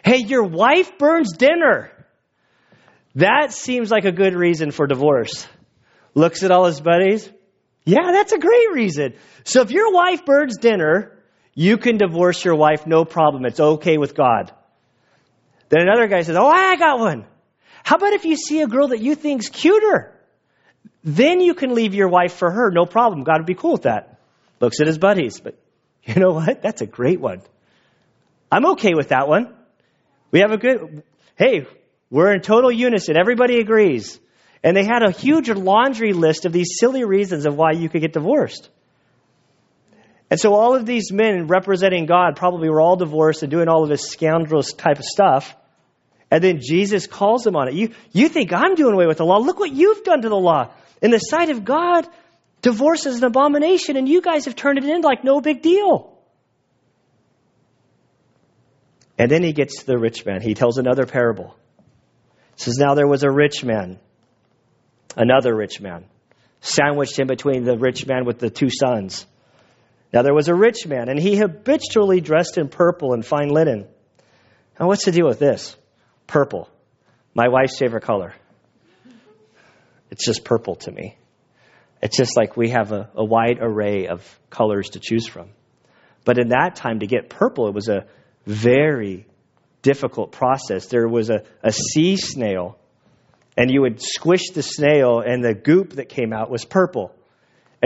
Hey, 0.05 0.19
your 0.19 0.45
wife 0.45 0.97
burns 0.99 1.37
dinner. 1.37 1.91
That 3.17 3.53
seems 3.53 3.91
like 3.91 4.05
a 4.05 4.13
good 4.13 4.35
reason 4.35 4.71
for 4.71 4.87
divorce. 4.87 5.47
Looks 6.15 6.45
at 6.45 6.53
all 6.53 6.67
his 6.67 6.81
buddies. 6.81 7.29
Yeah, 7.85 8.13
that's 8.13 8.33
a 8.33 8.39
great 8.39 8.73
reason. 8.73 9.15
So 9.45 9.63
if 9.63 9.71
your 9.71 9.93
wife 9.93 10.25
burns 10.25 10.59
dinner, 10.59 11.16
you 11.57 11.77
can 11.77 11.97
divorce 11.97 12.45
your 12.45 12.55
wife, 12.55 12.87
no 12.87 13.05
problem. 13.05 13.45
It's 13.45 13.59
okay 13.59 13.99
with 13.99 14.15
God. 14.15 14.53
Then 15.69 15.81
another 15.81 16.07
guy 16.07 16.23
says, 16.23 16.37
Oh, 16.37 16.47
I 16.47 16.77
got 16.77 17.01
one. 17.01 17.25
How 17.83 17.97
about 17.97 18.13
if 18.13 18.25
you 18.25 18.37
see 18.37 18.61
a 18.61 18.69
girl 18.69 18.89
that 18.89 19.01
you 19.01 19.17
think's 19.17 19.49
cuter? 19.49 20.13
Then 21.03 21.41
you 21.41 21.55
can 21.55 21.75
leave 21.75 21.95
your 21.95 22.09
wife 22.09 22.35
for 22.35 22.51
her, 22.51 22.71
no 22.71 22.87
problem. 22.87 23.25
God 23.25 23.39
would 23.39 23.47
be 23.47 23.55
cool 23.55 23.73
with 23.73 23.83
that 23.83 24.17
looks 24.61 24.81
at 24.81 24.87
his 24.87 24.99
buddies. 24.99 25.41
But 25.41 25.59
you 26.05 26.15
know 26.15 26.33
what? 26.33 26.63
That's 26.63 26.83
a 26.83 26.87
great 26.87 27.21
one. 27.21 27.43
I'm 28.51 28.67
okay 28.73 28.95
with 28.95 29.09
that 29.09 29.29
one. 29.29 29.55
We 30.31 30.41
have 30.41 30.53
a 30.53 30.57
good, 30.57 31.03
hey, 31.37 31.67
we're 32.11 32.33
in 32.33 32.41
total 32.41 32.71
unison. 32.71 33.17
Everybody 33.19 33.59
agrees. 33.59 34.21
And 34.63 34.77
they 34.77 34.85
had 34.85 35.03
a 35.03 35.11
huge 35.11 35.49
laundry 35.49 36.13
list 36.13 36.45
of 36.45 36.53
these 36.53 36.77
silly 36.79 37.05
reasons 37.05 37.47
of 37.47 37.57
why 37.57 37.73
you 37.73 37.89
could 37.89 38.01
get 38.01 38.13
divorced. 38.13 38.69
And 40.31 40.41
so 40.41 40.55
all 40.55 40.75
of 40.75 40.87
these 40.87 41.13
men 41.13 41.47
representing 41.47 42.07
God 42.07 42.37
probably 42.37 42.69
were 42.69 42.81
all 42.81 42.97
divorced 42.97 43.43
and 43.43 43.51
doing 43.51 43.69
all 43.69 43.85
of 43.85 43.89
this 43.89 44.09
scoundrels 44.09 44.73
type 44.73 44.99
of 44.99 45.05
stuff. 45.05 45.55
And 46.31 46.43
then 46.43 46.61
Jesus 46.61 47.07
calls 47.07 47.45
them 47.45 47.55
on 47.55 47.69
it. 47.69 47.75
You, 47.75 47.95
you 48.13 48.29
think 48.29 48.53
I'm 48.53 48.75
doing 48.75 48.95
away 48.95 49.07
with 49.07 49.19
the 49.19 49.25
law. 49.25 49.39
Look 49.39 49.61
what 49.61 49.71
you've 49.71 50.03
done 50.03 50.23
to 50.23 50.29
the 50.29 50.35
law. 50.35 50.73
In 51.01 51.11
the 51.11 51.19
sight 51.19 51.51
of 51.51 51.65
God, 51.65 52.09
Divorce 52.63 53.07
is 53.07 53.19
an 53.19 53.25
abomination, 53.25 53.97
and 53.97 54.09
you 54.09 54.21
guys 54.21 54.47
have 54.47 54.57
turned 54.57 54.79
it 54.79 54.85
in 54.85 55.03
like 55.03 55.23
no 55.23 55.41
big 55.41 55.63
deal. 55.63 56.19
And 59.17 59.31
then 59.31 59.45
he 59.45 59.53
gets 59.53 59.81
to 59.81 59.87
the 59.87 59.99
rich 59.99 60.27
man. 60.27 60.41
He 60.41 60.55
tells 60.55 60.79
another 60.79 61.07
parable. 61.07 61.57
He 62.57 62.63
says, 62.65 62.77
Now 62.79 62.95
there 62.95 63.07
was 63.07 63.23
a 63.23 63.31
rich 63.31 63.63
man 63.63 64.01
Another 65.17 65.57
rich 65.57 65.81
man, 65.81 66.05
sandwiched 66.61 67.19
in 67.19 67.27
between 67.27 67.65
the 67.65 67.79
rich 67.79 68.07
man 68.07 68.27
with 68.27 68.39
the 68.39 68.51
two 68.51 68.69
sons. 68.69 69.27
Now 70.13 70.23
there 70.23 70.35
was 70.35 70.49
a 70.49 70.55
rich 70.55 70.87
man, 70.87 71.09
and 71.09 71.19
he 71.19 71.37
habitually 71.37 72.21
dressed 72.21 72.59
in 72.59 72.69
purple 72.69 73.13
and 73.13 73.25
fine 73.25 73.49
linen. 73.49 73.87
Now, 74.79 74.89
what's 74.89 75.05
the 75.05 75.13
deal 75.13 75.27
with 75.27 75.39
this? 75.39 75.77
Purple. 76.27 76.69
My 77.35 77.49
wife's 77.49 77.79
favorite 77.79 78.05
color. 78.05 78.35
It's 80.11 80.25
just 80.25 80.45
purple 80.45 80.77
to 80.77 80.93
me. 80.93 81.17
It's 82.03 82.17
just 82.17 82.37
like 82.37 82.57
we 82.57 82.71
have 82.71 82.93
a, 82.93 83.11
a 83.15 83.25
wide 83.25 83.59
array 83.61 84.07
of 84.07 84.23
colors 84.51 84.91
to 84.91 85.01
choose 85.01 85.27
from. 85.27 85.51
But 86.25 86.39
in 86.39 86.49
that 86.49 86.77
time, 86.77 87.01
to 87.01 87.07
get 87.07 87.31
purple, 87.31 87.69
it 87.69 87.75
was 87.75 87.89
a 87.89 88.07
very 88.45 89.27
difficult 89.83 90.33
process. 90.33 90.87
There 90.87 91.09
was 91.09 91.31
a, 91.31 91.43
a 91.63 91.73
sea 91.73 92.17
snail, 92.17 92.79
and 93.57 93.71
you 93.71 93.83
would 93.83 94.01
squish 94.01 94.51
the 94.53 94.63
snail, 94.63 95.21
and 95.21 95.43
the 95.43 95.55
goop 95.55 95.95
that 95.95 96.09
came 96.09 96.33
out 96.33 96.51
was 96.51 96.65
purple. 96.65 97.15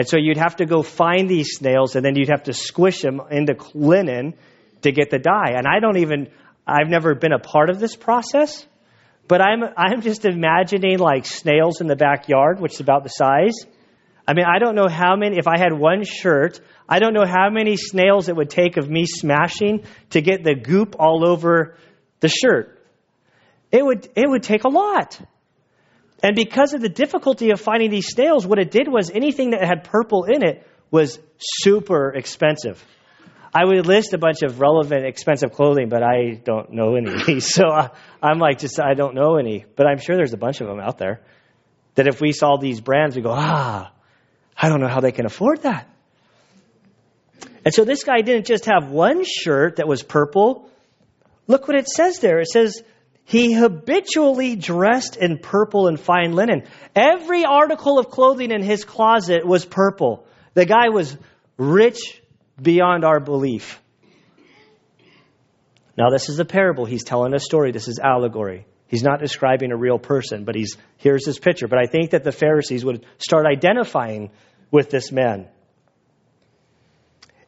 And 0.00 0.08
so 0.08 0.16
you'd 0.16 0.38
have 0.38 0.56
to 0.56 0.64
go 0.64 0.82
find 0.82 1.28
these 1.28 1.56
snails, 1.58 1.94
and 1.94 2.02
then 2.02 2.16
you'd 2.16 2.30
have 2.30 2.44
to 2.44 2.54
squish 2.54 3.02
them 3.02 3.20
into 3.30 3.54
linen 3.74 4.32
to 4.80 4.92
get 4.92 5.10
the 5.10 5.18
dye. 5.18 5.52
And 5.54 5.66
I 5.66 5.78
don't 5.78 5.98
even, 5.98 6.30
I've 6.66 6.88
never 6.88 7.14
been 7.14 7.34
a 7.34 7.38
part 7.38 7.68
of 7.68 7.78
this 7.78 7.96
process, 7.96 8.66
but 9.28 9.42
I'm, 9.42 9.62
I'm 9.76 10.00
just 10.00 10.24
imagining 10.24 11.00
like 11.00 11.26
snails 11.26 11.82
in 11.82 11.86
the 11.86 11.96
backyard, 11.96 12.60
which 12.60 12.72
is 12.72 12.80
about 12.80 13.02
the 13.02 13.10
size. 13.10 13.52
I 14.26 14.32
mean, 14.32 14.46
I 14.46 14.58
don't 14.58 14.74
know 14.74 14.88
how 14.88 15.16
many, 15.16 15.36
if 15.36 15.46
I 15.46 15.58
had 15.58 15.78
one 15.78 16.04
shirt, 16.04 16.62
I 16.88 16.98
don't 16.98 17.12
know 17.12 17.26
how 17.26 17.50
many 17.50 17.76
snails 17.76 18.30
it 18.30 18.36
would 18.36 18.48
take 18.48 18.78
of 18.78 18.88
me 18.88 19.04
smashing 19.04 19.84
to 20.12 20.22
get 20.22 20.44
the 20.44 20.54
goop 20.54 20.96
all 20.98 21.28
over 21.28 21.76
the 22.20 22.28
shirt. 22.28 22.82
It 23.70 23.84
would, 23.84 24.08
it 24.16 24.26
would 24.26 24.44
take 24.44 24.64
a 24.64 24.70
lot. 24.70 25.20
And 26.22 26.36
because 26.36 26.74
of 26.74 26.80
the 26.80 26.88
difficulty 26.88 27.50
of 27.50 27.60
finding 27.60 27.90
these 27.90 28.08
snails, 28.08 28.46
what 28.46 28.58
it 28.58 28.70
did 28.70 28.88
was 28.88 29.10
anything 29.10 29.50
that 29.50 29.64
had 29.64 29.84
purple 29.84 30.24
in 30.24 30.42
it 30.42 30.66
was 30.90 31.18
super 31.38 32.12
expensive. 32.14 32.84
I 33.52 33.64
would 33.64 33.86
list 33.86 34.12
a 34.12 34.18
bunch 34.18 34.42
of 34.42 34.60
relevant, 34.60 35.04
expensive 35.06 35.52
clothing, 35.52 35.88
but 35.88 36.02
I 36.02 36.40
don't 36.44 36.72
know 36.72 36.94
any. 36.94 37.40
so 37.40 37.68
uh, 37.68 37.88
I'm 38.22 38.38
like, 38.38 38.58
just, 38.58 38.78
I 38.80 38.94
don't 38.94 39.14
know 39.14 39.36
any. 39.36 39.64
But 39.76 39.86
I'm 39.86 39.98
sure 39.98 40.16
there's 40.16 40.34
a 40.34 40.38
bunch 40.38 40.60
of 40.60 40.68
them 40.68 40.78
out 40.78 40.98
there 40.98 41.20
that 41.96 42.06
if 42.06 42.20
we 42.20 42.32
saw 42.32 42.56
these 42.58 42.80
brands, 42.80 43.16
we 43.16 43.22
go, 43.22 43.32
ah, 43.32 43.92
I 44.56 44.68
don't 44.68 44.80
know 44.80 44.88
how 44.88 45.00
they 45.00 45.12
can 45.12 45.26
afford 45.26 45.62
that. 45.62 45.88
And 47.64 47.74
so 47.74 47.84
this 47.84 48.04
guy 48.04 48.20
didn't 48.22 48.46
just 48.46 48.66
have 48.66 48.90
one 48.90 49.24
shirt 49.24 49.76
that 49.76 49.88
was 49.88 50.02
purple. 50.02 50.70
Look 51.46 51.66
what 51.66 51.76
it 51.76 51.88
says 51.88 52.20
there. 52.20 52.40
It 52.40 52.48
says, 52.48 52.82
he 53.30 53.52
habitually 53.52 54.56
dressed 54.56 55.14
in 55.14 55.38
purple 55.38 55.86
and 55.86 56.00
fine 56.00 56.32
linen. 56.32 56.64
Every 56.96 57.44
article 57.44 58.00
of 58.00 58.10
clothing 58.10 58.50
in 58.50 58.60
his 58.60 58.84
closet 58.84 59.46
was 59.46 59.64
purple. 59.64 60.26
The 60.54 60.66
guy 60.66 60.88
was 60.88 61.16
rich 61.56 62.20
beyond 62.60 63.04
our 63.04 63.20
belief. 63.20 63.80
Now, 65.96 66.10
this 66.10 66.28
is 66.28 66.40
a 66.40 66.44
parable. 66.44 66.86
He's 66.86 67.04
telling 67.04 67.32
a 67.32 67.38
story. 67.38 67.70
This 67.70 67.86
is 67.86 68.00
allegory. 68.00 68.66
He's 68.88 69.04
not 69.04 69.20
describing 69.20 69.70
a 69.70 69.76
real 69.76 70.00
person, 70.00 70.42
but 70.42 70.56
he's 70.56 70.76
here's 70.96 71.24
his 71.24 71.38
picture. 71.38 71.68
But 71.68 71.78
I 71.78 71.86
think 71.86 72.10
that 72.10 72.24
the 72.24 72.32
Pharisees 72.32 72.84
would 72.84 73.06
start 73.18 73.46
identifying 73.46 74.32
with 74.72 74.90
this 74.90 75.12
man. 75.12 75.46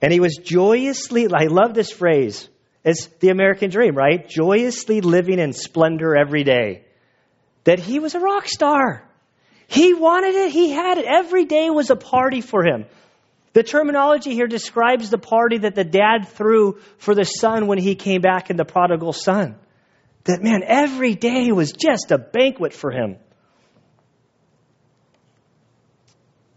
And 0.01 0.13
he 0.13 0.21
was 0.21 0.37
joyously, 0.37 1.27
I 1.27 1.47
love 1.47 1.75
this 1.75 1.91
phrase. 1.91 2.49
It's 2.85 3.07
the 3.21 3.29
American 3.29 3.71
dream, 3.71 3.95
right? 3.95 4.29
Joyously 4.29 5.01
living 5.01 5.39
in 5.39 5.53
splendor 5.53 6.17
every 6.17 6.45
day. 6.45 6.85
That 7.65 7.79
he 7.79 8.01
was 8.01 8.15
a 8.15 8.21
rock 8.21 8.49
star. 8.49 9.09
He 9.69 9.95
wanted 9.95 10.35
it, 10.35 10.53
he 10.53 10.71
had 10.71 10.99
it. 10.99 11.07
Every 11.07 11.45
day 11.45 11.71
was 11.71 11.91
a 11.91 11.97
party 11.97 12.41
for 12.41 12.65
him. 12.65 12.87
The 13.53 13.63
terminology 13.63 14.35
here 14.35 14.47
describes 14.47 15.11
the 15.11 15.19
party 15.19 15.59
that 15.59 15.75
the 15.75 15.85
dad 15.85 16.29
threw 16.29 16.79
for 16.99 17.15
the 17.15 17.25
son 17.25 17.67
when 17.67 17.79
he 17.79 17.95
came 17.95 18.21
back 18.21 18.51
in 18.51 18.57
the 18.57 18.65
prodigal 18.65 19.13
son. 19.13 19.57
That 20.25 20.43
man, 20.43 20.63
every 20.65 21.15
day 21.15 21.53
was 21.53 21.73
just 21.73 22.11
a 22.11 22.19
banquet 22.19 22.73
for 22.73 22.91
him. 22.91 23.17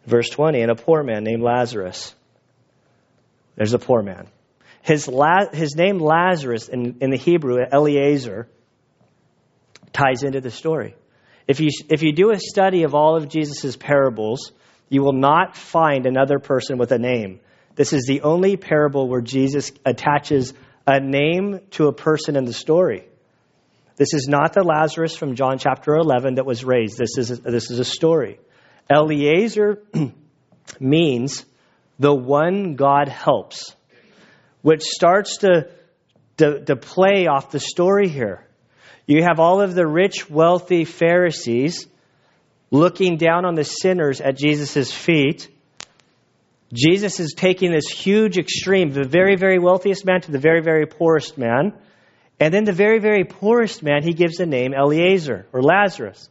Verse 0.06 0.30
20, 0.30 0.62
and 0.62 0.72
a 0.72 0.76
poor 0.76 1.04
man 1.04 1.24
named 1.24 1.42
Lazarus. 1.42 2.14
There's 3.56 3.74
a 3.74 3.80
poor 3.80 4.02
man. 4.04 4.28
His, 4.86 5.08
La- 5.08 5.50
his 5.52 5.76
name 5.76 5.98
Lazarus 5.98 6.70
in, 6.70 6.98
in 7.02 7.10
the 7.10 7.18
Hebrew, 7.18 7.58
Eliezer, 7.58 8.48
ties 9.92 10.22
into 10.22 10.42
the 10.42 10.52
story. 10.52 10.96
If 11.48 11.60
you, 11.60 11.70
if 11.90 12.04
you 12.04 12.14
do 12.14 12.30
a 12.30 12.40
study 12.40 12.84
of 12.84 12.94
all 12.94 13.16
of 13.16 13.28
Jesus' 13.28 13.76
parables, 13.76 14.52
you 14.88 15.02
will 15.02 15.14
not 15.14 15.58
find 15.58 16.06
another 16.06 16.38
person 16.38 16.78
with 16.78 16.92
a 16.92 17.00
name. 17.00 17.40
This 17.74 17.94
is 17.94 18.06
the 18.06 18.22
only 18.22 18.58
parable 18.58 19.10
where 19.10 19.22
Jesus 19.22 19.72
attaches 19.84 20.54
a 20.86 21.00
name 21.00 21.62
to 21.72 21.88
a 21.88 21.94
person 21.94 22.36
in 22.36 22.46
the 22.46 22.54
story. 22.54 23.08
This 23.96 24.14
is 24.14 24.28
not 24.28 24.54
the 24.54 24.64
Lazarus 24.64 25.16
from 25.16 25.36
John 25.36 25.58
chapter 25.58 25.96
11 25.96 26.36
that 26.36 26.46
was 26.46 26.64
raised. 26.64 27.00
This 27.00 27.18
is 27.18 27.32
a, 27.32 27.36
this 27.38 27.72
is 27.72 27.80
a 27.80 27.86
story. 27.86 28.40
Eliezer 28.88 29.82
means 30.80 31.44
the 31.98 32.14
one 32.14 32.76
God 32.76 33.08
helps, 33.08 33.75
which 34.66 34.82
starts 34.82 35.38
to, 35.38 35.70
to, 36.38 36.66
to 36.66 36.76
play 36.76 37.28
off 37.28 37.52
the 37.52 37.60
story 37.60 38.10
here. 38.10 38.44
You 39.06 39.22
have 39.22 39.40
all 39.40 39.62
of 39.62 39.76
the 39.76 39.86
rich, 39.86 40.28
wealthy 40.28 40.86
Pharisees 40.86 41.86
looking 42.72 43.18
down 43.18 43.46
on 43.46 43.54
the 43.54 43.64
sinners 43.64 44.22
at 44.22 44.36
Jesus' 44.36 44.92
feet. 44.92 45.48
Jesus 46.74 47.20
is 47.20 47.36
taking 47.38 47.72
this 47.72 47.88
huge 47.88 48.40
extreme, 48.40 48.90
the 48.90 49.08
very, 49.08 49.36
very 49.36 49.60
wealthiest 49.60 50.04
man 50.04 50.22
to 50.22 50.32
the 50.32 50.40
very, 50.40 50.64
very 50.64 50.88
poorest 50.88 51.38
man. 51.38 51.78
And 52.40 52.52
then 52.52 52.64
the 52.64 52.74
very, 52.74 52.98
very 52.98 53.24
poorest 53.24 53.84
man, 53.84 54.02
he 54.02 54.14
gives 54.14 54.38
the 54.38 54.48
name 54.48 54.74
Eliezer 54.74 55.46
or 55.54 55.62
Lazarus, 55.62 56.28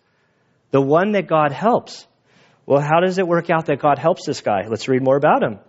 the 0.73 0.81
one 0.81 1.13
that 1.13 1.29
God 1.29 1.53
helps. 1.53 2.05
Well, 2.67 2.81
how 2.81 2.99
does 2.99 3.19
it 3.19 3.29
work 3.29 3.49
out 3.49 3.67
that 3.67 3.79
God 3.79 4.01
helps 4.01 4.27
this 4.27 4.41
guy? 4.41 4.63
Let's 4.69 4.89
read 4.89 5.05
more 5.05 5.17
about 5.17 5.45
him. 5.45 5.61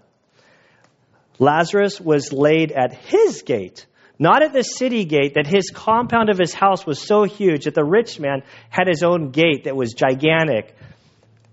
Lazarus 1.39 2.00
was 2.00 2.32
laid 2.32 2.71
at 2.71 2.93
his 2.93 3.41
gate, 3.41 3.86
not 4.17 4.43
at 4.43 4.54
the 4.54 4.63
city 4.63 5.06
gate, 5.06 5.34
that 5.36 5.48
his 5.48 5.69
compound 5.74 6.30
of 6.30 6.38
his 6.38 6.54
house 6.54 6.86
was 6.86 7.00
so 7.00 7.24
huge 7.24 7.65
that 7.65 7.76
the 7.76 7.84
rich 7.84 8.19
man 8.19 8.43
had 8.69 8.88
his 8.88 9.04
own 9.04 9.32
gate 9.32 9.65
that 9.65 9.76
was 9.76 9.93
gigantic. 9.93 10.76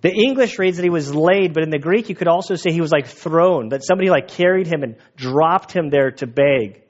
The 0.03 0.13
English 0.13 0.59
reads 0.59 0.77
that 0.77 0.85
he 0.85 0.91
was 0.91 1.15
laid, 1.15 1.55
but 1.55 1.63
in 1.63 1.71
the 1.71 1.79
Greek 1.79 2.09
you 2.09 2.15
could 2.15 2.29
also 2.29 2.57
say 2.57 2.73
he 2.73 2.81
was 2.81 2.93
like 2.93 3.07
thrown, 3.07 3.71
that 3.71 3.85
somebody 3.85 4.11
like 4.11 4.29
carried 4.29 4.67
him 4.67 4.83
and 4.83 4.97
dropped 5.17 5.73
him 5.73 5.91
there 5.91 6.11
to 6.13 6.27
beg. 6.27 6.83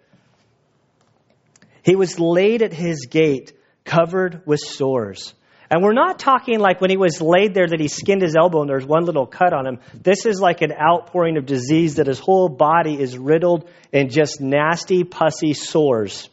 He 1.82 1.96
was 1.96 2.18
laid 2.18 2.62
at 2.62 2.72
his 2.72 3.06
gate, 3.10 3.52
covered 3.84 4.42
with 4.46 4.60
sores. 4.60 5.34
And 5.72 5.82
we're 5.82 5.94
not 5.94 6.18
talking 6.18 6.58
like 6.58 6.82
when 6.82 6.90
he 6.90 6.98
was 6.98 7.22
laid 7.22 7.54
there 7.54 7.66
that 7.66 7.80
he 7.80 7.88
skinned 7.88 8.20
his 8.20 8.36
elbow 8.36 8.60
and 8.60 8.68
there's 8.68 8.84
one 8.84 9.06
little 9.06 9.24
cut 9.24 9.54
on 9.54 9.66
him. 9.66 9.78
This 9.94 10.26
is 10.26 10.38
like 10.38 10.60
an 10.60 10.70
outpouring 10.70 11.38
of 11.38 11.46
disease 11.46 11.94
that 11.94 12.08
his 12.08 12.18
whole 12.18 12.50
body 12.50 13.00
is 13.00 13.16
riddled 13.16 13.70
in 13.90 14.10
just 14.10 14.38
nasty, 14.38 15.02
pussy 15.02 15.54
sores. 15.54 16.28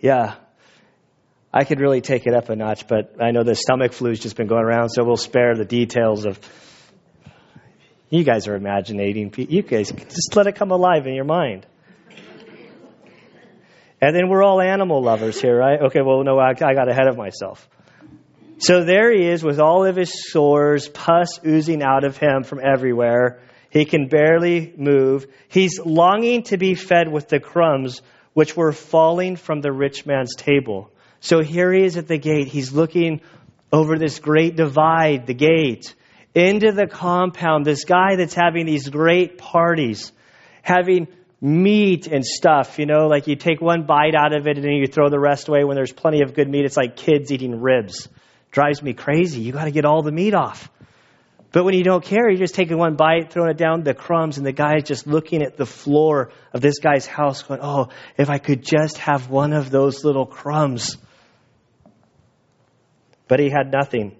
Yeah. 0.00 0.34
I 1.54 1.62
could 1.62 1.78
really 1.78 2.00
take 2.00 2.26
it 2.26 2.34
up 2.34 2.48
a 2.48 2.56
notch, 2.56 2.88
but 2.88 3.14
I 3.22 3.30
know 3.30 3.44
the 3.44 3.54
stomach 3.54 3.92
flu's 3.92 4.18
just 4.18 4.34
been 4.34 4.48
going 4.48 4.64
around, 4.64 4.88
so 4.88 5.04
we'll 5.04 5.16
spare 5.16 5.54
the 5.54 5.64
details 5.64 6.26
of. 6.26 6.36
You 8.08 8.24
guys 8.24 8.48
are 8.48 8.58
imaginating. 8.58 9.32
You 9.52 9.62
guys 9.62 9.92
just 9.92 10.34
let 10.34 10.48
it 10.48 10.56
come 10.56 10.72
alive 10.72 11.06
in 11.06 11.14
your 11.14 11.24
mind. 11.24 11.64
And 14.02 14.16
then 14.16 14.28
we're 14.28 14.42
all 14.42 14.60
animal 14.60 15.00
lovers 15.00 15.40
here, 15.40 15.56
right? 15.56 15.80
Okay, 15.80 16.00
well, 16.04 16.24
no, 16.24 16.40
I, 16.40 16.50
I 16.50 16.74
got 16.74 16.88
ahead 16.88 17.06
of 17.06 17.16
myself. 17.16 17.68
So 18.60 18.84
there 18.84 19.10
he 19.10 19.26
is 19.26 19.42
with 19.42 19.58
all 19.58 19.86
of 19.86 19.96
his 19.96 20.30
sores, 20.30 20.86
pus 20.86 21.40
oozing 21.46 21.82
out 21.82 22.04
of 22.04 22.18
him 22.18 22.42
from 22.44 22.60
everywhere. 22.62 23.40
He 23.70 23.86
can 23.86 24.08
barely 24.08 24.74
move. 24.76 25.26
He's 25.48 25.80
longing 25.80 26.42
to 26.44 26.58
be 26.58 26.74
fed 26.74 27.10
with 27.10 27.28
the 27.28 27.40
crumbs 27.40 28.02
which 28.34 28.54
were 28.54 28.72
falling 28.72 29.36
from 29.36 29.62
the 29.62 29.72
rich 29.72 30.04
man's 30.04 30.36
table. 30.36 30.90
So 31.20 31.40
here 31.40 31.72
he 31.72 31.84
is 31.84 31.96
at 31.96 32.06
the 32.06 32.18
gate. 32.18 32.48
He's 32.48 32.70
looking 32.70 33.22
over 33.72 33.98
this 33.98 34.18
great 34.18 34.56
divide, 34.56 35.26
the 35.26 35.34
gate, 35.34 35.94
into 36.34 36.70
the 36.72 36.86
compound. 36.86 37.64
This 37.64 37.84
guy 37.84 38.16
that's 38.16 38.34
having 38.34 38.66
these 38.66 38.90
great 38.90 39.38
parties, 39.38 40.12
having 40.60 41.08
meat 41.40 42.08
and 42.08 42.26
stuff, 42.26 42.78
you 42.78 42.84
know, 42.84 43.06
like 43.06 43.26
you 43.26 43.36
take 43.36 43.62
one 43.62 43.86
bite 43.86 44.14
out 44.14 44.34
of 44.34 44.46
it 44.46 44.58
and 44.58 44.64
then 44.64 44.72
you 44.72 44.86
throw 44.86 45.08
the 45.08 45.18
rest 45.18 45.48
away 45.48 45.64
when 45.64 45.76
there's 45.76 45.92
plenty 45.92 46.20
of 46.22 46.34
good 46.34 46.48
meat. 46.48 46.66
It's 46.66 46.76
like 46.76 46.96
kids 46.96 47.32
eating 47.32 47.58
ribs 47.62 48.06
drives 48.50 48.82
me 48.82 48.92
crazy. 48.92 49.40
You 49.40 49.52
got 49.52 49.64
to 49.64 49.70
get 49.70 49.84
all 49.84 50.02
the 50.02 50.12
meat 50.12 50.34
off. 50.34 50.70
But 51.52 51.64
when 51.64 51.74
you 51.74 51.82
don't 51.82 52.04
care, 52.04 52.28
you're 52.28 52.38
just 52.38 52.54
taking 52.54 52.78
one 52.78 52.94
bite, 52.94 53.32
throwing 53.32 53.50
it 53.50 53.56
down, 53.56 53.82
the 53.82 53.94
crumbs, 53.94 54.38
and 54.38 54.46
the 54.46 54.52
guy's 54.52 54.84
just 54.84 55.06
looking 55.06 55.42
at 55.42 55.56
the 55.56 55.66
floor 55.66 56.30
of 56.52 56.60
this 56.60 56.78
guy's 56.78 57.06
house 57.06 57.42
going, 57.42 57.60
oh, 57.60 57.88
if 58.16 58.30
I 58.30 58.38
could 58.38 58.62
just 58.62 58.98
have 58.98 59.28
one 59.28 59.52
of 59.52 59.70
those 59.70 60.04
little 60.04 60.26
crumbs. 60.26 60.96
But 63.26 63.40
he 63.40 63.50
had 63.50 63.72
nothing. 63.72 64.16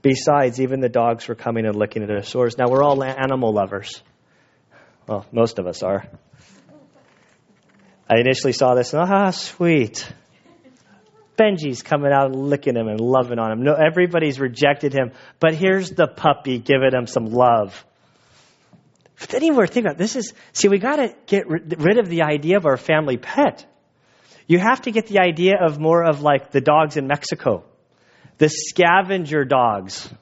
Besides, 0.00 0.60
even 0.60 0.80
the 0.80 0.88
dogs 0.88 1.28
were 1.28 1.34
coming 1.34 1.66
and 1.66 1.76
licking 1.76 2.02
at 2.02 2.08
their 2.08 2.22
sores. 2.22 2.56
Now, 2.56 2.68
we're 2.68 2.82
all 2.82 3.02
animal 3.04 3.52
lovers. 3.52 4.02
Well, 5.06 5.26
most 5.32 5.58
of 5.58 5.66
us 5.66 5.82
are. 5.82 6.06
I 8.08 8.18
initially 8.18 8.52
saw 8.52 8.74
this 8.74 8.94
and, 8.94 9.02
ah, 9.02 9.30
sweet. 9.30 10.10
Benji's 11.36 11.82
coming 11.82 12.12
out 12.12 12.32
licking 12.32 12.76
him 12.76 12.88
and 12.88 13.00
loving 13.00 13.38
on 13.38 13.50
him. 13.50 13.62
No, 13.62 13.74
everybody's 13.74 14.38
rejected 14.38 14.92
him, 14.92 15.12
but 15.40 15.54
here's 15.54 15.90
the 15.90 16.06
puppy 16.06 16.58
giving 16.58 16.92
him 16.92 17.06
some 17.06 17.26
love. 17.26 17.84
But 19.18 19.34
anywhere, 19.34 19.66
think 19.66 19.86
about 19.86 19.94
it. 19.94 19.98
this 19.98 20.16
is 20.16 20.34
see, 20.52 20.68
we 20.68 20.78
got 20.78 20.96
to 20.96 21.14
get 21.26 21.48
rid 21.48 21.98
of 21.98 22.08
the 22.08 22.22
idea 22.22 22.56
of 22.56 22.66
our 22.66 22.76
family 22.76 23.16
pet. 23.16 23.64
You 24.46 24.58
have 24.58 24.82
to 24.82 24.90
get 24.90 25.06
the 25.06 25.20
idea 25.20 25.54
of 25.60 25.78
more 25.78 26.02
of 26.04 26.20
like 26.20 26.50
the 26.50 26.60
dogs 26.60 26.96
in 26.96 27.06
Mexico, 27.06 27.64
the 28.38 28.48
scavenger 28.48 29.44
dogs. 29.44 30.12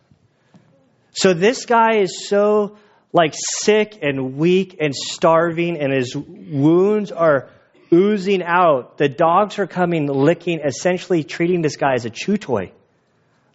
So 1.13 1.33
this 1.33 1.67
guy 1.67 1.97
is 1.97 2.29
so 2.29 2.77
like 3.13 3.35
sick 3.35 3.99
and 4.03 4.37
weak 4.37 4.77
and 4.81 4.95
starving, 4.95 5.79
and 5.79 5.93
his 5.93 6.15
wounds 6.15 7.11
are 7.11 7.49
oozing 7.93 8.43
out. 8.43 8.99
The 8.99 9.09
dogs 9.09 9.59
are 9.59 9.67
coming, 9.67 10.07
licking, 10.07 10.61
essentially 10.61 11.25
treating 11.25 11.63
this 11.63 11.77
guy 11.77 11.95
as 11.95 12.05
a 12.05 12.11
chew 12.11 12.37
toy, 12.37 12.73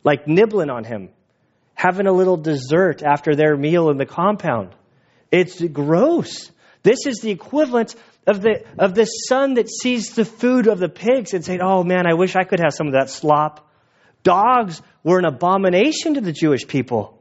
like 0.04 0.28
nibbling 0.28 0.70
on 0.70 0.84
him, 0.84 1.10
having 1.74 2.08
a 2.08 2.12
little 2.12 2.38
dessert 2.38 3.04
after 3.04 3.36
their 3.36 3.56
meal 3.56 3.90
in 3.90 3.98
the 3.98 4.06
compound. 4.06 4.76
It's 5.32 5.62
gross. 5.62 6.52
This 6.84 7.06
is 7.08 7.20
the 7.20 7.32
equivalent 7.32 7.96
of 8.28 8.42
the, 8.42 8.64
of 8.78 8.96
the 8.96 9.06
son 9.06 9.56
that 9.56 9.70
sees 9.70 10.16
the 10.16 10.26
food 10.26 10.68
of 10.68 10.80
the 10.80 10.90
pigs 10.90 11.34
and 11.34 11.44
saying, 11.44 11.62
Oh 11.62 11.84
man, 11.84 12.08
I 12.08 12.14
wish 12.14 12.36
I 12.36 12.44
could 12.44 12.60
have 12.60 12.74
some 12.74 12.88
of 12.88 12.94
that 12.94 13.10
slop. 13.10 13.68
Dogs 14.24 14.82
were 15.04 15.20
an 15.20 15.26
abomination 15.26 16.16
to 16.16 16.22
the 16.22 16.32
Jewish 16.32 16.68
people. 16.68 17.20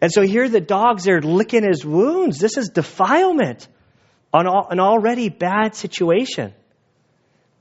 And 0.00 0.12
so 0.12 0.22
here 0.22 0.48
the 0.48 0.60
dogs 0.60 1.08
are 1.08 1.20
licking 1.20 1.64
his 1.66 1.84
wounds. 1.84 2.38
This 2.38 2.56
is 2.56 2.68
defilement 2.68 3.68
on 4.34 4.46
an 4.70 4.80
already 4.80 5.28
bad 5.28 5.74
situation. 5.76 6.52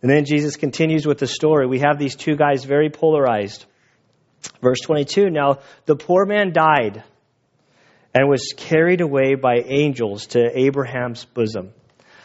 And 0.02 0.12
then 0.12 0.26
Jesus 0.26 0.58
continues 0.58 1.06
with 1.06 1.20
the 1.20 1.28
story. 1.28 1.68
We 1.68 1.80
have 1.80 1.98
these 1.98 2.16
two 2.16 2.36
guys 2.36 2.66
very 2.66 2.90
polarized. 2.90 3.66
Verse 4.62 4.80
22 4.82 5.30
Now 5.30 5.60
the 5.86 5.96
poor 5.96 6.26
man 6.26 6.52
died 6.52 7.04
and 8.14 8.28
was 8.28 8.54
carried 8.58 9.02
away 9.02 9.36
by 9.36 9.62
angels 9.66 10.28
to 10.28 10.40
Abraham's 10.54 11.24
bosom. 11.26 11.72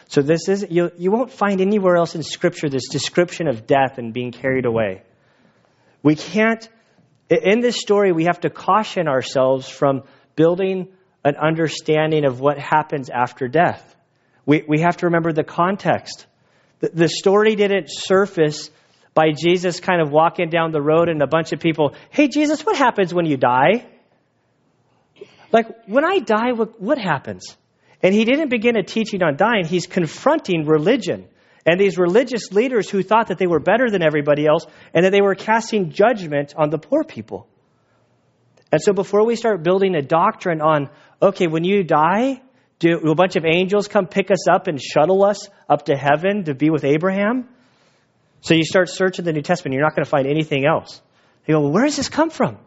So 0.09 0.21
this 0.21 0.49
is 0.49 0.65
you, 0.69 0.91
you 0.97 1.11
won't 1.11 1.31
find 1.31 1.61
anywhere 1.61 1.95
else 1.95 2.15
in 2.15 2.23
Scripture 2.23 2.67
this 2.67 2.89
description 2.89 3.47
of 3.47 3.67
death 3.67 3.97
and 3.97 4.11
being 4.11 4.31
carried 4.31 4.65
away. 4.65 5.03
We 6.01 6.15
can't 6.15 6.67
in 7.29 7.61
this 7.61 7.79
story 7.79 8.11
we 8.11 8.25
have 8.25 8.41
to 8.41 8.49
caution 8.49 9.07
ourselves 9.07 9.69
from 9.69 10.03
building 10.35 10.87
an 11.23 11.35
understanding 11.35 12.25
of 12.25 12.39
what 12.39 12.57
happens 12.57 13.09
after 13.09 13.47
death. 13.47 13.95
We, 14.45 14.63
we 14.67 14.81
have 14.81 14.97
to 14.97 15.07
remember 15.07 15.33
the 15.33 15.43
context. 15.43 16.25
The, 16.79 16.89
the 16.89 17.09
story 17.09 17.55
didn't 17.55 17.87
surface 17.89 18.69
by 19.13 19.31
Jesus 19.31 19.79
kind 19.79 20.01
of 20.01 20.11
walking 20.11 20.49
down 20.49 20.71
the 20.71 20.81
road 20.81 21.09
and 21.09 21.21
a 21.21 21.27
bunch 21.27 21.51
of 21.51 21.59
people, 21.59 21.95
hey, 22.09 22.27
Jesus, 22.27 22.65
what 22.65 22.77
happens 22.77 23.13
when 23.13 23.25
you 23.25 23.37
die? 23.37 23.85
Like, 25.51 25.67
when 25.87 26.05
I 26.05 26.19
die, 26.19 26.51
what, 26.53 26.79
what 26.79 26.97
happens? 26.97 27.57
And 28.01 28.13
he 28.13 28.23
didn't 28.23 28.49
begin 28.49 28.77
a 28.77 28.83
teaching 28.83 29.21
on 29.23 29.35
dying. 29.35 29.65
He's 29.65 29.87
confronting 29.87 30.65
religion 30.65 31.27
and 31.65 31.79
these 31.79 31.97
religious 31.97 32.51
leaders 32.51 32.89
who 32.89 33.03
thought 33.03 33.27
that 33.27 33.37
they 33.37 33.47
were 33.47 33.59
better 33.59 33.89
than 33.89 34.01
everybody 34.01 34.45
else 34.47 34.65
and 34.93 35.05
that 35.05 35.11
they 35.11 35.21
were 35.21 35.35
casting 35.35 35.91
judgment 35.91 36.53
on 36.55 36.69
the 36.69 36.77
poor 36.77 37.03
people. 37.03 37.47
And 38.71 38.81
so 38.81 38.93
before 38.93 39.25
we 39.25 39.35
start 39.35 39.63
building 39.63 39.95
a 39.95 40.01
doctrine 40.01 40.61
on, 40.61 40.89
okay, 41.21 41.47
when 41.47 41.63
you 41.63 41.83
die, 41.83 42.41
do 42.79 43.11
a 43.11 43.15
bunch 43.15 43.35
of 43.35 43.45
angels 43.45 43.87
come 43.87 44.07
pick 44.07 44.31
us 44.31 44.47
up 44.49 44.67
and 44.67 44.81
shuttle 44.81 45.23
us 45.23 45.47
up 45.69 45.85
to 45.85 45.95
heaven 45.95 46.45
to 46.45 46.55
be 46.55 46.69
with 46.69 46.83
Abraham? 46.83 47.47
So 48.41 48.53
you 48.53 48.63
start 48.63 48.89
searching 48.89 49.25
the 49.25 49.33
New 49.33 49.41
Testament, 49.41 49.73
you're 49.73 49.83
not 49.83 49.95
going 49.95 50.05
to 50.05 50.09
find 50.09 50.27
anything 50.27 50.65
else. 50.65 51.01
You 51.45 51.55
go, 51.55 51.61
well, 51.61 51.71
where 51.71 51.85
does 51.85 51.97
this 51.97 52.09
come 52.09 52.29
from? 52.29 52.57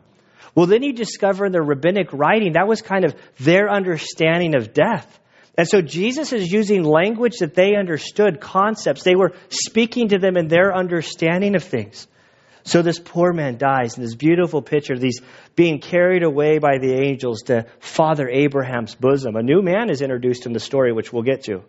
Well, 0.55 0.67
then 0.67 0.83
you 0.83 0.93
discover 0.93 1.47
in 1.47 1.53
the 1.53 1.63
rabbinic 1.63 2.13
writing 2.13 2.53
that 2.53 2.69
was 2.69 2.83
kind 2.83 3.05
of 3.05 3.15
their 3.39 3.71
understanding 3.71 4.55
of 4.55 4.75
death. 4.75 5.19
And 5.57 5.69
so 5.69 5.83
Jesus 5.83 6.33
is 6.33 6.51
using 6.51 6.83
language 6.83 7.39
that 7.41 7.55
they 7.55 7.75
understood, 7.77 8.41
concepts. 8.41 9.03
They 9.03 9.15
were 9.15 9.33
speaking 9.49 10.09
to 10.09 10.19
them 10.19 10.37
in 10.37 10.49
their 10.49 10.75
understanding 10.75 11.55
of 11.55 11.63
things. 11.63 12.07
So 12.65 12.83
this 12.83 12.99
poor 12.99 13.33
man 13.33 13.59
dies 13.59 13.97
in 13.97 14.03
this 14.03 14.15
beautiful 14.15 14.63
picture, 14.63 14.95
of 14.95 15.01
these 15.01 15.21
being 15.57 15.81
carried 15.81 16.23
away 16.23 16.59
by 16.59 16.79
the 16.79 16.95
angels 16.95 17.43
to 17.43 17.67
Father 17.81 18.29
Abraham's 18.29 18.95
bosom. 18.95 19.37
A 19.37 19.43
new 19.43 19.63
man 19.63 19.91
is 19.91 20.01
introduced 20.01 20.47
in 20.47 20.53
the 20.53 20.61
story, 20.61 20.93
which 20.93 21.13
we'll 21.13 21.25
get 21.25 21.45
to. 21.45 21.63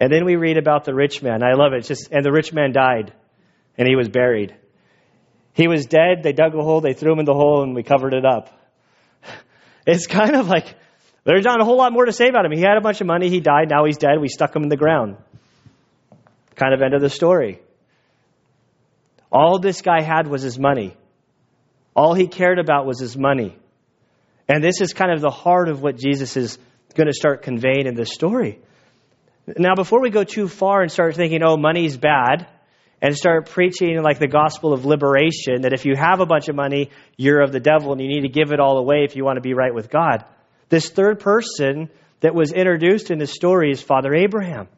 And 0.00 0.12
then 0.12 0.24
we 0.24 0.34
read 0.34 0.58
about 0.58 0.84
the 0.84 0.94
rich 0.94 1.22
man. 1.22 1.44
I 1.44 1.52
love 1.52 1.72
it. 1.74 1.78
It's 1.78 1.88
just, 1.88 2.10
and 2.10 2.24
the 2.24 2.32
rich 2.32 2.52
man 2.52 2.72
died, 2.72 3.12
and 3.78 3.86
he 3.86 3.94
was 3.94 4.08
buried. 4.08 4.54
He 5.54 5.68
was 5.68 5.86
dead. 5.86 6.22
They 6.22 6.32
dug 6.32 6.54
a 6.54 6.62
hole, 6.62 6.80
they 6.80 6.94
threw 6.94 7.12
him 7.12 7.20
in 7.20 7.24
the 7.24 7.34
hole, 7.34 7.62
and 7.62 7.74
we 7.74 7.82
covered 7.82 8.14
it 8.14 8.24
up. 8.24 8.48
It's 9.84 10.06
kind 10.06 10.36
of 10.36 10.46
like 10.46 10.76
there's 11.24 11.44
not 11.44 11.60
a 11.60 11.64
whole 11.64 11.76
lot 11.76 11.92
more 11.92 12.04
to 12.04 12.12
say 12.12 12.28
about 12.28 12.44
him. 12.44 12.52
He 12.52 12.60
had 12.60 12.76
a 12.76 12.80
bunch 12.80 13.00
of 13.00 13.08
money. 13.08 13.28
He 13.28 13.40
died. 13.40 13.68
Now 13.68 13.84
he's 13.84 13.96
dead. 13.96 14.20
We 14.20 14.28
stuck 14.28 14.54
him 14.54 14.62
in 14.62 14.68
the 14.68 14.76
ground. 14.76 15.16
Kind 16.54 16.74
of 16.74 16.82
end 16.82 16.94
of 16.94 17.00
the 17.00 17.10
story. 17.10 17.60
All 19.32 19.58
this 19.58 19.80
guy 19.80 20.02
had 20.02 20.28
was 20.28 20.42
his 20.42 20.58
money. 20.58 20.94
All 21.96 22.14
he 22.14 22.26
cared 22.26 22.58
about 22.58 22.86
was 22.86 23.00
his 23.00 23.16
money. 23.16 23.56
And 24.48 24.62
this 24.62 24.80
is 24.80 24.92
kind 24.92 25.10
of 25.10 25.20
the 25.20 25.30
heart 25.30 25.68
of 25.68 25.82
what 25.82 25.96
Jesus 25.96 26.36
is 26.36 26.58
going 26.94 27.06
to 27.06 27.14
start 27.14 27.42
conveying 27.42 27.86
in 27.86 27.94
this 27.94 28.12
story. 28.12 28.60
Now, 29.46 29.74
before 29.74 30.00
we 30.02 30.10
go 30.10 30.24
too 30.24 30.48
far 30.48 30.82
and 30.82 30.92
start 30.92 31.16
thinking, 31.16 31.42
oh, 31.42 31.56
money's 31.56 31.96
bad, 31.96 32.46
and 33.00 33.16
start 33.16 33.50
preaching 33.50 34.00
like 34.00 34.20
the 34.20 34.28
gospel 34.28 34.72
of 34.72 34.84
liberation, 34.84 35.62
that 35.62 35.72
if 35.72 35.84
you 35.84 35.96
have 35.96 36.20
a 36.20 36.26
bunch 36.26 36.48
of 36.48 36.54
money, 36.54 36.90
you're 37.16 37.40
of 37.40 37.50
the 37.50 37.58
devil 37.58 37.90
and 37.90 38.00
you 38.00 38.08
need 38.08 38.20
to 38.20 38.28
give 38.28 38.52
it 38.52 38.60
all 38.60 38.78
away 38.78 39.04
if 39.04 39.16
you 39.16 39.24
want 39.24 39.36
to 39.36 39.40
be 39.40 39.54
right 39.54 39.74
with 39.74 39.90
God. 39.90 40.24
This 40.68 40.88
third 40.88 41.18
person 41.18 41.90
that 42.20 42.34
was 42.34 42.52
introduced 42.52 43.10
in 43.10 43.18
this 43.18 43.32
story 43.32 43.72
is 43.72 43.82
Father 43.82 44.14
Abraham. 44.14 44.68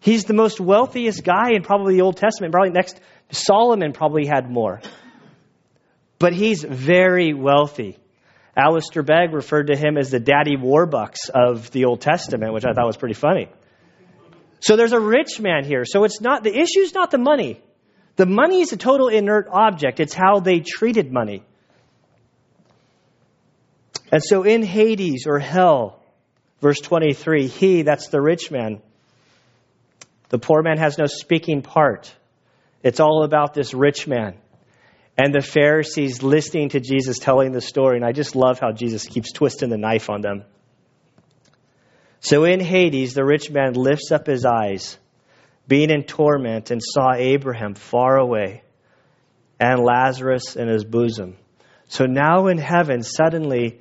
He's 0.00 0.24
the 0.24 0.34
most 0.34 0.60
wealthiest 0.60 1.24
guy 1.24 1.52
in 1.52 1.62
probably 1.62 1.94
the 1.94 2.02
Old 2.02 2.16
Testament, 2.16 2.52
probably 2.52 2.70
next 2.70 3.00
Solomon 3.30 3.92
probably 3.92 4.26
had 4.26 4.50
more. 4.50 4.80
But 6.18 6.32
he's 6.32 6.62
very 6.62 7.34
wealthy. 7.34 7.98
Alistair 8.56 9.02
Begg 9.02 9.32
referred 9.34 9.66
to 9.66 9.76
him 9.76 9.98
as 9.98 10.10
the 10.10 10.20
daddy 10.20 10.56
warbucks 10.56 11.28
of 11.34 11.70
the 11.72 11.84
Old 11.84 12.00
Testament, 12.00 12.54
which 12.54 12.64
I 12.64 12.72
thought 12.72 12.86
was 12.86 12.96
pretty 12.96 13.14
funny. 13.14 13.48
So 14.60 14.76
there's 14.76 14.92
a 14.92 15.00
rich 15.00 15.38
man 15.40 15.64
here. 15.64 15.84
So 15.84 16.04
it's 16.04 16.20
not 16.20 16.42
the 16.42 16.56
issue's 16.56 16.94
not 16.94 17.10
the 17.10 17.18
money. 17.18 17.60
The 18.16 18.24
money 18.24 18.62
is 18.62 18.72
a 18.72 18.78
total 18.78 19.08
inert 19.08 19.48
object. 19.52 20.00
It's 20.00 20.14
how 20.14 20.40
they 20.40 20.60
treated 20.60 21.12
money. 21.12 21.42
And 24.10 24.22
so 24.22 24.44
in 24.44 24.62
Hades 24.62 25.26
or 25.26 25.38
hell, 25.38 26.02
verse 26.60 26.80
23, 26.80 27.48
he, 27.48 27.82
that's 27.82 28.08
the 28.08 28.20
rich 28.20 28.50
man, 28.50 28.80
the 30.28 30.38
poor 30.38 30.62
man 30.62 30.78
has 30.78 30.98
no 30.98 31.06
speaking 31.06 31.62
part. 31.62 32.14
It's 32.82 33.00
all 33.00 33.24
about 33.24 33.54
this 33.54 33.74
rich 33.74 34.06
man. 34.06 34.36
And 35.18 35.34
the 35.34 35.40
Pharisees 35.40 36.22
listening 36.22 36.70
to 36.70 36.80
Jesus 36.80 37.18
telling 37.18 37.52
the 37.52 37.60
story. 37.60 37.96
And 37.96 38.04
I 38.04 38.12
just 38.12 38.36
love 38.36 38.58
how 38.58 38.72
Jesus 38.72 39.06
keeps 39.06 39.32
twisting 39.32 39.70
the 39.70 39.78
knife 39.78 40.10
on 40.10 40.20
them. 40.20 40.44
So 42.20 42.44
in 42.44 42.60
Hades, 42.60 43.14
the 43.14 43.24
rich 43.24 43.50
man 43.50 43.74
lifts 43.74 44.10
up 44.10 44.26
his 44.26 44.44
eyes, 44.44 44.98
being 45.68 45.90
in 45.90 46.02
torment, 46.02 46.70
and 46.70 46.82
saw 46.82 47.14
Abraham 47.14 47.74
far 47.74 48.16
away 48.16 48.62
and 49.58 49.80
Lazarus 49.80 50.56
in 50.56 50.68
his 50.68 50.84
bosom. 50.84 51.36
So 51.88 52.04
now 52.04 52.48
in 52.48 52.58
heaven, 52.58 53.02
suddenly, 53.02 53.80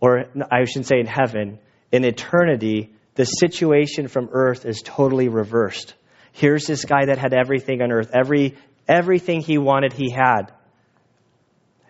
or 0.00 0.24
I 0.50 0.64
shouldn't 0.64 0.86
say 0.86 0.98
in 0.98 1.06
heaven, 1.06 1.58
in 1.92 2.04
eternity, 2.04 2.94
the 3.14 3.24
situation 3.24 4.08
from 4.08 4.28
earth 4.32 4.64
is 4.64 4.82
totally 4.84 5.28
reversed. 5.28 5.94
Here's 6.32 6.66
this 6.66 6.84
guy 6.84 7.06
that 7.06 7.18
had 7.18 7.32
everything 7.32 7.80
on 7.80 7.92
earth. 7.92 8.10
Every, 8.12 8.56
everything 8.88 9.40
he 9.40 9.58
wanted, 9.58 9.92
he 9.92 10.10
had. 10.10 10.52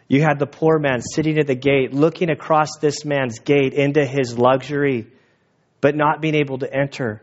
You 0.07 0.21
had 0.21 0.39
the 0.39 0.47
poor 0.47 0.79
man 0.79 1.01
sitting 1.01 1.39
at 1.39 1.47
the 1.47 1.55
gate, 1.55 1.95
looking 1.95 2.29
across 2.29 2.77
this 2.79 3.05
man's 3.07 3.39
gate 3.39 3.73
into 3.73 4.05
his 4.05 4.39
luxury, 4.39 5.07
but 5.81 5.97
not 5.97 6.21
being 6.21 6.35
able 6.35 6.59
to 6.59 6.71
enter. 6.71 7.23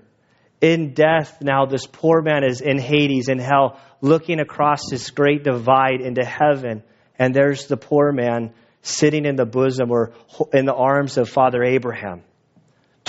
In 0.61 0.93
death, 0.93 1.37
now 1.41 1.65
this 1.65 1.85
poor 1.85 2.21
man 2.21 2.43
is 2.43 2.61
in 2.61 2.79
Hades, 2.79 3.29
in 3.29 3.37
hell, 3.37 3.79
looking 4.01 4.39
across 4.39 4.89
this 4.89 5.11
great 5.11 5.43
divide 5.43 6.01
into 6.01 6.25
heaven. 6.25 6.83
And 7.19 7.35
there's 7.35 7.67
the 7.67 7.77
poor 7.77 8.11
man 8.11 8.53
sitting 8.81 9.25
in 9.25 9.35
the 9.35 9.45
bosom 9.45 9.91
or 9.91 10.13
in 10.53 10.65
the 10.65 10.73
arms 10.73 11.17
of 11.17 11.29
Father 11.29 11.63
Abraham. 11.63 12.23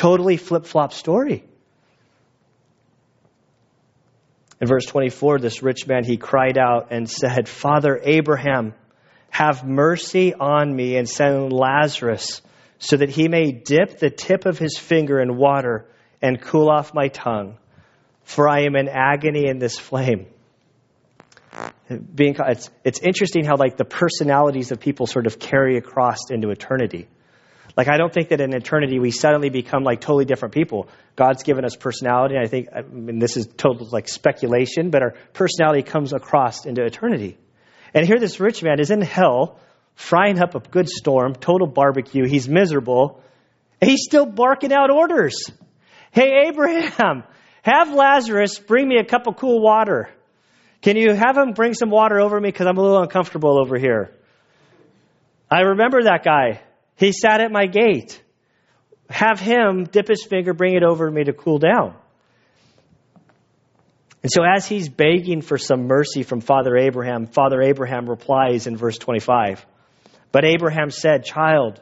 Totally 0.02 0.36
flip 0.36 0.66
flop 0.66 0.92
story. 0.92 1.44
In 4.60 4.66
verse 4.66 4.84
24, 4.86 5.38
this 5.38 5.62
rich 5.62 5.86
man, 5.86 6.02
he 6.02 6.16
cried 6.16 6.58
out 6.58 6.88
and 6.90 7.08
said, 7.08 7.48
Father 7.48 8.00
Abraham, 8.02 8.74
Have 9.30 9.64
mercy 9.64 10.34
on 10.34 10.74
me 10.74 10.96
and 10.96 11.08
send 11.08 11.52
Lazarus 11.52 12.42
so 12.80 12.96
that 12.96 13.10
he 13.10 13.28
may 13.28 13.52
dip 13.52 14.00
the 14.00 14.10
tip 14.10 14.44
of 14.44 14.58
his 14.58 14.76
finger 14.76 15.20
in 15.20 15.36
water 15.36 15.86
and 16.20 16.42
cool 16.42 16.68
off 16.68 16.92
my 16.92 17.06
tongue, 17.06 17.56
for 18.24 18.48
I 18.48 18.62
am 18.62 18.74
in 18.74 18.88
agony 18.88 19.46
in 19.46 19.60
this 19.60 19.78
flame. 19.78 20.26
Being, 22.12 22.34
it's, 22.40 22.70
it's 22.82 22.98
interesting 22.98 23.44
how 23.44 23.56
like 23.56 23.76
the 23.76 23.84
personalities 23.84 24.72
of 24.72 24.80
people 24.80 25.06
sort 25.06 25.28
of 25.28 25.38
carry 25.38 25.76
across 25.76 26.28
into 26.28 26.50
eternity. 26.50 27.06
Like, 27.76 27.88
I 27.88 27.96
don't 27.96 28.12
think 28.12 28.28
that 28.28 28.40
in 28.40 28.54
eternity 28.54 28.98
we 28.98 29.10
suddenly 29.10 29.48
become 29.48 29.82
like 29.82 30.00
totally 30.00 30.24
different 30.24 30.54
people. 30.54 30.88
God's 31.16 31.42
given 31.42 31.64
us 31.64 31.74
personality. 31.74 32.34
And 32.34 32.44
I 32.44 32.48
think, 32.48 32.68
I 32.74 32.82
mean, 32.82 33.18
this 33.18 33.36
is 33.36 33.46
total 33.56 33.88
like 33.90 34.08
speculation, 34.08 34.90
but 34.90 35.02
our 35.02 35.14
personality 35.32 35.82
comes 35.82 36.12
across 36.12 36.66
into 36.66 36.84
eternity. 36.84 37.38
And 37.94 38.06
here 38.06 38.18
this 38.18 38.40
rich 38.40 38.62
man 38.62 38.80
is 38.80 38.90
in 38.90 39.00
hell, 39.00 39.58
frying 39.94 40.38
up 40.38 40.54
a 40.54 40.60
good 40.60 40.88
storm, 40.88 41.34
total 41.34 41.66
barbecue. 41.66 42.26
He's 42.26 42.48
miserable. 42.48 43.22
And 43.80 43.90
he's 43.90 44.04
still 44.04 44.26
barking 44.26 44.72
out 44.72 44.90
orders. 44.90 45.50
Hey, 46.10 46.46
Abraham, 46.48 47.24
have 47.62 47.92
Lazarus 47.92 48.58
bring 48.58 48.86
me 48.86 48.98
a 48.98 49.04
cup 49.04 49.26
of 49.26 49.36
cool 49.36 49.62
water. 49.62 50.10
Can 50.82 50.96
you 50.96 51.14
have 51.14 51.36
him 51.36 51.52
bring 51.52 51.74
some 51.74 51.90
water 51.90 52.20
over 52.20 52.38
me? 52.38 52.50
Because 52.50 52.66
I'm 52.66 52.76
a 52.76 52.82
little 52.82 53.00
uncomfortable 53.00 53.58
over 53.58 53.78
here. 53.78 54.12
I 55.50 55.60
remember 55.60 56.02
that 56.02 56.24
guy. 56.24 56.60
He 57.02 57.10
sat 57.10 57.40
at 57.40 57.50
my 57.50 57.66
gate. 57.66 58.22
Have 59.10 59.40
him 59.40 59.86
dip 59.90 60.06
his 60.06 60.24
finger, 60.24 60.54
bring 60.54 60.76
it 60.76 60.84
over 60.84 61.06
to 61.06 61.12
me 61.12 61.24
to 61.24 61.32
cool 61.32 61.58
down. 61.58 61.96
And 64.22 64.30
so, 64.30 64.44
as 64.44 64.68
he's 64.68 64.88
begging 64.88 65.42
for 65.42 65.58
some 65.58 65.88
mercy 65.88 66.22
from 66.22 66.40
Father 66.40 66.76
Abraham, 66.76 67.26
Father 67.26 67.60
Abraham 67.60 68.08
replies 68.08 68.68
in 68.68 68.76
verse 68.76 68.98
25. 68.98 69.66
But 70.30 70.44
Abraham 70.44 70.92
said, 70.92 71.24
Child, 71.24 71.80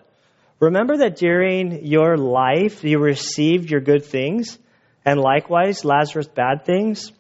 remember 0.59 0.97
that 0.97 1.17
during 1.17 1.85
your 1.85 2.17
life 2.17 2.83
you 2.83 2.99
received 2.99 3.71
your 3.71 3.83
good 3.83 4.07
things, 4.07 4.59
and 5.05 5.21
likewise 5.21 5.85
Lazarus 5.85 6.29
bad 6.29 6.65
things? 6.65 7.13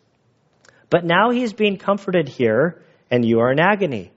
But 0.89 1.05
now 1.05 1.33
he 1.33 1.43
is 1.43 1.53
being 1.53 1.77
comforted 1.77 2.31
here, 2.31 2.83
and 3.11 3.27
you 3.27 3.41
are 3.41 3.53
in 3.53 3.61
agony. 3.61 4.11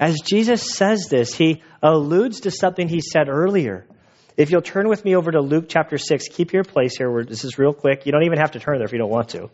As 0.00 0.22
Jesus 0.22 0.74
says 0.74 1.08
this, 1.10 1.34
he 1.34 1.62
alludes 1.82 2.40
to 2.40 2.50
something 2.50 2.88
he 2.88 3.02
said 3.02 3.28
earlier. 3.28 3.84
If 4.38 4.50
you'll 4.50 4.62
turn 4.62 4.88
with 4.88 5.04
me 5.04 5.14
over 5.14 5.30
to 5.30 5.42
Luke 5.42 5.66
chapter 5.68 5.98
6, 5.98 6.28
keep 6.28 6.54
your 6.54 6.64
place 6.64 6.96
here. 6.96 7.10
Where 7.10 7.22
this 7.22 7.44
is 7.44 7.58
real 7.58 7.74
quick. 7.74 8.06
You 8.06 8.12
don't 8.12 8.24
even 8.24 8.38
have 8.38 8.52
to 8.52 8.60
turn 8.60 8.78
there 8.78 8.86
if 8.86 8.92
you 8.92 8.98
don't 8.98 9.10
want 9.10 9.28
to. 9.30 9.50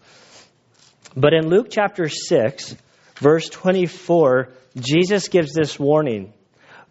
But 1.16 1.34
in 1.34 1.48
Luke 1.48 1.66
chapter 1.68 2.08
6, 2.08 2.76
verse 3.16 3.48
24, 3.48 4.50
Jesus 4.76 5.26
gives 5.26 5.52
this 5.52 5.80
warning 5.80 6.32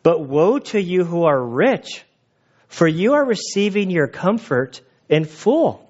But 0.03 0.19
woe 0.19 0.59
to 0.59 0.81
you 0.81 1.05
who 1.05 1.23
are 1.23 1.41
rich, 1.41 2.03
for 2.67 2.89
you 2.89 3.13
are 3.13 3.25
receiving 3.25 3.89
your 3.89 4.09
comfort 4.09 4.81
in 5.07 5.23
full. 5.23 5.81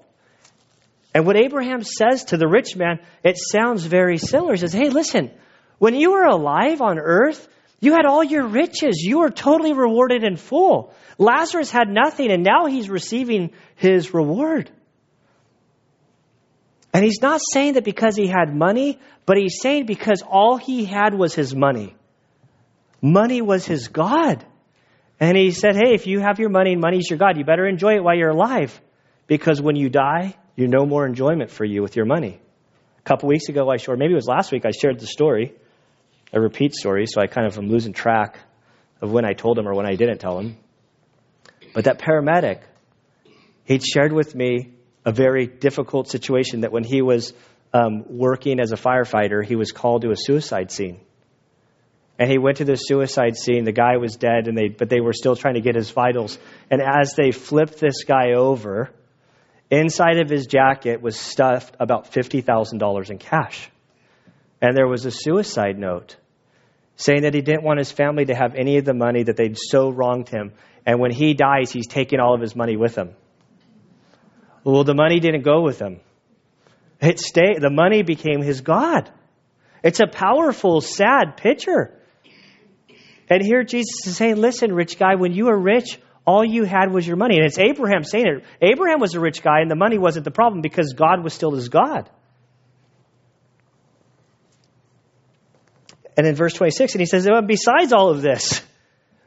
And 1.12 1.26
what 1.26 1.36
Abraham 1.36 1.82
says 1.82 2.26
to 2.26 2.36
the 2.36 2.46
rich 2.46 2.76
man, 2.76 3.00
it 3.24 3.38
sounds 3.38 3.84
very 3.84 4.18
similar. 4.18 4.52
He 4.52 4.58
says, 4.58 4.72
Hey, 4.72 4.90
listen, 4.90 5.32
when 5.78 5.96
you 5.96 6.12
were 6.12 6.26
alive 6.26 6.80
on 6.80 7.00
earth, 7.00 7.48
you 7.80 7.92
had 7.92 8.06
all 8.06 8.24
your 8.24 8.46
riches. 8.46 9.02
You 9.02 9.18
were 9.20 9.30
totally 9.30 9.72
rewarded 9.72 10.24
in 10.24 10.36
full. 10.36 10.94
Lazarus 11.18 11.70
had 11.70 11.88
nothing, 11.88 12.30
and 12.30 12.42
now 12.42 12.66
he's 12.66 12.88
receiving 12.88 13.52
his 13.74 14.14
reward. 14.14 14.70
And 16.92 17.04
he's 17.04 17.20
not 17.20 17.40
saying 17.52 17.74
that 17.74 17.84
because 17.84 18.16
he 18.16 18.26
had 18.26 18.54
money, 18.54 18.98
but 19.26 19.36
he's 19.36 19.60
saying 19.60 19.84
because 19.84 20.22
all 20.22 20.56
he 20.56 20.86
had 20.86 21.14
was 21.14 21.34
his 21.34 21.54
money. 21.54 21.94
Money 23.02 23.42
was 23.42 23.66
his 23.66 23.88
God. 23.88 24.44
And 25.20 25.36
he 25.36 25.50
said, 25.50 25.76
Hey, 25.76 25.94
if 25.94 26.06
you 26.06 26.20
have 26.20 26.38
your 26.38 26.48
money 26.48 26.72
and 26.72 26.80
money's 26.80 27.10
your 27.10 27.18
God, 27.18 27.36
you 27.36 27.44
better 27.44 27.66
enjoy 27.66 27.96
it 27.96 28.04
while 28.04 28.16
you're 28.16 28.30
alive. 28.30 28.78
Because 29.26 29.60
when 29.60 29.76
you 29.76 29.90
die, 29.90 30.36
you 30.54 30.68
no 30.68 30.86
more 30.86 31.06
enjoyment 31.06 31.50
for 31.50 31.64
you 31.64 31.82
with 31.82 31.96
your 31.96 32.06
money. 32.06 32.40
A 32.98 33.02
couple 33.02 33.28
weeks 33.28 33.48
ago, 33.50 33.68
I 33.68 33.76
shared, 33.76 33.98
maybe 33.98 34.12
it 34.12 34.16
was 34.16 34.26
last 34.26 34.50
week, 34.50 34.64
I 34.64 34.70
shared 34.70 34.98
the 34.98 35.06
story 35.06 35.54
a 36.32 36.40
repeat 36.40 36.74
story, 36.74 37.06
so 37.06 37.20
I 37.20 37.26
kind 37.26 37.46
of 37.46 37.56
am 37.58 37.68
losing 37.68 37.92
track 37.92 38.38
of 39.00 39.12
when 39.12 39.24
I 39.24 39.32
told 39.32 39.58
him 39.58 39.68
or 39.68 39.74
when 39.74 39.86
I 39.86 39.94
didn't 39.94 40.18
tell 40.18 40.38
him. 40.38 40.56
But 41.74 41.84
that 41.84 41.98
paramedic, 41.98 42.60
he'd 43.64 43.84
shared 43.84 44.12
with 44.12 44.34
me 44.34 44.72
a 45.04 45.12
very 45.12 45.46
difficult 45.46 46.08
situation 46.08 46.62
that 46.62 46.72
when 46.72 46.84
he 46.84 47.02
was 47.02 47.32
um, 47.72 48.04
working 48.08 48.60
as 48.60 48.72
a 48.72 48.76
firefighter, 48.76 49.44
he 49.44 49.56
was 49.56 49.72
called 49.72 50.02
to 50.02 50.10
a 50.10 50.16
suicide 50.16 50.70
scene. 50.70 51.00
And 52.18 52.30
he 52.30 52.38
went 52.38 52.58
to 52.58 52.64
the 52.64 52.76
suicide 52.76 53.36
scene. 53.36 53.64
The 53.64 53.72
guy 53.72 53.98
was 53.98 54.16
dead, 54.16 54.48
and 54.48 54.56
they, 54.56 54.68
but 54.68 54.88
they 54.88 55.00
were 55.00 55.12
still 55.12 55.36
trying 55.36 55.54
to 55.54 55.60
get 55.60 55.74
his 55.74 55.90
vitals. 55.90 56.38
And 56.70 56.80
as 56.80 57.14
they 57.14 57.30
flipped 57.30 57.78
this 57.78 58.04
guy 58.04 58.32
over, 58.32 58.90
inside 59.70 60.18
of 60.18 60.30
his 60.30 60.46
jacket 60.46 61.02
was 61.02 61.18
stuffed 61.18 61.76
about 61.78 62.10
$50,000 62.12 63.10
in 63.10 63.18
cash. 63.18 63.70
And 64.60 64.76
there 64.76 64.88
was 64.88 65.04
a 65.04 65.10
suicide 65.10 65.78
note 65.78 66.16
saying 66.96 67.22
that 67.22 67.34
he 67.34 67.42
didn't 67.42 67.62
want 67.62 67.78
his 67.78 67.92
family 67.92 68.24
to 68.26 68.34
have 68.34 68.54
any 68.54 68.78
of 68.78 68.84
the 68.84 68.94
money 68.94 69.22
that 69.22 69.36
they'd 69.36 69.56
so 69.58 69.90
wronged 69.90 70.28
him. 70.28 70.52
And 70.86 70.98
when 70.98 71.12
he 71.12 71.34
dies, 71.34 71.70
he's 71.70 71.86
taking 71.86 72.20
all 72.20 72.34
of 72.34 72.40
his 72.40 72.56
money 72.56 72.76
with 72.76 72.96
him. 72.96 73.14
Well, 74.64 74.84
the 74.84 74.94
money 74.94 75.20
didn't 75.20 75.42
go 75.42 75.62
with 75.62 75.78
him. 75.78 76.00
It 77.00 77.20
stayed, 77.20 77.60
the 77.60 77.70
money 77.70 78.02
became 78.02 78.40
his 78.40 78.62
God. 78.62 79.10
It's 79.82 80.00
a 80.00 80.06
powerful, 80.06 80.80
sad 80.80 81.36
picture. 81.36 81.92
And 83.28 83.42
here 83.42 83.62
Jesus 83.62 84.06
is 84.06 84.16
saying, 84.16 84.36
listen, 84.36 84.72
rich 84.72 84.98
guy, 84.98 85.16
when 85.16 85.32
you 85.32 85.46
were 85.46 85.58
rich, 85.58 85.98
all 86.26 86.44
you 86.44 86.64
had 86.64 86.92
was 86.92 87.06
your 87.06 87.16
money. 87.16 87.36
And 87.36 87.44
it's 87.44 87.58
Abraham 87.58 88.02
saying 88.02 88.26
it. 88.26 88.44
Abraham 88.62 89.00
was 89.00 89.14
a 89.14 89.20
rich 89.20 89.42
guy, 89.42 89.60
and 89.60 89.70
the 89.70 89.76
money 89.76 89.98
wasn't 89.98 90.24
the 90.24 90.30
problem 90.30 90.62
because 90.62 90.94
God 90.94 91.22
was 91.22 91.34
still 91.34 91.52
his 91.52 91.68
God. 91.68 92.08
And 96.16 96.26
in 96.26 96.34
verse 96.34 96.54
26, 96.54 96.94
and 96.94 97.00
he 97.00 97.06
says, 97.06 97.28
besides 97.46 97.92
all 97.92 98.10
of 98.10 98.22
this, 98.22 98.62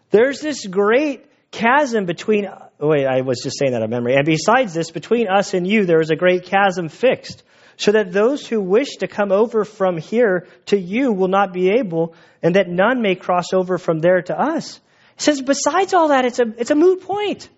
there's 0.09 0.39
this 0.39 0.65
great 0.65 1.25
chasm 1.51 2.05
between, 2.05 2.47
wait, 2.79 3.05
I 3.05 3.21
was 3.21 3.41
just 3.43 3.59
saying 3.59 3.73
that 3.73 3.83
of 3.83 3.89
memory. 3.89 4.15
And 4.15 4.25
besides 4.25 4.73
this, 4.73 4.89
between 4.89 5.27
us 5.27 5.53
and 5.53 5.67
you, 5.67 5.85
there 5.85 6.01
is 6.01 6.09
a 6.09 6.15
great 6.15 6.45
chasm 6.45 6.89
fixed, 6.89 7.43
so 7.77 7.91
that 7.91 8.11
those 8.11 8.45
who 8.45 8.59
wish 8.59 8.97
to 8.97 9.07
come 9.07 9.31
over 9.31 9.63
from 9.63 9.97
here 9.97 10.47
to 10.67 10.77
you 10.77 11.13
will 11.13 11.27
not 11.27 11.53
be 11.53 11.69
able, 11.69 12.15
and 12.41 12.55
that 12.55 12.67
none 12.67 13.01
may 13.01 13.15
cross 13.15 13.53
over 13.53 13.77
from 13.77 13.99
there 13.99 14.21
to 14.23 14.37
us. 14.37 14.79
He 15.15 15.23
says, 15.23 15.41
besides 15.41 15.93
all 15.93 16.09
that, 16.09 16.25
it's 16.25 16.39
a, 16.39 16.53
it's 16.57 16.71
a 16.71 16.75
moot 16.75 17.01
point. 17.03 17.49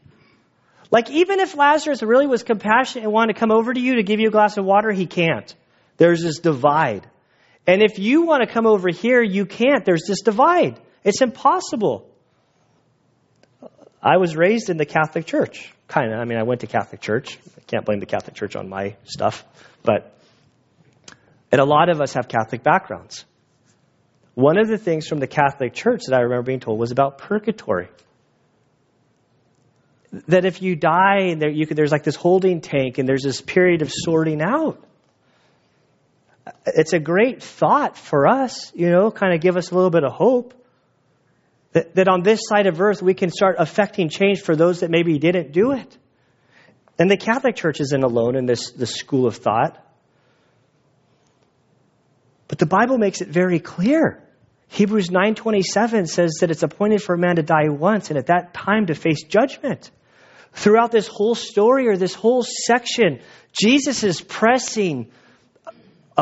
Like, 0.92 1.10
even 1.10 1.40
if 1.40 1.56
Lazarus 1.56 2.04
really 2.04 2.28
was 2.28 2.44
compassionate 2.44 3.06
and 3.06 3.14
wanted 3.14 3.34
to 3.34 3.40
come 3.40 3.52
over 3.52 3.74
to 3.74 3.80
you 3.80 3.96
to 3.96 4.04
give 4.04 4.20
you 4.20 4.28
a 4.28 4.32
glass 4.32 4.58
of 4.58 4.66
water, 4.66 4.92
he 4.92 5.06
can't. 5.06 5.56
There's 5.98 6.22
this 6.22 6.40
divide. 6.40 7.08
And 7.68 7.82
if 7.84 8.00
you 8.00 8.24
want 8.24 8.42
to 8.42 8.52
come 8.52 8.66
over 8.66 8.90
here, 8.90 9.22
you 9.22 9.46
can't. 9.46 9.86
There's 9.86 10.06
this 10.08 10.22
divide. 10.22 10.80
It's 11.04 11.22
impossible. 11.22 12.08
I 14.02 14.18
was 14.18 14.36
raised 14.36 14.70
in 14.70 14.78
the 14.78 14.86
Catholic 14.86 15.26
Church. 15.26 15.72
Kind 15.88 16.12
of. 16.12 16.20
I 16.20 16.26
mean, 16.26 16.40
I 16.40 16.44
went 16.44 16.62
to 16.62 16.68
Catholic 16.68 17.02
Church. 17.02 17.38
I 17.58 17.62
can't 17.68 17.86
blame 17.86 18.00
the 18.00 18.08
Catholic 18.08 18.36
Church 18.36 18.56
on 18.56 18.68
my 18.68 18.96
stuff. 19.04 19.46
But, 19.84 20.18
and 21.52 21.62
a 21.62 21.66
lot 21.66 21.90
of 21.90 22.02
us 22.02 22.14
have 22.14 22.28
Catholic 22.28 22.64
backgrounds. 22.64 23.26
One 24.34 24.58
of 24.58 24.68
the 24.68 24.78
things 24.78 25.08
from 25.08 25.20
the 25.20 25.28
Catholic 25.28 25.74
Church 25.74 26.02
that 26.08 26.16
I 26.16 26.22
remember 26.22 26.44
being 26.44 26.62
told 26.62 26.80
was 26.80 26.92
about 26.92 27.20
purgatory. 27.20 27.90
That 30.28 30.46
if 30.46 30.62
you 30.62 30.76
die, 30.76 31.36
there, 31.36 31.50
you 31.50 31.68
could, 31.68 31.78
there's 31.78 31.92
like 31.92 32.04
this 32.04 32.16
holding 32.16 32.62
tank 32.62 32.98
and 32.98 33.08
there's 33.08 33.24
this 33.24 33.40
period 33.40 33.82
of 33.82 33.92
sorting 33.92 34.42
out 34.42 34.84
it's 36.66 36.94
a 36.94 37.00
great 37.00 37.44
thought 37.44 37.98
for 37.98 38.28
us, 38.28 38.72
you 38.76 38.90
know, 38.90 39.12
kind 39.12 39.34
of 39.34 39.42
give 39.42 39.58
us 39.58 39.72
a 39.72 39.76
little 39.76 39.90
bit 39.90 40.04
of 40.04 40.12
hope. 40.12 40.54
That, 41.74 41.96
that 41.96 42.10
on 42.10 42.22
this 42.24 42.42
side 42.48 42.68
of 42.68 42.82
earth 42.82 43.02
we 43.02 43.14
can 43.14 43.30
start 43.30 43.56
affecting 43.58 44.10
change 44.10 44.42
for 44.42 44.56
those 44.56 44.82
that 44.82 44.90
maybe 44.90 45.18
didn't 45.20 45.54
do 45.54 45.72
it. 45.72 45.98
And 47.00 47.10
the 47.10 47.18
Catholic 47.18 47.56
Church 47.56 47.80
isn't 47.80 48.04
alone 48.04 48.36
in 48.36 48.46
this, 48.46 48.72
this 48.72 48.96
school 48.96 49.26
of 49.26 49.38
thought. 49.38 49.78
But 52.48 52.60
the 52.60 52.66
Bible 52.66 52.98
makes 52.98 53.22
it 53.22 53.30
very 53.30 53.60
clear. 53.60 54.22
Hebrews 54.68 55.10
9:27 55.10 56.08
says 56.08 56.38
that 56.42 56.52
it's 56.52 56.64
appointed 56.64 57.02
for 57.02 57.16
a 57.16 57.18
man 57.18 57.38
to 57.38 57.44
die 57.44 57.70
once 57.70 58.10
and 58.10 58.18
at 58.18 58.28
that 58.28 58.54
time 58.54 58.88
to 58.88 58.96
face 58.96 59.24
judgment. 59.24 59.90
Throughout 60.54 60.92
this 60.92 61.08
whole 61.08 61.36
story 61.36 61.88
or 61.88 61.96
this 61.96 62.14
whole 62.14 62.44
section, 62.44 63.22
Jesus 63.54 64.04
is 64.04 64.20
pressing 64.20 65.12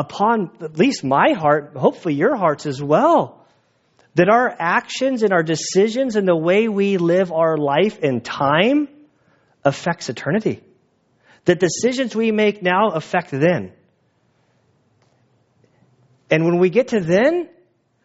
upon 0.00 0.50
at 0.60 0.78
least 0.78 1.04
my 1.04 1.32
heart, 1.42 1.72
hopefully 1.76 2.14
your 2.14 2.36
hearts 2.36 2.66
as 2.66 2.82
well, 2.82 3.46
that 4.14 4.28
our 4.28 4.48
actions 4.58 5.22
and 5.22 5.32
our 5.32 5.42
decisions 5.42 6.16
and 6.16 6.26
the 6.26 6.36
way 6.48 6.68
we 6.68 6.96
live 6.96 7.30
our 7.32 7.56
life 7.56 7.98
in 8.00 8.20
time 8.20 8.88
affects 9.64 10.08
eternity. 10.08 10.56
The 11.44 11.54
decisions 11.54 12.16
we 12.16 12.32
make 12.32 12.62
now 12.62 12.90
affect 13.00 13.30
then. 13.30 13.72
And 16.30 16.44
when 16.44 16.58
we 16.58 16.70
get 16.70 16.88
to 16.88 17.00
then, 17.00 17.48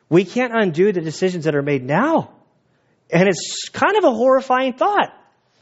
We 0.10 0.24
can't 0.24 0.54
undo 0.56 0.92
the 0.92 1.02
decisions 1.02 1.46
that 1.46 1.56
are 1.56 1.64
made 1.64 1.84
now. 1.84 2.32
And 3.10 3.28
it's 3.28 3.70
kind 3.70 3.98
of 3.98 4.04
a 4.04 4.12
horrifying 4.12 4.74
thought, 4.74 5.10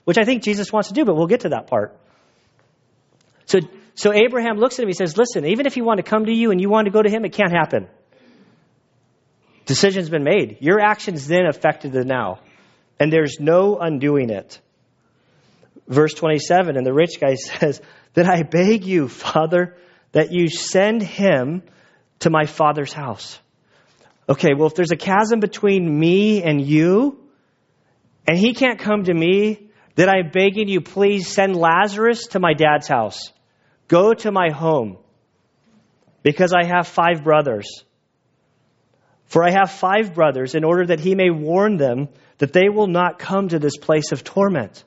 which 0.03 0.17
I 0.17 0.25
think 0.25 0.43
Jesus 0.43 0.71
wants 0.71 0.89
to 0.89 0.93
do, 0.93 1.05
but 1.05 1.15
we'll 1.15 1.27
get 1.27 1.41
to 1.41 1.49
that 1.49 1.67
part. 1.67 1.97
So, 3.45 3.59
so 3.95 4.13
Abraham 4.13 4.57
looks 4.57 4.79
at 4.79 4.83
him, 4.83 4.89
he 4.89 4.93
says, 4.93 5.17
Listen, 5.17 5.45
even 5.45 5.65
if 5.65 5.73
he 5.73 5.81
wanted 5.81 6.05
to 6.05 6.09
come 6.09 6.25
to 6.25 6.33
you 6.33 6.51
and 6.51 6.59
you 6.59 6.69
want 6.69 6.85
to 6.85 6.91
go 6.91 7.01
to 7.01 7.09
him, 7.09 7.25
it 7.25 7.33
can't 7.33 7.51
happen. 7.51 7.87
Decision's 9.65 10.09
been 10.09 10.23
made. 10.23 10.57
Your 10.61 10.79
actions 10.79 11.27
then 11.27 11.45
affected 11.45 11.93
the 11.93 12.03
now, 12.03 12.39
and 12.99 13.13
there's 13.13 13.37
no 13.39 13.77
undoing 13.77 14.29
it. 14.29 14.59
Verse 15.87 16.13
27, 16.13 16.75
and 16.75 16.85
the 16.85 16.93
rich 16.93 17.19
guy 17.19 17.35
says, 17.35 17.81
Then 18.13 18.29
I 18.29 18.43
beg 18.43 18.85
you, 18.85 19.07
Father, 19.07 19.77
that 20.11 20.31
you 20.31 20.49
send 20.49 21.01
him 21.01 21.63
to 22.19 22.29
my 22.29 22.45
father's 22.45 22.93
house. 22.93 23.39
Okay, 24.27 24.53
well, 24.57 24.67
if 24.67 24.75
there's 24.75 24.91
a 24.91 24.97
chasm 24.97 25.39
between 25.39 25.99
me 25.99 26.41
and 26.43 26.61
you, 26.61 27.19
and 28.25 28.37
he 28.37 28.53
can't 28.53 28.79
come 28.79 29.03
to 29.03 29.13
me, 29.13 29.69
then 29.95 30.09
I'm 30.09 30.31
begging 30.31 30.69
you, 30.69 30.81
please 30.81 31.27
send 31.27 31.55
Lazarus 31.55 32.27
to 32.27 32.39
my 32.39 32.53
dad's 32.53 32.87
house. 32.87 33.31
Go 33.93 34.15
to 34.15 34.31
my 34.31 34.49
home, 34.49 34.97
because 36.23 36.51
I 36.51 36.65
have 36.65 36.87
five 36.87 37.23
brothers. 37.23 37.67
For 39.25 39.47
I 39.47 39.51
have 39.51 39.69
five 39.69 40.15
brothers, 40.15 40.55
in 40.55 40.63
order 40.63 40.87
that 40.87 40.99
he 40.99 41.13
may 41.13 41.29
warn 41.29 41.77
them 41.77 42.09
that 42.39 42.53
they 42.53 42.69
will 42.69 42.87
not 42.87 43.19
come 43.19 43.49
to 43.49 43.59
this 43.59 43.77
place 43.77 44.11
of 44.11 44.23
torment. 44.23 44.83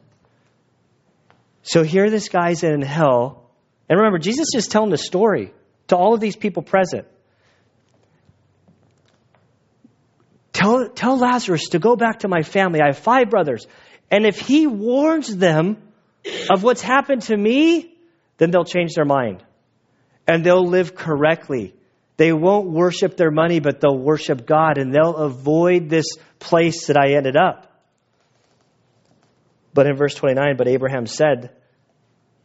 So 1.62 1.84
here 1.84 2.10
this 2.10 2.28
guy's 2.28 2.64
in 2.64 2.82
hell. 2.82 3.48
And 3.88 3.96
remember, 3.96 4.18
Jesus 4.18 4.48
is 4.56 4.66
telling 4.66 4.90
the 4.90 4.98
story 4.98 5.52
to 5.86 5.96
all 5.96 6.12
of 6.14 6.20
these 6.20 6.34
people 6.34 6.64
present. 6.64 7.06
Tell, 10.52 10.88
tell 10.88 11.16
Lazarus 11.16 11.68
to 11.68 11.78
go 11.78 11.94
back 11.94 12.20
to 12.20 12.28
my 12.28 12.42
family. 12.42 12.80
I 12.80 12.86
have 12.86 12.98
five 12.98 13.30
brothers. 13.30 13.68
And 14.10 14.26
if 14.26 14.40
he 14.40 14.66
warns 14.66 15.36
them 15.36 15.76
of 16.50 16.64
what's 16.64 16.82
happened 16.82 17.22
to 17.22 17.36
me, 17.36 17.92
then 18.38 18.50
they'll 18.50 18.64
change 18.64 18.94
their 18.94 19.04
mind. 19.04 19.42
And 20.26 20.44
they'll 20.44 20.66
live 20.66 20.94
correctly. 20.94 21.74
They 22.16 22.32
won't 22.32 22.70
worship 22.70 23.16
their 23.16 23.30
money, 23.30 23.60
but 23.60 23.80
they'll 23.80 23.98
worship 23.98 24.46
God 24.46 24.78
and 24.78 24.92
they'll 24.92 25.16
avoid 25.16 25.88
this 25.88 26.06
place 26.38 26.86
that 26.86 26.96
I 26.96 27.12
ended 27.14 27.36
up. 27.36 27.72
But 29.74 29.86
in 29.86 29.96
verse 29.96 30.14
29, 30.14 30.56
but 30.56 30.68
Abraham 30.68 31.06
said, 31.06 31.50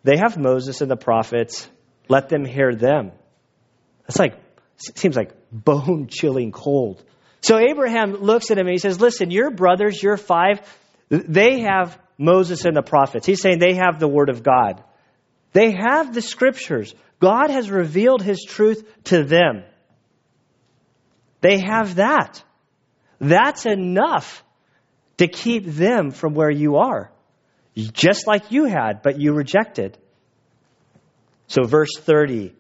They 0.04 0.18
have 0.18 0.38
Moses 0.38 0.82
and 0.82 0.92
the 0.92 0.98
prophets. 0.98 1.68
Let 2.10 2.28
them 2.28 2.44
hear 2.44 2.76
them. 2.76 3.12
That's 4.02 4.20
like, 4.20 4.38
seems 4.76 5.16
like 5.16 5.32
bone 5.52 6.08
chilling 6.10 6.52
cold. 6.52 7.02
So 7.42 7.58
Abraham 7.58 8.16
looks 8.16 8.52
at 8.52 8.58
him 8.58 8.68
and 8.68 8.74
he 8.74 8.78
says, 8.78 9.00
Listen, 9.00 9.32
your 9.32 9.50
brothers, 9.50 10.04
your 10.04 10.18
five, 10.18 10.60
they 11.10 11.62
have 11.62 11.98
Moses 12.18 12.66
and 12.66 12.76
the 12.76 12.82
prophets. 12.82 13.26
He's 13.26 13.42
saying 13.42 13.60
they 13.60 13.76
have 13.76 14.00
the 14.00 14.08
word 14.08 14.30
of 14.30 14.44
God. 14.44 14.84
They 15.54 15.72
have 15.72 16.14
the 16.14 16.22
scriptures. 16.22 16.94
God 17.20 17.50
has 17.50 17.70
revealed 17.70 18.22
his 18.22 18.44
truth 18.48 18.88
to 19.06 19.24
them. 19.24 19.64
They 21.42 21.60
have 21.60 21.96
that. 21.96 22.44
That's 23.20 23.66
enough 23.66 24.44
to 25.18 25.28
keep 25.28 25.66
them 25.66 26.12
from 26.12 26.34
where 26.34 26.50
you 26.50 26.78
are. 26.78 27.12
Just 27.76 28.28
like 28.28 28.52
you 28.52 28.66
had, 28.66 29.02
but 29.02 29.20
you 29.20 29.34
rejected. 29.34 29.98
So, 31.48 31.64
verse 31.64 31.92
30, 32.00 32.54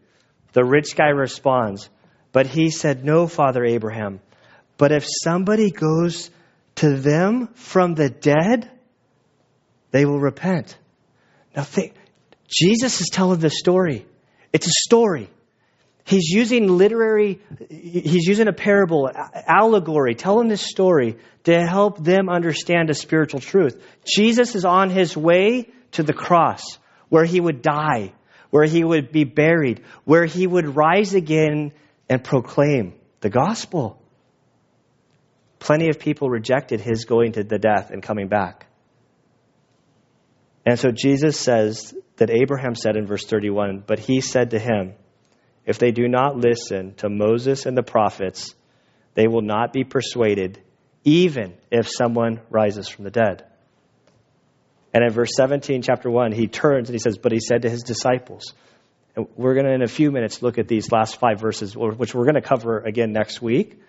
the 0.53 0.63
rich 0.63 0.95
guy 0.95 1.09
responds, 1.09 1.89
But 2.31 2.47
he 2.47 2.69
said, 2.69 3.03
No, 3.03 3.27
Father 3.27 3.63
Abraham. 3.63 4.19
But 4.77 4.91
if 4.91 5.05
somebody 5.07 5.71
goes 5.71 6.29
to 6.75 6.97
them 6.97 7.47
from 7.53 7.93
the 7.93 8.09
dead, 8.09 8.69
they 9.91 10.05
will 10.05 10.19
repent. 10.19 10.77
Now, 11.55 11.63
think, 11.63 11.93
Jesus 12.51 13.01
is 13.01 13.07
telling 13.07 13.39
this 13.39 13.57
story. 13.57 14.05
It's 14.51 14.67
a 14.67 14.71
story. 14.85 15.29
He's 16.03 16.29
using 16.29 16.67
literary, 16.67 17.39
he's 17.69 18.25
using 18.25 18.47
a 18.47 18.53
parable, 18.53 19.09
allegory, 19.47 20.15
telling 20.15 20.47
this 20.47 20.61
story 20.61 21.17
to 21.43 21.65
help 21.65 22.03
them 22.03 22.27
understand 22.27 22.89
a 22.89 22.93
spiritual 22.93 23.39
truth. 23.39 23.81
Jesus 24.05 24.55
is 24.55 24.65
on 24.65 24.89
his 24.89 25.15
way 25.15 25.69
to 25.91 26.03
the 26.03 26.13
cross 26.13 26.63
where 27.09 27.23
he 27.23 27.39
would 27.39 27.61
die, 27.61 28.13
where 28.49 28.65
he 28.65 28.83
would 28.83 29.11
be 29.11 29.23
buried, 29.23 29.83
where 30.03 30.25
he 30.25 30.47
would 30.47 30.75
rise 30.75 31.13
again 31.13 31.71
and 32.09 32.23
proclaim 32.23 32.93
the 33.21 33.29
gospel. 33.29 34.01
Plenty 35.59 35.89
of 35.89 35.99
people 35.99 36.29
rejected 36.29 36.81
his 36.81 37.05
going 37.05 37.33
to 37.33 37.43
the 37.43 37.59
death 37.59 37.91
and 37.91 38.01
coming 38.01 38.27
back. 38.27 38.65
And 40.65 40.79
so 40.79 40.91
Jesus 40.91 41.39
says 41.39 41.93
that 42.21 42.29
Abraham 42.29 42.75
said 42.75 42.97
in 42.97 43.07
verse 43.07 43.25
31, 43.25 43.83
but 43.87 43.97
he 43.97 44.21
said 44.21 44.51
to 44.51 44.59
him, 44.59 44.93
if 45.65 45.79
they 45.79 45.89
do 45.89 46.07
not 46.07 46.37
listen 46.37 46.93
to 46.97 47.09
Moses 47.09 47.65
and 47.65 47.75
the 47.75 47.81
prophets, 47.81 48.53
they 49.15 49.27
will 49.27 49.41
not 49.41 49.73
be 49.73 49.83
persuaded, 49.83 50.61
even 51.03 51.55
if 51.71 51.89
someone 51.89 52.39
rises 52.51 52.87
from 52.87 53.05
the 53.05 53.09
dead. 53.09 53.43
And 54.93 55.03
in 55.03 55.11
verse 55.11 55.31
17, 55.35 55.81
chapter 55.81 56.11
1, 56.11 56.31
he 56.31 56.45
turns 56.45 56.89
and 56.89 56.93
he 56.93 56.99
says, 56.99 57.17
But 57.17 57.31
he 57.31 57.39
said 57.39 57.63
to 57.63 57.71
his 57.71 57.81
disciples, 57.81 58.53
and 59.15 59.25
we're 59.35 59.55
going 59.55 59.65
to, 59.65 59.73
in 59.73 59.81
a 59.81 59.87
few 59.87 60.11
minutes, 60.11 60.43
look 60.43 60.59
at 60.59 60.67
these 60.67 60.91
last 60.91 61.19
five 61.19 61.41
verses, 61.41 61.75
which 61.75 62.13
we're 62.13 62.25
going 62.25 62.35
to 62.35 62.47
cover 62.47 62.81
again 62.81 63.13
next 63.13 63.41
week. 63.41 63.81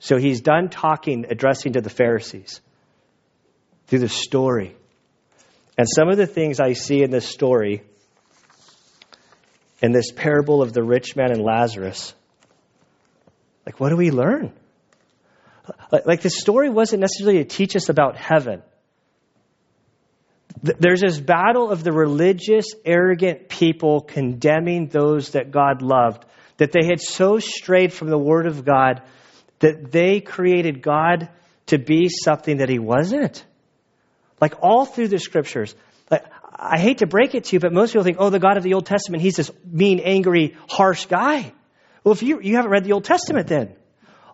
So 0.00 0.16
he's 0.16 0.40
done 0.40 0.70
talking, 0.70 1.26
addressing 1.30 1.74
to 1.74 1.82
the 1.82 1.90
Pharisees 1.90 2.60
through 3.86 4.00
the 4.00 4.08
story. 4.08 4.76
And 5.78 5.86
some 5.88 6.08
of 6.08 6.16
the 6.16 6.26
things 6.26 6.58
I 6.58 6.72
see 6.72 7.02
in 7.02 7.10
this 7.10 7.26
story, 7.26 7.82
in 9.82 9.92
this 9.92 10.10
parable 10.10 10.62
of 10.62 10.72
the 10.72 10.82
rich 10.82 11.16
man 11.16 11.30
and 11.30 11.42
Lazarus, 11.42 12.14
like 13.66 13.78
what 13.78 13.90
do 13.90 13.96
we 13.96 14.10
learn? 14.10 14.52
Like 15.90 16.22
the 16.22 16.30
story 16.30 16.70
wasn't 16.70 17.00
necessarily 17.00 17.38
to 17.38 17.44
teach 17.44 17.76
us 17.76 17.88
about 17.88 18.16
heaven. 18.16 18.62
There's 20.62 21.02
this 21.02 21.20
battle 21.20 21.70
of 21.70 21.84
the 21.84 21.92
religious, 21.92 22.66
arrogant 22.84 23.48
people 23.48 24.00
condemning 24.00 24.86
those 24.86 25.30
that 25.30 25.50
God 25.50 25.82
loved, 25.82 26.24
that 26.56 26.72
they 26.72 26.86
had 26.86 27.00
so 27.00 27.38
strayed 27.38 27.92
from 27.92 28.08
the 28.08 28.18
Word 28.18 28.46
of 28.46 28.64
God 28.64 29.02
that 29.58 29.90
they 29.90 30.20
created 30.20 30.82
God 30.82 31.28
to 31.66 31.78
be 31.78 32.08
something 32.08 32.58
that 32.58 32.68
he 32.68 32.78
wasn't. 32.78 33.44
Like 34.40 34.54
all 34.62 34.84
through 34.84 35.08
the 35.08 35.18
scriptures. 35.18 35.74
Like, 36.10 36.24
I 36.58 36.78
hate 36.78 36.98
to 36.98 37.06
break 37.06 37.34
it 37.34 37.44
to 37.44 37.56
you, 37.56 37.60
but 37.60 37.72
most 37.72 37.92
people 37.92 38.04
think, 38.04 38.16
oh, 38.18 38.30
the 38.30 38.38
God 38.38 38.56
of 38.56 38.62
the 38.62 38.74
Old 38.74 38.86
Testament, 38.86 39.22
he's 39.22 39.36
this 39.36 39.50
mean, 39.64 40.00
angry, 40.00 40.56
harsh 40.68 41.06
guy. 41.06 41.52
Well, 42.02 42.12
if 42.12 42.22
you, 42.22 42.40
you 42.40 42.56
haven't 42.56 42.70
read 42.70 42.84
the 42.84 42.92
Old 42.92 43.04
Testament 43.04 43.48
then. 43.48 43.74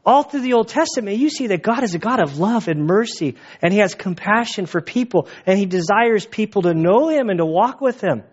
All 0.04 0.24
through 0.24 0.40
the 0.40 0.54
Old 0.54 0.68
Testament, 0.68 1.18
you 1.18 1.30
see 1.30 1.48
that 1.48 1.62
God 1.62 1.84
is 1.84 1.94
a 1.94 1.98
God 1.98 2.20
of 2.20 2.38
love 2.38 2.68
and 2.68 2.86
mercy, 2.86 3.36
and 3.60 3.72
He 3.72 3.78
has 3.78 3.94
compassion 3.94 4.66
for 4.66 4.80
people, 4.80 5.28
and 5.46 5.58
He 5.58 5.66
desires 5.66 6.26
people 6.26 6.62
to 6.62 6.74
know 6.74 7.08
Him 7.08 7.30
and 7.30 7.38
to 7.38 7.46
walk 7.46 7.80
with 7.80 8.00
Him. 8.00 8.24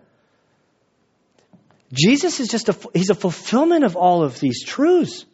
Jesus 1.92 2.40
is 2.40 2.48
just 2.48 2.68
a, 2.68 2.76
He's 2.92 3.10
a 3.10 3.14
fulfillment 3.14 3.84
of 3.84 3.96
all 3.96 4.22
of 4.24 4.40
these 4.40 4.64
truths. 4.64 5.24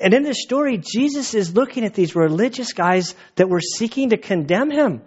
And 0.00 0.14
in 0.14 0.22
this 0.22 0.42
story, 0.42 0.78
Jesus 0.78 1.34
is 1.34 1.54
looking 1.54 1.84
at 1.84 1.94
these 1.94 2.14
religious 2.14 2.72
guys 2.72 3.14
that 3.34 3.48
were 3.48 3.60
seeking 3.60 4.10
to 4.10 4.16
condemn 4.16 4.70
him. 4.70 5.02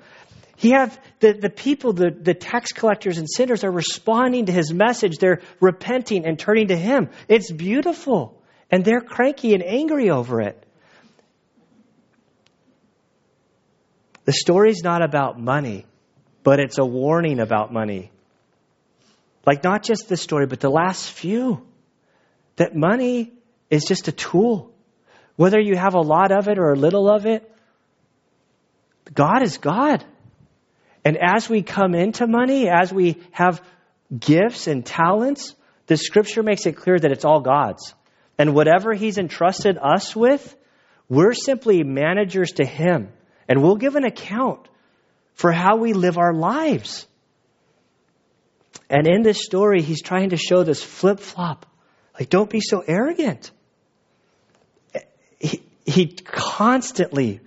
He 0.57 0.71
have 0.71 0.99
the, 1.19 1.33
the 1.33 1.49
people, 1.49 1.93
the, 1.93 2.11
the 2.11 2.33
tax 2.33 2.71
collectors 2.71 3.17
and 3.17 3.27
sinners 3.29 3.63
are 3.63 3.71
responding 3.71 4.45
to 4.45 4.51
his 4.51 4.73
message. 4.73 5.17
They're 5.17 5.41
repenting 5.59 6.25
and 6.25 6.37
turning 6.37 6.67
to 6.67 6.77
him. 6.77 7.09
It's 7.27 7.49
beautiful. 7.49 8.39
And 8.69 8.85
they're 8.85 9.01
cranky 9.01 9.53
and 9.53 9.63
angry 9.63 10.09
over 10.09 10.41
it. 10.41 10.63
The 14.25 14.33
story's 14.33 14.83
not 14.83 15.01
about 15.01 15.39
money, 15.39 15.85
but 16.43 16.59
it's 16.59 16.77
a 16.77 16.85
warning 16.85 17.39
about 17.39 17.73
money. 17.73 18.11
Like 19.45 19.63
not 19.63 19.83
just 19.83 20.07
this 20.07 20.21
story, 20.21 20.45
but 20.45 20.59
the 20.59 20.69
last 20.69 21.09
few. 21.09 21.65
That 22.57 22.75
money 22.75 23.33
is 23.69 23.85
just 23.85 24.07
a 24.07 24.11
tool. 24.11 24.71
Whether 25.35 25.59
you 25.59 25.75
have 25.75 25.93
a 25.93 26.01
lot 26.01 26.31
of 26.31 26.47
it 26.47 26.59
or 26.59 26.71
a 26.71 26.75
little 26.75 27.09
of 27.09 27.25
it, 27.25 27.49
God 29.13 29.43
is 29.43 29.57
God. 29.57 30.05
And 31.03 31.17
as 31.17 31.49
we 31.49 31.63
come 31.63 31.95
into 31.95 32.27
money, 32.27 32.69
as 32.69 32.93
we 32.93 33.21
have 33.31 33.61
gifts 34.17 34.67
and 34.67 34.85
talents, 34.85 35.55
the 35.87 35.97
scripture 35.97 36.43
makes 36.43 36.65
it 36.65 36.73
clear 36.73 36.99
that 36.99 37.11
it's 37.11 37.25
all 37.25 37.41
God's. 37.41 37.93
And 38.37 38.53
whatever 38.53 38.93
He's 38.93 39.17
entrusted 39.17 39.77
us 39.77 40.15
with, 40.15 40.55
we're 41.09 41.33
simply 41.33 41.83
managers 41.83 42.51
to 42.53 42.65
Him. 42.65 43.09
And 43.47 43.61
we'll 43.61 43.75
give 43.75 43.95
an 43.95 44.05
account 44.05 44.67
for 45.33 45.51
how 45.51 45.77
we 45.77 45.93
live 45.93 46.17
our 46.17 46.33
lives. 46.33 47.07
And 48.89 49.07
in 49.07 49.23
this 49.23 49.43
story, 49.43 49.81
He's 49.81 50.01
trying 50.01 50.29
to 50.29 50.37
show 50.37 50.63
this 50.63 50.83
flip 50.83 51.19
flop. 51.19 51.65
Like, 52.19 52.29
don't 52.29 52.49
be 52.49 52.61
so 52.61 52.83
arrogant 52.85 53.51
he 55.85 56.07
constantly 56.07 57.39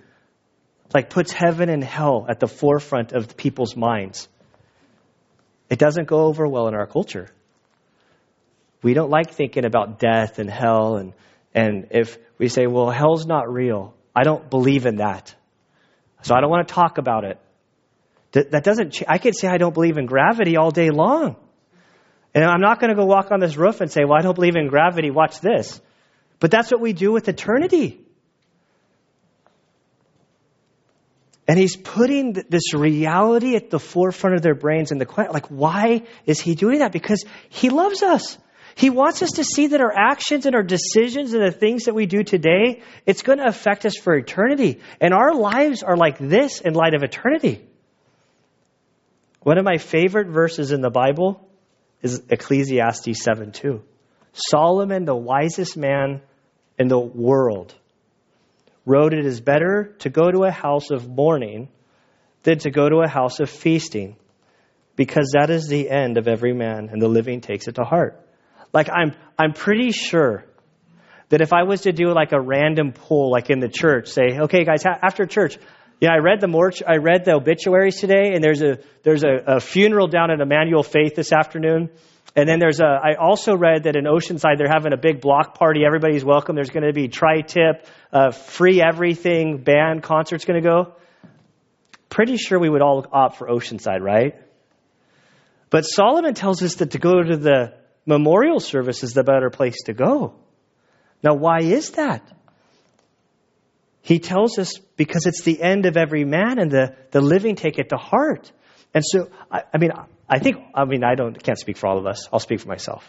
like 0.93 1.09
puts 1.09 1.31
heaven 1.31 1.69
and 1.69 1.83
hell 1.83 2.25
at 2.29 2.39
the 2.39 2.47
forefront 2.47 3.11
of 3.11 3.35
people's 3.35 3.75
minds. 3.75 4.27
It 5.69 5.79
doesn't 5.79 6.07
go 6.07 6.25
over 6.25 6.47
well 6.47 6.67
in 6.67 6.75
our 6.75 6.85
culture. 6.85 7.29
We 8.83 8.93
don't 8.93 9.09
like 9.09 9.31
thinking 9.31 9.65
about 9.65 9.99
death 9.99 10.39
and 10.39 10.49
hell 10.49 10.97
and 10.97 11.13
and 11.55 11.87
if 11.91 12.17
we 12.37 12.49
say, 12.49 12.67
well, 12.67 12.89
hell's 12.91 13.25
not 13.25 13.51
real, 13.51 13.93
I 14.13 14.23
don't 14.23 14.49
believe 14.49 14.85
in 14.85 14.97
that. 14.97 15.33
So 16.21 16.35
I 16.35 16.41
don't 16.41 16.49
want 16.49 16.67
to 16.67 16.73
talk 16.73 16.97
about 16.97 17.23
it. 17.23 17.39
That 18.33 18.65
doesn't, 18.65 19.01
I 19.07 19.17
could 19.17 19.35
say 19.35 19.47
I 19.47 19.57
don't 19.57 19.73
believe 19.73 19.97
in 19.97 20.05
gravity 20.05 20.57
all 20.57 20.69
day 20.69 20.89
long. 20.89 21.37
And 22.33 22.43
I'm 22.43 22.59
not 22.59 22.81
going 22.81 22.89
to 22.89 22.95
go 22.95 23.05
walk 23.05 23.31
on 23.31 23.39
this 23.39 23.55
roof 23.55 23.79
and 23.79 23.89
say, 23.89 24.01
well, 24.03 24.17
I 24.19 24.21
don't 24.21 24.35
believe 24.35 24.57
in 24.57 24.67
gravity, 24.67 25.09
watch 25.09 25.39
this. 25.39 25.79
But 26.39 26.51
that's 26.51 26.71
what 26.71 26.81
we 26.81 26.93
do 26.93 27.11
with 27.11 27.27
eternity. 27.27 28.01
And 31.47 31.59
he's 31.59 31.75
putting 31.75 32.33
this 32.33 32.73
reality 32.73 33.55
at 33.55 33.69
the 33.69 33.79
forefront 33.79 34.35
of 34.35 34.41
their 34.41 34.55
brains 34.55 34.91
and 34.91 34.99
the 34.99 35.05
question, 35.05 35.31
like, 35.31 35.47
why 35.47 36.03
is 36.25 36.39
he 36.39 36.55
doing 36.55 36.79
that? 36.79 36.91
Because 36.91 37.23
he 37.49 37.69
loves 37.69 38.01
us. 38.01 38.37
He 38.73 38.89
wants 38.89 39.21
us 39.21 39.31
to 39.33 39.43
see 39.43 39.67
that 39.67 39.79
our 39.79 39.93
actions 39.95 40.45
and 40.45 40.55
our 40.55 40.63
decisions 40.63 41.33
and 41.33 41.41
the 41.41 41.51
things 41.51 41.83
that 41.83 41.93
we 41.93 42.07
do 42.07 42.23
today, 42.23 42.81
it's 43.05 43.21
going 43.21 43.37
to 43.37 43.47
affect 43.47 43.85
us 43.85 43.95
for 43.95 44.15
eternity. 44.15 44.81
And 44.99 45.13
our 45.13 45.33
lives 45.33 45.81
are 45.81 45.95
like 45.95 46.17
this 46.17 46.59
in 46.59 46.73
light 46.73 46.93
of 46.93 47.03
eternity. 47.03 47.65
One 49.41 49.57
of 49.57 49.63
my 49.63 49.77
favorite 49.77 50.27
verses 50.27 50.71
in 50.71 50.81
the 50.81 50.89
Bible 50.89 51.47
is 52.01 52.23
Ecclesiastes 52.29 53.23
7 53.23 53.51
2. 53.51 53.81
Solomon, 54.35 55.05
the 55.05 55.15
wisest 55.15 55.77
man 55.77 56.21
in 56.77 56.89
the 56.89 56.99
world, 56.99 57.73
wrote 58.85 59.13
it 59.13 59.25
is 59.25 59.39
better 59.39 59.95
to 59.99 60.09
go 60.09 60.29
to 60.29 60.43
a 60.43 60.51
house 60.51 60.91
of 60.91 61.07
mourning 61.07 61.69
than 62.43 62.59
to 62.59 62.69
go 62.69 62.87
to 62.87 62.97
a 62.97 63.07
house 63.07 63.39
of 63.39 63.49
feasting, 63.49 64.17
because 64.95 65.33
that 65.33 65.49
is 65.49 65.67
the 65.67 65.89
end 65.89 66.17
of 66.17 66.27
every 66.27 66.53
man, 66.53 66.89
and 66.91 67.01
the 67.01 67.07
living 67.07 67.41
takes 67.41 67.67
it 67.67 67.75
to 67.75 67.83
heart. 67.83 68.21
Like 68.73 68.89
I'm, 68.93 69.13
I'm 69.39 69.53
pretty 69.53 69.91
sure 69.91 70.45
that 71.29 71.41
if 71.41 71.53
I 71.53 71.63
was 71.63 71.81
to 71.81 71.93
do 71.93 72.13
like 72.13 72.33
a 72.33 72.39
random 72.39 72.91
poll, 72.91 73.31
like 73.31 73.49
in 73.49 73.59
the 73.59 73.69
church, 73.69 74.09
say, 74.09 74.37
okay, 74.41 74.65
guys, 74.65 74.83
after 74.85 75.25
church, 75.25 75.57
yeah, 76.01 76.11
I 76.11 76.17
read 76.17 76.41
the 76.41 76.47
morch, 76.47 76.83
I 76.85 76.97
read 76.97 77.23
the 77.23 77.35
obituaries 77.35 77.99
today, 77.99 78.33
and 78.33 78.43
there's 78.43 78.61
a 78.61 78.79
there's 79.03 79.23
a, 79.23 79.55
a 79.55 79.59
funeral 79.61 80.07
down 80.07 80.29
at 80.29 80.41
Emmanuel 80.41 80.83
Faith 80.83 81.15
this 81.15 81.31
afternoon. 81.31 81.89
And 82.35 82.49
then 82.49 82.59
there's 82.59 82.81
a, 82.81 82.85
I 82.85 83.15
also 83.15 83.55
read 83.55 83.83
that 83.83 83.95
in 83.95 84.03
Oceanside 84.03 84.57
they're 84.57 84.67
having 84.67 84.91
a 84.91 84.97
big 84.97 85.21
block 85.21 85.57
party. 85.57 85.85
Everybody's 85.85 86.25
welcome. 86.25 86.55
There's 86.55 86.69
going 86.69 86.85
to 86.85 86.91
be 86.91 87.07
tri-tip, 87.07 87.87
uh, 88.11 88.31
free 88.31 88.81
everything, 88.81 89.59
band, 89.63 90.03
concert's 90.03 90.43
going 90.43 90.61
to 90.61 90.69
go. 90.69 90.95
Pretty 92.09 92.35
sure 92.35 92.59
we 92.59 92.69
would 92.69 92.81
all 92.81 93.05
opt 93.11 93.37
for 93.37 93.47
Oceanside, 93.47 94.01
right? 94.01 94.35
But 95.69 95.83
Solomon 95.83 96.33
tells 96.33 96.61
us 96.61 96.75
that 96.75 96.91
to 96.91 96.99
go 96.99 97.23
to 97.23 97.37
the 97.37 97.73
memorial 98.05 98.59
service 98.59 99.03
is 99.03 99.13
the 99.13 99.23
better 99.23 99.49
place 99.49 99.83
to 99.85 99.93
go. 99.93 100.35
Now, 101.23 101.35
why 101.35 101.61
is 101.61 101.91
that? 101.91 102.21
He 104.01 104.19
tells 104.19 104.59
us 104.59 104.77
because 104.97 105.25
it's 105.25 105.41
the 105.41 105.59
end 105.61 105.85
of 105.85 105.97
every 105.97 106.25
man 106.25 106.59
and 106.59 106.69
the, 106.69 106.95
the 107.11 107.21
living 107.21 107.55
take 107.55 107.79
it 107.79 107.89
to 107.89 107.97
heart. 107.97 108.51
And 108.93 109.03
so, 109.03 109.29
I, 109.51 109.63
I 109.73 109.77
mean, 109.77 109.91
I 110.27 110.39
think, 110.39 110.57
I 110.73 110.85
mean, 110.85 111.03
I 111.03 111.15
don't, 111.15 111.41
can't 111.41 111.59
speak 111.59 111.77
for 111.77 111.87
all 111.87 111.97
of 111.97 112.05
us. 112.05 112.27
I'll 112.31 112.39
speak 112.39 112.61
for 112.61 112.67
myself. 112.67 113.03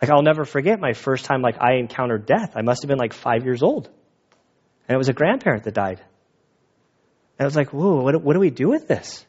Like, 0.00 0.10
I'll 0.10 0.22
never 0.22 0.44
forget 0.44 0.80
my 0.80 0.92
first 0.92 1.24
time, 1.24 1.42
like, 1.42 1.56
I 1.60 1.74
encountered 1.74 2.24
death. 2.24 2.52
I 2.56 2.62
must 2.62 2.82
have 2.82 2.88
been 2.88 2.98
like 2.98 3.12
five 3.12 3.44
years 3.44 3.62
old. 3.62 3.88
And 4.88 4.94
it 4.94 4.98
was 4.98 5.08
a 5.08 5.12
grandparent 5.12 5.64
that 5.64 5.74
died. 5.74 6.00
And 7.38 7.40
I 7.40 7.44
was 7.44 7.56
like, 7.56 7.72
whoa, 7.72 8.02
what, 8.02 8.22
what 8.22 8.34
do 8.34 8.40
we 8.40 8.50
do 8.50 8.68
with 8.68 8.88
this? 8.88 9.24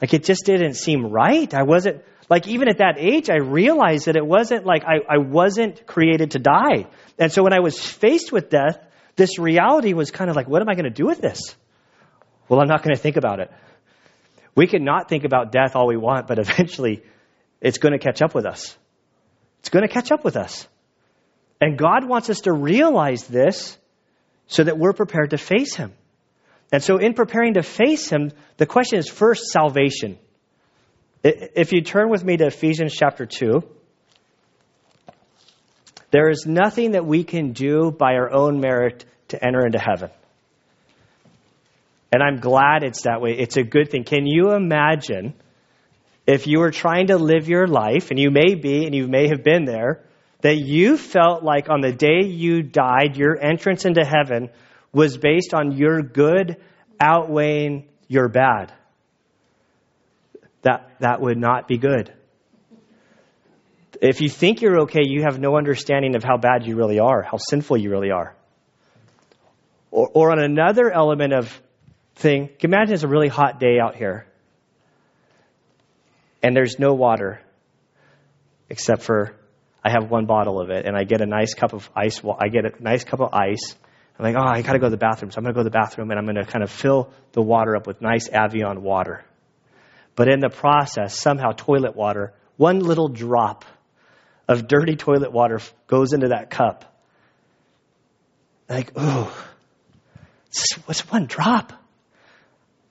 Like, 0.00 0.14
it 0.14 0.24
just 0.24 0.44
didn't 0.44 0.74
seem 0.74 1.06
right. 1.06 1.52
I 1.52 1.62
wasn't, 1.64 2.02
like 2.30 2.46
even 2.46 2.68
at 2.68 2.78
that 2.78 2.96
age, 2.98 3.30
I 3.30 3.36
realized 3.36 4.06
that 4.06 4.16
it 4.16 4.26
wasn't 4.26 4.66
like 4.66 4.84
I, 4.84 4.98
I 5.08 5.18
wasn't 5.18 5.86
created 5.86 6.32
to 6.32 6.38
die. 6.38 6.86
And 7.18 7.32
so 7.32 7.42
when 7.42 7.52
I 7.52 7.60
was 7.60 7.80
faced 7.80 8.32
with 8.32 8.50
death, 8.50 8.78
this 9.16 9.38
reality 9.38 9.94
was 9.94 10.10
kind 10.10 10.30
of 10.30 10.36
like, 10.36 10.48
what 10.48 10.62
am 10.62 10.68
I 10.68 10.74
going 10.74 10.84
to 10.84 10.90
do 10.90 11.06
with 11.06 11.20
this? 11.20 11.40
Well, 12.48 12.60
I'm 12.60 12.68
not 12.68 12.82
going 12.82 12.94
to 12.94 13.00
think 13.00 13.16
about 13.16 13.40
it. 13.40 13.50
We 14.54 14.66
can 14.66 14.84
not 14.84 15.08
think 15.08 15.24
about 15.24 15.52
death 15.52 15.76
all 15.76 15.86
we 15.86 15.96
want, 15.96 16.26
but 16.26 16.38
eventually 16.38 17.02
it's 17.60 17.78
going 17.78 17.92
to 17.92 17.98
catch 17.98 18.22
up 18.22 18.34
with 18.34 18.46
us. 18.46 18.76
It's 19.60 19.70
going 19.70 19.86
to 19.86 19.92
catch 19.92 20.12
up 20.12 20.24
with 20.24 20.36
us. 20.36 20.66
And 21.60 21.76
God 21.76 22.08
wants 22.08 22.30
us 22.30 22.42
to 22.42 22.52
realize 22.52 23.26
this 23.26 23.76
so 24.46 24.64
that 24.64 24.78
we're 24.78 24.92
prepared 24.92 25.30
to 25.30 25.38
face 25.38 25.74
Him. 25.74 25.92
And 26.70 26.82
so, 26.82 26.98
in 26.98 27.14
preparing 27.14 27.54
to 27.54 27.62
face 27.62 28.08
Him, 28.08 28.30
the 28.58 28.66
question 28.66 28.98
is 28.98 29.08
first 29.08 29.46
salvation. 29.46 30.18
If 31.24 31.72
you 31.72 31.80
turn 31.82 32.10
with 32.10 32.22
me 32.24 32.36
to 32.36 32.46
Ephesians 32.46 32.94
chapter 32.94 33.26
2, 33.26 33.62
there 36.10 36.30
is 36.30 36.46
nothing 36.46 36.92
that 36.92 37.04
we 37.04 37.24
can 37.24 37.52
do 37.52 37.90
by 37.90 38.14
our 38.14 38.30
own 38.30 38.60
merit 38.60 39.04
to 39.28 39.44
enter 39.44 39.66
into 39.66 39.78
heaven. 39.78 40.10
And 42.12 42.22
I'm 42.22 42.36
glad 42.36 42.82
it's 42.82 43.02
that 43.02 43.20
way. 43.20 43.32
It's 43.38 43.56
a 43.56 43.62
good 43.62 43.90
thing. 43.90 44.04
Can 44.04 44.26
you 44.26 44.52
imagine 44.52 45.34
if 46.26 46.46
you 46.46 46.60
were 46.60 46.70
trying 46.70 47.08
to 47.08 47.16
live 47.16 47.48
your 47.48 47.66
life, 47.66 48.10
and 48.10 48.18
you 48.18 48.30
may 48.30 48.54
be, 48.54 48.84
and 48.84 48.94
you 48.94 49.06
may 49.06 49.28
have 49.28 49.42
been 49.42 49.64
there, 49.64 50.04
that 50.40 50.56
you 50.56 50.96
felt 50.96 51.42
like 51.42 51.68
on 51.68 51.80
the 51.80 51.92
day 51.92 52.24
you 52.24 52.62
died, 52.62 53.16
your 53.16 53.38
entrance 53.42 53.84
into 53.84 54.04
heaven 54.04 54.50
was 54.92 55.16
based 55.16 55.52
on 55.54 55.72
your 55.72 56.02
good 56.02 56.56
outweighing 57.00 57.88
your 58.08 58.28
bad? 58.28 58.72
that, 60.62 60.90
that 61.00 61.20
would 61.20 61.38
not 61.38 61.68
be 61.68 61.78
good. 61.78 62.12
If 64.00 64.20
you 64.20 64.28
think 64.28 64.60
you're 64.60 64.82
okay, 64.82 65.02
you 65.04 65.22
have 65.22 65.38
no 65.38 65.56
understanding 65.56 66.14
of 66.14 66.22
how 66.22 66.36
bad 66.36 66.66
you 66.66 66.76
really 66.76 66.98
are, 66.98 67.22
how 67.22 67.38
sinful 67.38 67.78
you 67.78 67.90
really 67.90 68.10
are. 68.10 68.34
Or, 69.90 70.08
or 70.12 70.32
on 70.32 70.38
another 70.38 70.90
element 70.90 71.32
of 71.32 71.62
thing, 72.18 72.50
imagine 72.60 72.94
it's 72.94 73.04
a 73.04 73.08
really 73.08 73.28
hot 73.28 73.60
day 73.60 73.78
out 73.80 73.96
here 73.96 74.26
and 76.42 76.54
there's 76.54 76.78
no 76.78 76.94
water 76.94 77.40
except 78.68 79.02
for 79.02 79.34
I 79.84 79.90
have 79.90 80.10
one 80.10 80.26
bottle 80.26 80.60
of 80.60 80.70
it 80.70 80.86
and 80.86 80.96
I 80.96 81.04
get 81.04 81.20
a 81.20 81.26
nice 81.26 81.54
cup 81.54 81.72
of 81.72 81.88
ice. 81.94 82.20
I 82.38 82.48
get 82.48 82.64
a 82.64 82.82
nice 82.82 83.04
cup 83.04 83.20
of 83.20 83.32
ice. 83.32 83.74
I'm 84.18 84.24
like, 84.24 84.34
oh, 84.36 84.46
I 84.46 84.62
got 84.62 84.72
to 84.72 84.78
go 84.80 84.86
to 84.86 84.90
the 84.90 84.96
bathroom. 84.96 85.30
So 85.30 85.38
I'm 85.38 85.44
to 85.44 85.52
go 85.52 85.60
to 85.60 85.64
the 85.64 85.70
bathroom 85.70 86.10
and 86.10 86.18
I'm 86.18 86.26
to 86.34 86.44
kind 86.44 86.64
of 86.64 86.70
fill 86.70 87.12
the 87.32 87.42
water 87.42 87.76
up 87.76 87.86
with 87.86 88.00
nice 88.00 88.28
Evian 88.28 88.82
water. 88.82 89.24
But 90.16 90.28
in 90.28 90.40
the 90.40 90.50
process, 90.50 91.16
somehow 91.16 91.52
toilet 91.52 91.94
water, 91.94 92.34
one 92.56 92.80
little 92.80 93.08
drop 93.08 93.64
of 94.48 94.66
dirty 94.66 94.96
toilet 94.96 95.30
water 95.32 95.60
goes 95.86 96.12
into 96.12 96.28
that 96.28 96.50
cup. 96.50 96.84
Like, 98.68 98.98
ooh, 98.98 99.28
what's 100.86 101.08
one 101.10 101.26
drop? 101.26 101.72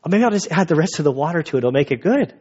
Maybe 0.07 0.23
I'll 0.23 0.31
just 0.31 0.51
add 0.51 0.67
the 0.67 0.75
rest 0.75 0.99
of 0.99 1.05
the 1.05 1.11
water 1.11 1.41
to 1.41 1.57
it. 1.57 1.59
It'll 1.59 1.71
make 1.71 1.91
it 1.91 2.01
good. 2.01 2.33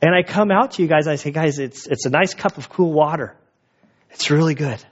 And 0.00 0.14
I 0.14 0.22
come 0.22 0.50
out 0.50 0.72
to 0.72 0.82
you 0.82 0.88
guys 0.88 1.06
and 1.06 1.12
I 1.12 1.16
say, 1.16 1.30
guys, 1.30 1.58
it's, 1.58 1.86
it's 1.86 2.06
a 2.06 2.10
nice 2.10 2.34
cup 2.34 2.58
of 2.58 2.68
cool 2.68 2.92
water. 2.92 3.36
It's 4.10 4.30
really 4.30 4.54
good. 4.54 4.84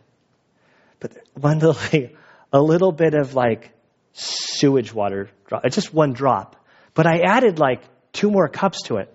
But 1.00 1.16
one 1.34 1.58
little 1.58 1.74
thing, 1.74 2.16
a 2.52 2.60
little 2.60 2.92
bit 2.92 3.14
of 3.14 3.34
like 3.34 3.72
sewage 4.12 4.92
water, 4.92 5.30
it's 5.64 5.74
just 5.74 5.92
one 5.92 6.12
drop. 6.12 6.56
But 6.94 7.06
I 7.06 7.20
added 7.24 7.58
like 7.58 7.82
two 8.12 8.30
more 8.30 8.48
cups 8.48 8.82
to 8.84 8.96
it. 8.96 9.12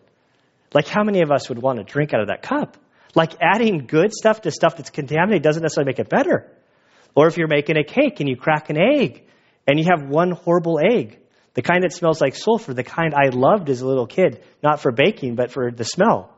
Like, 0.74 0.88
how 0.88 1.04
many 1.04 1.22
of 1.22 1.32
us 1.32 1.48
would 1.48 1.62
want 1.62 1.78
to 1.78 1.86
drink 1.86 2.14
out 2.14 2.20
of 2.20 2.28
that 2.28 2.42
cup? 2.42 2.78
Like, 3.14 3.34
adding 3.42 3.86
good 3.88 4.12
stuff 4.12 4.42
to 4.42 4.52
stuff 4.52 4.76
that's 4.76 4.90
contaminated 4.90 5.42
doesn't 5.42 5.62
necessarily 5.62 5.90
make 5.90 6.00
it 6.00 6.10
better. 6.10 6.52
Or 7.16 7.28
if 7.28 7.38
you're 7.38 7.48
making 7.48 7.78
a 7.78 7.84
cake 7.84 8.20
and 8.20 8.28
you 8.28 8.36
crack 8.36 8.70
an 8.70 8.78
egg 8.78 9.24
and 9.66 9.80
you 9.80 9.86
have 9.90 10.10
one 10.10 10.32
horrible 10.32 10.80
egg, 10.80 11.20
the 11.56 11.62
kind 11.62 11.84
that 11.84 11.94
smells 11.94 12.22
like 12.22 12.36
sulfur, 12.36 12.74
the 12.74 12.84
kind 12.84 13.14
I 13.16 13.30
loved 13.30 13.70
as 13.70 13.82
a 13.82 13.88
little 13.88 14.08
kid, 14.08 14.44
not 14.62 14.82
for 14.82 14.92
baking, 14.92 15.36
but 15.36 15.52
for 15.52 15.72
the 15.72 15.86
smell. 15.86 16.32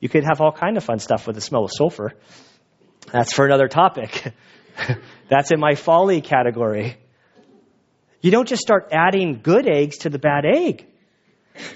You 0.00 0.08
could 0.08 0.24
have 0.24 0.40
all 0.40 0.52
kind 0.52 0.76
of 0.76 0.84
fun 0.84 1.00
stuff 1.00 1.26
with 1.26 1.36
the 1.36 1.42
smell 1.42 1.64
of 1.64 1.72
sulfur. 1.72 2.12
That's 3.12 3.32
for 3.32 3.44
another 3.44 3.68
topic. 3.68 4.32
That's 5.28 5.50
in 5.50 5.60
my 5.60 5.74
folly 5.74 6.20
category. 6.20 6.96
You 8.20 8.30
don't 8.30 8.48
just 8.48 8.62
start 8.62 8.90
adding 8.92 9.40
good 9.42 9.68
eggs 9.68 9.98
to 9.98 10.10
the 10.10 10.18
bad 10.18 10.44
egg. 10.44 10.86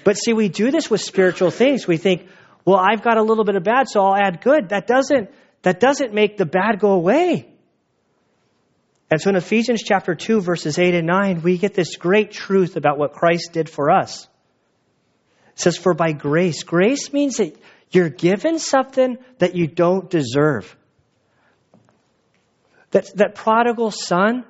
But 0.05 0.13
see, 0.17 0.31
we 0.31 0.47
do 0.47 0.71
this 0.71 0.89
with 0.89 1.01
spiritual 1.01 1.51
things. 1.51 1.85
We 1.85 1.97
think, 1.97 2.27
well, 2.63 2.77
I've 2.77 3.01
got 3.01 3.17
a 3.17 3.21
little 3.21 3.43
bit 3.43 3.55
of 3.55 3.63
bad, 3.63 3.89
so 3.89 4.01
I'll 4.01 4.15
add 4.15 4.41
good. 4.41 4.69
That 4.69 4.87
doesn't, 4.87 5.29
that 5.63 5.81
doesn't 5.81 6.13
make 6.13 6.37
the 6.37 6.45
bad 6.45 6.79
go 6.79 6.91
away. 6.91 7.49
And 9.09 9.21
so 9.21 9.29
in 9.29 9.35
Ephesians 9.35 9.83
chapter 9.83 10.15
2, 10.15 10.41
verses 10.41 10.77
8 10.77 10.93
and 10.95 11.07
9, 11.07 11.41
we 11.41 11.57
get 11.57 11.73
this 11.73 11.95
great 11.95 12.31
truth 12.31 12.75
about 12.75 12.97
what 12.97 13.13
Christ 13.13 13.53
did 13.53 13.69
for 13.69 13.89
us. 13.89 14.27
It 15.53 15.59
says, 15.59 15.77
For 15.77 15.93
by 15.93 16.11
grace, 16.11 16.63
grace 16.63 17.13
means 17.13 17.37
that 17.37 17.57
you're 17.89 18.09
given 18.09 18.59
something 18.59 19.17
that 19.39 19.55
you 19.55 19.67
don't 19.67 20.09
deserve. 20.09 20.75
That, 22.91 23.09
that 23.15 23.35
prodigal 23.35 23.91
son, 23.91 24.45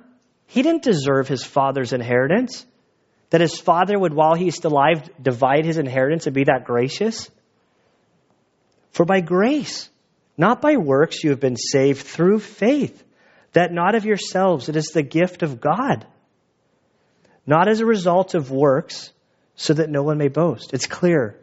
He 0.46 0.62
didn't 0.62 0.82
deserve 0.82 1.28
his 1.28 1.44
father's 1.44 1.92
inheritance. 1.92 2.66
That 3.30 3.42
his 3.42 3.58
father 3.58 3.98
would, 3.98 4.14
while 4.14 4.34
he's 4.34 4.56
still 4.56 4.72
alive, 4.72 5.08
divide 5.22 5.66
his 5.66 5.76
inheritance 5.76 6.26
and 6.26 6.34
be 6.34 6.44
that 6.44 6.64
gracious. 6.64 7.30
For 8.92 9.04
by 9.04 9.20
grace, 9.20 9.90
not 10.38 10.62
by 10.62 10.76
works, 10.78 11.22
you 11.22 11.30
have 11.30 11.40
been 11.40 11.56
saved 11.56 12.06
through 12.06 12.40
faith, 12.40 13.04
that 13.52 13.72
not 13.72 13.94
of 13.94 14.04
yourselves, 14.04 14.68
it 14.68 14.76
is 14.76 14.86
the 14.86 15.02
gift 15.02 15.42
of 15.42 15.60
God, 15.60 16.06
not 17.46 17.68
as 17.68 17.80
a 17.80 17.86
result 17.86 18.34
of 18.34 18.50
works, 18.50 19.12
so 19.56 19.74
that 19.74 19.90
no 19.90 20.02
one 20.02 20.18
may 20.18 20.28
boast. 20.28 20.72
It's 20.72 20.86
clear 20.86 21.38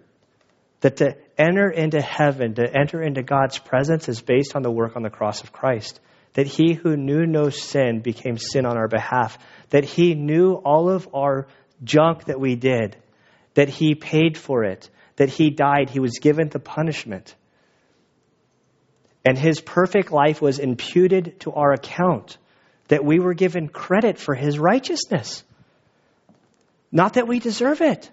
that 0.81 0.97
to 0.97 1.15
enter 1.37 1.69
into 1.69 2.01
heaven, 2.01 2.55
to 2.55 2.63
enter 2.63 3.01
into 3.01 3.23
God's 3.23 3.57
presence, 3.57 4.07
is 4.07 4.21
based 4.21 4.55
on 4.55 4.61
the 4.61 4.71
work 4.71 4.95
on 4.95 5.03
the 5.03 5.09
cross 5.09 5.43
of 5.43 5.51
Christ. 5.51 5.99
That 6.33 6.47
he 6.47 6.73
who 6.73 6.95
knew 6.95 7.25
no 7.25 7.49
sin 7.49 8.01
became 8.01 8.37
sin 8.37 8.65
on 8.65 8.77
our 8.77 8.87
behalf, 8.87 9.37
that 9.69 9.85
he 9.85 10.15
knew 10.15 10.53
all 10.53 10.89
of 10.89 11.07
our 11.13 11.47
junk 11.83 12.25
that 12.25 12.39
we 12.39 12.55
did, 12.55 12.95
that 13.53 13.69
he 13.69 13.95
paid 13.95 14.37
for 14.37 14.63
it, 14.63 14.89
that 15.15 15.29
he 15.29 15.49
died, 15.49 15.89
he 15.89 15.99
was 15.99 16.19
given 16.19 16.49
the 16.49 16.59
punishment. 16.59 17.35
And 19.25 19.37
his 19.37 19.59
perfect 19.59 20.11
life 20.11 20.41
was 20.41 20.59
imputed 20.59 21.39
to 21.41 21.51
our 21.51 21.73
account, 21.73 22.37
that 22.89 23.03
we 23.03 23.19
were 23.19 23.33
given 23.33 23.67
credit 23.67 24.19
for 24.19 24.35
his 24.35 24.59
righteousness. 24.59 25.43
Not 26.91 27.13
that 27.13 27.27
we 27.27 27.39
deserve 27.39 27.81
it. 27.81 28.09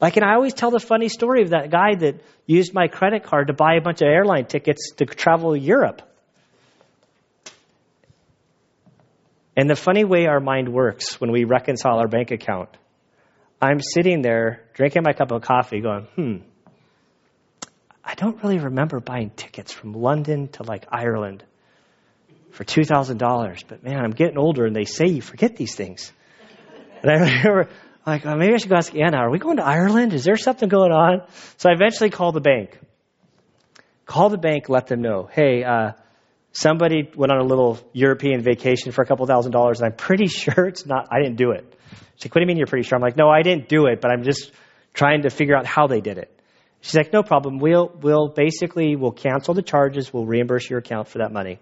Like, 0.00 0.16
and 0.16 0.24
I 0.24 0.34
always 0.34 0.52
tell 0.52 0.70
the 0.70 0.80
funny 0.80 1.08
story 1.08 1.42
of 1.42 1.50
that 1.50 1.70
guy 1.70 1.94
that 1.94 2.20
used 2.46 2.74
my 2.74 2.88
credit 2.88 3.24
card 3.24 3.46
to 3.46 3.54
buy 3.54 3.76
a 3.76 3.80
bunch 3.80 4.02
of 4.02 4.08
airline 4.08 4.44
tickets 4.44 4.92
to 4.98 5.06
travel 5.06 5.56
Europe. 5.56 6.02
And 9.56 9.70
the 9.70 9.76
funny 9.76 10.04
way 10.04 10.26
our 10.26 10.40
mind 10.40 10.68
works 10.68 11.20
when 11.20 11.30
we 11.30 11.44
reconcile 11.44 11.98
our 11.98 12.08
bank 12.08 12.32
account, 12.32 12.68
I'm 13.62 13.80
sitting 13.80 14.20
there 14.20 14.64
drinking 14.74 15.04
my 15.04 15.12
cup 15.12 15.30
of 15.30 15.42
coffee 15.42 15.80
going, 15.80 16.06
hmm, 16.16 16.36
I 18.04 18.14
don't 18.14 18.42
really 18.42 18.58
remember 18.58 19.00
buying 19.00 19.30
tickets 19.30 19.72
from 19.72 19.92
London 19.94 20.48
to 20.48 20.62
like 20.62 20.86
Ireland 20.90 21.42
for 22.50 22.64
$2,000, 22.64 23.64
but 23.66 23.82
man, 23.82 23.98
I'm 23.98 24.10
getting 24.10 24.38
older 24.38 24.66
and 24.66 24.76
they 24.76 24.84
say 24.84 25.06
you 25.06 25.22
forget 25.22 25.56
these 25.56 25.74
things. 25.74 26.12
And 27.02 27.10
I 27.10 27.14
remember, 27.18 27.70
like, 28.06 28.26
oh, 28.26 28.36
maybe 28.36 28.54
I 28.54 28.56
should 28.58 28.68
go 28.68 28.76
ask 28.76 28.94
Anna, 28.94 29.16
are 29.16 29.30
we 29.30 29.38
going 29.38 29.56
to 29.56 29.64
Ireland? 29.64 30.12
Is 30.12 30.24
there 30.24 30.36
something 30.36 30.68
going 30.68 30.92
on? 30.92 31.22
So 31.56 31.70
I 31.70 31.72
eventually 31.72 32.10
called 32.10 32.34
the 32.34 32.40
bank. 32.40 32.78
Call 34.04 34.28
the 34.28 34.38
bank, 34.38 34.68
let 34.68 34.86
them 34.86 35.00
know, 35.00 35.28
hey, 35.32 35.64
uh, 35.64 35.92
somebody 36.52 37.10
went 37.16 37.32
on 37.32 37.38
a 37.38 37.44
little 37.44 37.78
European 37.94 38.42
vacation 38.42 38.92
for 38.92 39.02
a 39.02 39.06
couple 39.06 39.24
thousand 39.26 39.52
dollars, 39.52 39.80
and 39.80 39.86
I'm 39.86 39.96
pretty 39.96 40.26
sure 40.28 40.66
it's 40.66 40.84
not, 40.84 41.08
I 41.10 41.20
didn't 41.20 41.36
do 41.36 41.52
it. 41.52 41.74
She's 42.16 42.26
like, 42.26 42.34
what 42.34 42.40
do 42.40 42.42
you 42.42 42.46
mean 42.46 42.58
you're 42.58 42.66
pretty 42.66 42.86
sure? 42.86 42.96
I'm 42.96 43.02
like, 43.02 43.16
no, 43.16 43.30
I 43.30 43.42
didn't 43.42 43.68
do 43.68 43.86
it, 43.86 44.00
but 44.02 44.10
I'm 44.10 44.22
just 44.22 44.52
trying 44.92 45.22
to 45.22 45.30
figure 45.30 45.56
out 45.56 45.64
how 45.66 45.86
they 45.86 46.00
did 46.00 46.18
it. 46.18 46.33
She's 46.84 46.96
like, 46.96 47.14
no 47.14 47.22
problem. 47.22 47.60
We'll, 47.60 47.90
we'll 48.02 48.28
basically, 48.28 48.94
we'll 48.94 49.12
cancel 49.12 49.54
the 49.54 49.62
charges. 49.62 50.12
We'll 50.12 50.26
reimburse 50.26 50.68
your 50.68 50.80
account 50.80 51.08
for 51.08 51.18
that 51.18 51.32
money. 51.32 51.58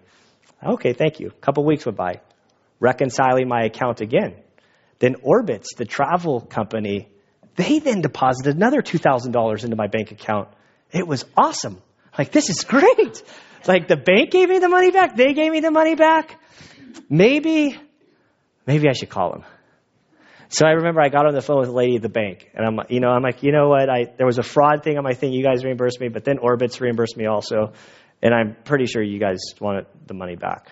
Okay, 0.61 0.91
thank 0.91 1.21
you. 1.21 1.27
A 1.27 1.41
couple 1.41 1.63
weeks 1.63 1.85
went 1.85 1.97
by. 1.97 2.19
Reconciling 2.81 3.47
my 3.47 3.63
account 3.63 4.01
again. 4.01 4.35
Then 4.99 5.15
Orbitz, 5.15 5.77
the 5.77 5.85
travel 5.85 6.41
company, 6.41 7.07
they 7.55 7.79
then 7.79 8.01
deposited 8.01 8.57
another 8.57 8.81
$2,000 8.81 9.63
into 9.63 9.77
my 9.77 9.87
bank 9.87 10.11
account. 10.11 10.49
It 10.91 11.07
was 11.07 11.23
awesome. 11.37 11.81
Like, 12.17 12.33
this 12.33 12.49
is 12.49 12.63
great. 12.65 13.23
Like 13.65 13.87
the 13.87 13.95
bank 13.95 14.31
gave 14.31 14.49
me 14.49 14.59
the 14.59 14.67
money 14.67 14.91
back, 14.91 15.15
they 15.15 15.33
gave 15.33 15.53
me 15.53 15.61
the 15.61 15.71
money 15.71 15.95
back. 15.95 16.37
Maybe, 17.09 17.79
maybe 18.67 18.89
I 18.89 18.91
should 18.91 19.09
call 19.09 19.31
them. 19.31 19.45
So 20.53 20.67
I 20.67 20.73
remember 20.73 21.01
I 21.01 21.09
got 21.09 21.25
on 21.25 21.33
the 21.33 21.41
phone 21.41 21.61
with 21.61 21.69
a 21.69 21.73
lady 21.73 21.95
at 21.95 22.03
the 22.03 22.09
bank, 22.09 22.47
and 22.53 22.63
I'm, 22.63 22.79
you 22.87 22.99
know, 22.99 23.09
I'm 23.09 23.23
like, 23.23 23.41
you 23.41 23.51
know 23.51 23.69
what? 23.69 23.89
I 23.89 24.05
there 24.17 24.27
was 24.27 24.37
a 24.37 24.43
fraud 24.43 24.83
thing 24.83 24.99
on 24.99 25.03
my 25.03 25.13
thing. 25.13 25.33
You 25.33 25.43
guys 25.43 25.65
reimbursed 25.65 25.99
me, 25.99 26.09
but 26.09 26.25
then 26.25 26.37
Orbitz 26.37 26.79
reimbursed 26.79 27.17
me 27.17 27.25
also, 27.25 27.73
and 28.21 28.35
I'm 28.35 28.55
pretty 28.63 28.85
sure 28.85 29.01
you 29.01 29.19
guys 29.19 29.39
wanted 29.59 29.87
the 30.05 30.13
money 30.13 30.35
back. 30.35 30.71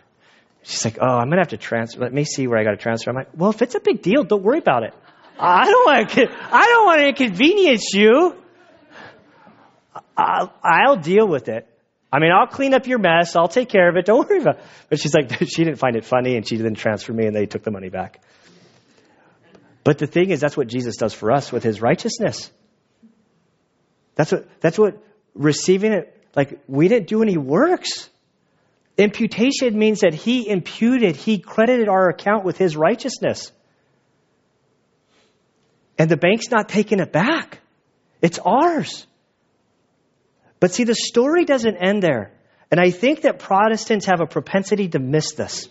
She's 0.62 0.86
like, 0.86 1.00
oh, 1.02 1.08
I'm 1.08 1.30
gonna 1.30 1.42
have 1.42 1.48
to 1.48 1.58
transfer. 1.58 2.00
Let 2.00 2.14
me 2.14 2.26
see 2.26 2.46
where 2.46 2.60
I 2.60 2.64
got 2.64 2.72
to 2.72 2.78
transfer. 2.78 3.10
I'm 3.10 3.16
like, 3.16 3.30
well, 3.36 3.50
if 3.50 3.64
it's 3.64 3.74
a 3.74 3.80
big 3.80 4.04
deal, 4.04 4.24
don't 4.24 4.44
worry 4.44 4.60
about 4.60 4.84
it. 4.84 4.94
I 5.40 5.66
don't 5.66 5.86
want 5.88 6.10
to. 6.12 6.28
I 6.30 6.66
don't 6.66 6.86
want 6.86 7.02
to 7.02 7.08
inconvenience 7.08 7.92
you. 7.96 8.36
I'll, 10.16 10.54
I'll 10.64 10.98
deal 10.98 11.28
with 11.28 11.50
it. 11.50 11.68
I 12.14 12.20
mean, 12.20 12.32
I'll 12.32 12.46
clean 12.46 12.76
up 12.76 12.86
your 12.86 13.00
mess. 13.00 13.36
I'll 13.36 13.48
take 13.48 13.70
care 13.70 13.90
of 13.90 13.96
it. 13.96 14.06
Don't 14.06 14.30
worry 14.30 14.42
about 14.42 14.60
it. 14.60 14.64
But 14.90 15.00
she's 15.00 15.16
like, 15.16 15.32
she 15.48 15.64
didn't 15.64 15.80
find 15.80 15.96
it 15.96 16.06
funny 16.06 16.36
and 16.36 16.48
she 16.48 16.58
didn't 16.58 16.76
transfer 16.76 17.14
me 17.14 17.26
and 17.26 17.36
they 17.36 17.48
took 17.48 17.64
the 17.64 17.72
money 17.72 17.90
back. 17.90 18.22
But 19.84 19.98
the 19.98 20.08
thing 20.08 20.30
is, 20.30 20.40
that's 20.40 20.56
what 20.56 20.68
Jesus 20.68 20.98
does 20.98 21.14
for 21.14 21.32
us 21.32 21.52
with 21.52 21.64
his 21.64 21.82
righteousness. 21.82 22.52
That's 24.16 24.32
what, 24.32 24.48
that's 24.62 24.78
what 24.78 25.02
receiving 25.34 25.94
it, 25.94 26.18
like, 26.36 26.60
we 26.68 26.88
didn't 26.88 27.08
do 27.08 27.24
any 27.24 27.38
works. 27.38 28.10
Imputation 28.98 29.78
means 29.78 30.02
that 30.02 30.14
he 30.14 30.48
imputed, 30.48 31.16
he 31.16 31.40
credited 31.40 31.88
our 31.88 32.10
account 32.10 32.46
with 32.46 32.58
his 32.58 32.76
righteousness. 32.78 33.52
And 35.98 36.10
the 36.10 36.18
bank's 36.18 36.52
not 36.52 36.70
taking 36.70 37.00
it 37.00 37.12
back. 37.12 37.60
It's 38.22 38.40
ours. 38.40 39.06
But 40.60 40.72
see, 40.72 40.84
the 40.84 40.96
story 40.96 41.46
doesn't 41.46 41.78
end 41.78 42.04
there. 42.04 42.32
And 42.70 42.80
I 42.80 42.92
think 42.92 43.22
that 43.22 43.40
Protestants 43.40 44.06
have 44.06 44.22
a 44.22 44.26
propensity 44.26 44.88
to 44.90 45.00
miss 45.00 45.34
this. 45.34 45.68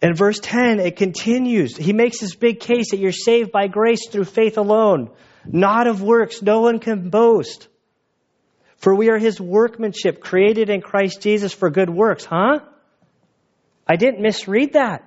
In 0.00 0.14
verse 0.14 0.38
10, 0.40 0.78
it 0.78 0.96
continues. 0.96 1.76
He 1.76 1.92
makes 1.92 2.20
this 2.20 2.34
big 2.34 2.60
case 2.60 2.90
that 2.92 2.98
you're 2.98 3.12
saved 3.12 3.50
by 3.50 3.66
grace 3.66 4.08
through 4.08 4.24
faith 4.24 4.56
alone, 4.56 5.10
not 5.44 5.86
of 5.86 6.02
works. 6.02 6.40
No 6.40 6.60
one 6.60 6.78
can 6.78 7.10
boast. 7.10 7.66
For 8.76 8.94
we 8.94 9.10
are 9.10 9.18
his 9.18 9.40
workmanship, 9.40 10.20
created 10.20 10.70
in 10.70 10.82
Christ 10.82 11.20
Jesus 11.20 11.52
for 11.52 11.68
good 11.68 11.90
works. 11.90 12.24
Huh? 12.24 12.60
I 13.88 13.96
didn't 13.96 14.20
misread 14.20 14.74
that. 14.74 15.04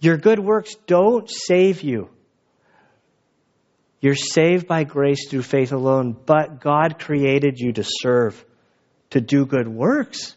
Your 0.00 0.16
good 0.16 0.38
works 0.38 0.74
don't 0.86 1.30
save 1.30 1.82
you. 1.82 2.08
You're 4.00 4.14
saved 4.14 4.66
by 4.66 4.84
grace 4.84 5.28
through 5.28 5.42
faith 5.42 5.72
alone, 5.72 6.14
but 6.26 6.60
God 6.60 6.98
created 6.98 7.58
you 7.58 7.72
to 7.72 7.84
serve, 7.84 8.42
to 9.10 9.20
do 9.20 9.46
good 9.46 9.68
works, 9.68 10.36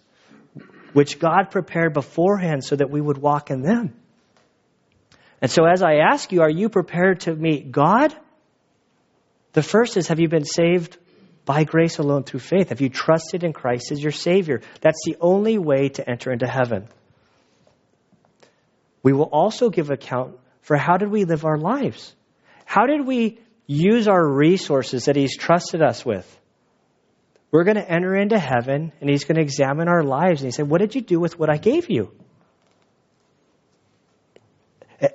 which 0.93 1.19
God 1.19 1.51
prepared 1.51 1.93
beforehand 1.93 2.63
so 2.63 2.75
that 2.75 2.89
we 2.89 3.01
would 3.01 3.17
walk 3.17 3.51
in 3.51 3.61
them. 3.61 3.93
And 5.41 5.51
so, 5.51 5.65
as 5.65 5.83
I 5.83 5.95
ask 5.95 6.31
you, 6.31 6.41
are 6.41 6.49
you 6.49 6.69
prepared 6.69 7.21
to 7.21 7.35
meet 7.35 7.71
God? 7.71 8.15
The 9.53 9.61
first 9.61 9.97
is 9.97 10.07
have 10.07 10.19
you 10.19 10.29
been 10.29 10.45
saved 10.45 10.97
by 11.45 11.63
grace 11.63 11.99
alone 11.99 12.23
through 12.23 12.39
faith? 12.39 12.69
Have 12.69 12.81
you 12.81 12.89
trusted 12.89 13.43
in 13.43 13.53
Christ 13.53 13.91
as 13.91 14.01
your 14.01 14.11
Savior? 14.11 14.61
That's 14.81 15.01
the 15.05 15.17
only 15.21 15.57
way 15.57 15.89
to 15.89 16.09
enter 16.09 16.31
into 16.31 16.47
heaven. 16.47 16.87
We 19.03 19.13
will 19.13 19.29
also 19.31 19.69
give 19.69 19.89
account 19.89 20.37
for 20.61 20.75
how 20.75 20.97
did 20.97 21.09
we 21.09 21.25
live 21.25 21.45
our 21.45 21.57
lives? 21.57 22.13
How 22.65 22.87
did 22.87 23.05
we 23.05 23.39
use 23.67 24.07
our 24.07 24.25
resources 24.25 25.05
that 25.05 25.15
He's 25.15 25.37
trusted 25.37 25.81
us 25.81 26.05
with. 26.05 26.36
We're 27.51 27.63
going 27.63 27.77
to 27.77 27.89
enter 27.89 28.15
into 28.15 28.37
heaven 28.37 28.91
and 28.99 29.09
He's 29.09 29.23
going 29.23 29.35
to 29.35 29.41
examine 29.41 29.87
our 29.87 30.03
lives. 30.03 30.41
And 30.41 30.47
He 30.47 30.51
said, 30.51 30.69
What 30.69 30.79
did 30.79 30.95
you 30.95 31.01
do 31.01 31.19
with 31.19 31.39
what 31.39 31.49
I 31.49 31.57
gave 31.57 31.89
you? 31.89 32.11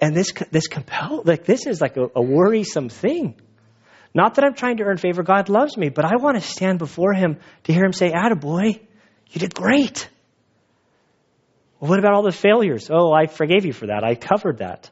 And 0.01 0.16
this, 0.16 0.33
this 0.51 0.68
compel, 0.68 1.22
like 1.24 1.45
this 1.45 1.66
is 1.66 1.80
like 1.80 1.97
a, 1.97 2.09
a 2.14 2.22
worrisome 2.22 2.89
thing. 2.89 3.35
Not 4.14 4.35
that 4.35 4.45
I'm 4.45 4.55
trying 4.55 4.76
to 4.76 4.85
earn 4.85 4.97
favor. 4.97 5.22
God 5.22 5.49
loves 5.49 5.76
me, 5.76 5.89
but 5.89 6.05
I 6.05 6.16
want 6.16 6.37
to 6.37 6.47
stand 6.47 6.78
before 6.78 7.12
Him 7.14 7.39
to 7.64 7.72
hear 7.72 7.85
Him 7.85 7.93
say, 7.93 8.12
Attaboy, 8.12 8.80
you 9.30 9.41
did 9.41 9.55
great. 9.55 10.09
Well, 11.80 11.91
what 11.91 11.99
about 11.99 12.12
all 12.12 12.22
the 12.22 12.30
failures? 12.30 12.91
Oh, 12.93 13.12
I 13.12 13.26
forgave 13.26 13.64
you 13.64 13.72
for 13.72 13.87
that. 13.87 14.05
I 14.05 14.14
covered 14.14 14.59
that. 14.59 14.91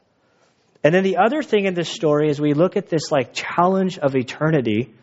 And 0.83 0.93
then 0.93 1.03
the 1.03 1.17
other 1.17 1.43
thing 1.43 1.65
in 1.65 1.73
this 1.73 1.89
story 1.89 2.29
is 2.29 2.41
we 2.41 2.53
look 2.53 2.75
at 2.75 2.89
this 2.89 3.11
like 3.11 3.33
challenge 3.33 3.99
of 3.99 4.15
eternity, 4.15 4.93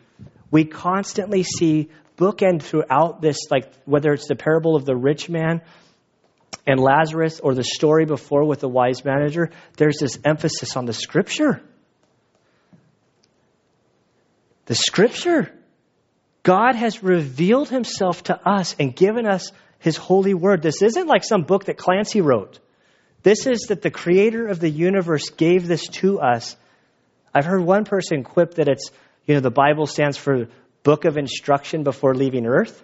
we 0.51 0.65
constantly 0.65 1.43
see 1.43 1.89
bookend 2.19 2.61
throughout 2.61 3.21
this, 3.21 3.49
like 3.49 3.71
whether 3.85 4.11
it's 4.11 4.27
the 4.27 4.35
parable 4.35 4.75
of 4.75 4.85
the 4.85 4.95
rich 4.95 5.29
man 5.29 5.61
and 6.67 6.79
Lazarus 6.79 7.39
or 7.39 7.55
the 7.55 7.63
story 7.63 8.05
before 8.05 8.45
with 8.45 8.59
the 8.59 8.67
wise 8.67 9.05
manager, 9.05 9.51
there's 9.77 9.97
this 9.99 10.19
emphasis 10.25 10.75
on 10.75 10.85
the 10.85 10.93
scripture. 10.93 11.61
The 14.65 14.75
scripture. 14.75 15.51
God 16.43 16.75
has 16.75 17.01
revealed 17.01 17.69
himself 17.69 18.23
to 18.23 18.39
us 18.47 18.75
and 18.79 18.95
given 18.95 19.25
us 19.25 19.51
his 19.79 19.97
holy 19.97 20.33
word. 20.33 20.61
This 20.61 20.81
isn't 20.81 21.07
like 21.07 21.23
some 21.23 21.43
book 21.43 21.65
that 21.65 21.77
Clancy 21.77 22.21
wrote. 22.21 22.59
This 23.23 23.47
is 23.47 23.67
that 23.69 23.81
the 23.81 23.91
creator 23.91 24.47
of 24.47 24.59
the 24.59 24.69
universe 24.69 25.29
gave 25.29 25.67
this 25.67 25.87
to 25.87 26.19
us. 26.19 26.55
I've 27.33 27.45
heard 27.45 27.61
one 27.61 27.85
person 27.85 28.23
quip 28.23 28.55
that 28.55 28.67
it's, 28.67 28.91
you 29.25 29.35
know, 29.35 29.41
the 29.41 29.51
Bible 29.51 29.87
stands 29.87 30.17
for 30.17 30.47
book 30.83 31.05
of 31.05 31.17
instruction 31.17 31.83
before 31.83 32.15
leaving 32.15 32.45
earth. 32.45 32.83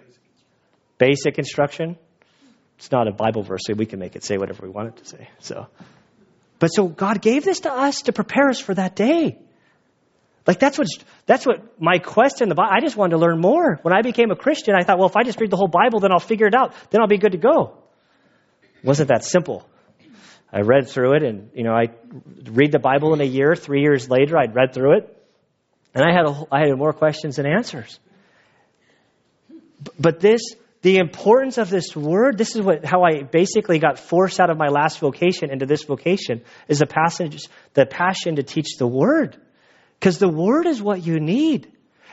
Basic 0.98 1.38
instruction. 1.38 1.96
it's 2.76 2.90
not 2.90 3.08
a 3.08 3.12
Bible 3.12 3.42
verse, 3.42 3.62
so 3.66 3.74
we 3.74 3.86
can 3.86 3.98
make 3.98 4.16
it 4.16 4.24
say 4.24 4.38
whatever 4.38 4.66
we 4.66 4.70
want 4.70 4.88
it 4.88 4.96
to 4.96 5.04
say. 5.04 5.28
So, 5.40 5.66
but 6.58 6.68
so 6.68 6.88
God 6.88 7.20
gave 7.20 7.44
this 7.44 7.60
to 7.60 7.72
us 7.72 8.02
to 8.02 8.12
prepare 8.12 8.48
us 8.48 8.60
for 8.60 8.74
that 8.74 8.96
day. 8.96 9.38
Like 10.46 10.60
that's 10.60 10.78
what 10.78 10.86
that's 11.26 11.44
what 11.44 11.80
my 11.80 11.98
quest 11.98 12.40
in 12.40 12.48
the 12.48 12.54
Bible. 12.54 12.70
I 12.72 12.80
just 12.80 12.96
wanted 12.96 13.16
to 13.16 13.18
learn 13.18 13.40
more. 13.40 13.78
When 13.82 13.92
I 13.92 14.02
became 14.02 14.30
a 14.30 14.36
Christian, 14.36 14.74
I 14.74 14.84
thought, 14.84 14.98
well, 14.98 15.08
if 15.08 15.16
I 15.16 15.24
just 15.24 15.40
read 15.40 15.50
the 15.50 15.56
whole 15.56 15.68
Bible, 15.68 16.00
then 16.00 16.12
I'll 16.12 16.20
figure 16.20 16.46
it 16.46 16.54
out. 16.54 16.72
Then 16.90 17.00
I'll 17.00 17.08
be 17.08 17.18
good 17.18 17.32
to 17.32 17.38
go. 17.38 17.82
Wasn't 18.84 19.08
that 19.08 19.24
simple? 19.24 19.68
I 20.52 20.60
read 20.60 20.88
through 20.88 21.14
it, 21.14 21.22
and 21.24 21.50
you 21.54 21.64
know, 21.64 21.72
I 21.72 21.88
read 22.44 22.70
the 22.70 22.78
Bible 22.78 23.12
in 23.14 23.20
a 23.20 23.24
year. 23.24 23.56
Three 23.56 23.82
years 23.82 24.08
later, 24.08 24.38
I'd 24.38 24.54
read 24.54 24.72
through 24.72 24.98
it, 24.98 25.15
and 25.96 26.04
I 26.04 26.12
had 26.12 26.26
a, 26.26 26.46
I 26.52 26.66
had 26.66 26.76
more 26.76 26.92
questions 26.92 27.36
than 27.36 27.46
answers. 27.46 27.98
But 29.98 30.20
this, 30.20 30.42
the 30.82 30.98
importance 30.98 31.58
of 31.58 31.70
this 31.70 31.96
word, 31.96 32.36
this 32.36 32.54
is 32.54 32.62
what 32.62 32.84
how 32.84 33.02
I 33.02 33.22
basically 33.22 33.78
got 33.78 33.98
forced 33.98 34.38
out 34.38 34.50
of 34.50 34.58
my 34.58 34.68
last 34.68 34.98
vocation 34.98 35.50
into 35.50 35.64
this 35.64 35.84
vocation 35.84 36.42
is 36.68 36.80
the 36.80 36.86
passage, 36.86 37.48
the 37.72 37.86
passion 37.86 38.36
to 38.36 38.42
teach 38.42 38.76
the 38.78 38.86
word. 38.86 39.38
Because 39.98 40.18
the 40.18 40.28
Word 40.28 40.66
is 40.66 40.82
what 40.82 41.04
you 41.04 41.18
need. 41.18 41.72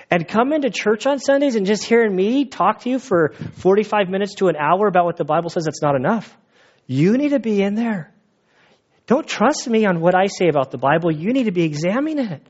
And 0.10 0.28
coming 0.28 0.62
to 0.62 0.70
church 0.70 1.06
on 1.06 1.20
Sundays 1.20 1.56
and 1.56 1.66
just 1.66 1.84
hearing 1.84 2.16
me 2.16 2.46
talk 2.46 2.82
to 2.82 2.90
you 2.90 3.00
for 3.00 3.34
45 3.56 4.10
minutes 4.10 4.36
to 4.36 4.48
an 4.48 4.56
hour 4.56 4.88
about 4.88 5.06
what 5.06 5.18
the 5.18 5.26
Bible 5.26 5.50
says, 5.50 5.66
that's 5.66 5.82
not 5.82 5.96
enough. 5.96 6.36
You 6.88 7.18
need 7.18 7.30
to 7.30 7.40
be 7.40 7.62
in 7.62 7.76
there. 7.76 8.14
Don't 9.08 9.28
trust 9.28 9.68
me 9.68 9.86
on 9.86 10.00
what 10.00 10.16
I 10.16 10.28
say 10.28 10.48
about 10.48 10.72
the 10.72 10.78
Bible. 10.78 11.12
You 11.12 11.34
need 11.34 11.46
to 11.46 11.52
be 11.52 11.64
examining 11.64 12.28
it. 12.28 12.48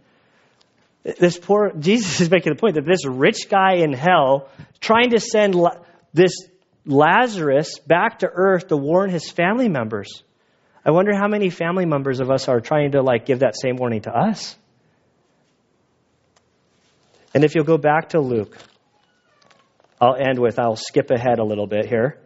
This 1.04 1.38
poor, 1.38 1.72
Jesus 1.78 2.22
is 2.22 2.32
making 2.32 2.54
the 2.54 2.60
point 2.60 2.76
that 2.76 2.86
this 2.86 3.06
rich 3.06 3.50
guy 3.50 3.76
in 3.76 3.92
hell 3.92 4.50
trying 4.80 5.10
to 5.10 5.20
send 5.20 5.56
this 6.14 6.32
Lazarus 6.86 7.80
back 7.80 8.20
to 8.20 8.30
earth 8.34 8.68
to 8.68 8.78
warn 8.78 9.10
his 9.10 9.30
family 9.30 9.68
members. 9.68 10.24
I 10.86 10.92
wonder 10.92 11.14
how 11.14 11.28
many 11.28 11.50
family 11.50 11.86
members 11.86 12.20
of 12.20 12.30
us 12.30 12.48
are 12.48 12.62
trying 12.62 12.92
to 12.92 13.02
like 13.02 13.26
give 13.26 13.40
that 13.40 13.56
same 13.60 13.76
warning 13.76 14.02
to 14.02 14.12
us. 14.12 14.56
And 17.34 17.44
if 17.44 17.56
you'll 17.56 17.64
go 17.64 17.78
back 17.78 18.10
to 18.10 18.20
Luke, 18.20 18.58
I'll 20.00 20.16
end 20.16 20.40
with, 20.40 20.60
I'll 20.60 20.76
skip 20.76 21.12
ahead 21.12 21.40
a 21.40 21.44
little 21.44 21.68
bit 21.68 21.88
here. 21.88 22.20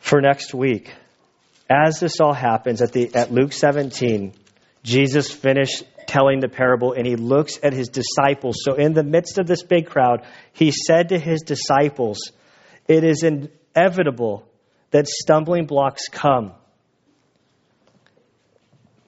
For 0.00 0.20
next 0.20 0.52
week, 0.52 0.92
as 1.68 2.00
this 2.00 2.20
all 2.20 2.32
happens 2.32 2.82
at, 2.82 2.92
the, 2.92 3.14
at 3.14 3.32
Luke 3.32 3.52
17, 3.52 4.32
Jesus 4.84 5.30
finished 5.30 5.82
telling 6.06 6.40
the 6.40 6.48
parable 6.48 6.92
and 6.92 7.06
he 7.06 7.16
looks 7.16 7.58
at 7.62 7.72
his 7.72 7.88
disciples. 7.88 8.56
So, 8.62 8.74
in 8.74 8.92
the 8.92 9.02
midst 9.02 9.38
of 9.38 9.46
this 9.46 9.62
big 9.62 9.86
crowd, 9.86 10.24
he 10.52 10.70
said 10.70 11.08
to 11.08 11.18
his 11.18 11.40
disciples, 11.40 12.18
It 12.86 13.02
is 13.02 13.24
inevitable 13.24 14.46
that 14.90 15.08
stumbling 15.08 15.66
blocks 15.66 16.08
come. 16.08 16.52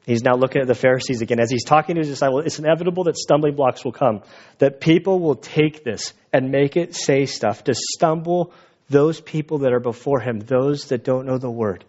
He's 0.06 0.22
now 0.22 0.36
looking 0.36 0.62
at 0.62 0.68
the 0.68 0.74
Pharisees 0.74 1.20
again. 1.20 1.40
As 1.40 1.50
he's 1.50 1.64
talking 1.64 1.96
to 1.96 2.00
his 2.00 2.08
disciples, 2.08 2.46
it's 2.46 2.58
inevitable 2.58 3.04
that 3.04 3.16
stumbling 3.16 3.54
blocks 3.54 3.84
will 3.84 3.92
come, 3.92 4.22
that 4.58 4.80
people 4.80 5.18
will 5.18 5.34
take 5.34 5.84
this 5.84 6.14
and 6.32 6.50
make 6.50 6.76
it 6.76 6.94
say 6.94 7.26
stuff 7.26 7.64
to 7.64 7.74
stumble 7.74 8.52
those 8.88 9.20
people 9.20 9.58
that 9.58 9.72
are 9.72 9.80
before 9.80 10.20
him, 10.20 10.38
those 10.38 10.86
that 10.86 11.04
don't 11.04 11.26
know 11.26 11.38
the 11.38 11.50
word. 11.50 11.84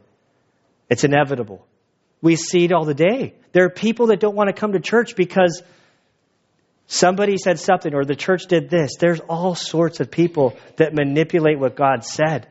It's 0.90 1.04
inevitable. 1.04 1.66
We 2.22 2.36
see 2.36 2.66
it 2.66 2.74
all 2.74 2.86
the 2.86 2.94
day. 2.94 3.36
There 3.52 3.66
are 3.66 3.70
people 3.70 4.08
that 4.08 4.20
don't 4.20 4.36
want 4.36 4.48
to 4.48 4.60
come 4.60 4.74
to 4.74 4.80
church 4.80 5.16
because 5.16 5.62
somebody 6.88 7.38
said 7.38 7.60
something 7.60 7.94
or 7.94 8.06
the 8.06 8.16
church 8.16 8.48
did 8.48 8.70
this. 8.70 8.98
There's 9.00 9.20
all 9.20 9.56
sorts 9.56 10.00
of 10.00 10.10
people 10.10 10.58
that 10.78 10.94
manipulate 10.94 11.60
what 11.60 11.76
God 11.76 12.04
said 12.04 12.48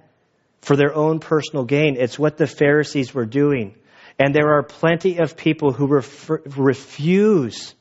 for 0.61 0.77
their 0.77 0.95
own 0.95 1.21
personal 1.21 1.65
gain. 1.65 1.97
It's 1.99 2.19
what 2.19 2.37
the 2.37 2.47
Pharisees 2.47 3.15
were 3.15 3.27
doing. 3.27 3.75
And 4.19 4.35
there 4.35 4.55
are 4.57 4.63
plenty 4.63 5.19
of 5.19 5.37
people 5.37 5.73
who 5.73 5.87
refuse 6.57 7.75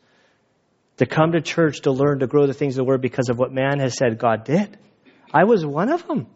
to 0.98 1.06
come 1.06 1.32
to 1.34 1.42
church 1.42 1.82
to 1.82 1.92
learn 1.92 2.20
to 2.20 2.28
grow 2.28 2.46
the 2.46 2.54
things 2.54 2.74
of 2.74 2.78
the 2.78 2.84
Word 2.84 3.02
because 3.02 3.30
of 3.30 3.38
what 3.38 3.52
man 3.54 3.80
has 3.80 3.98
said 3.98 4.18
God 4.18 4.44
did. 4.44 4.78
I 5.34 5.44
was 5.46 5.66
one 5.66 5.90
of 5.90 6.08
them. 6.08 6.28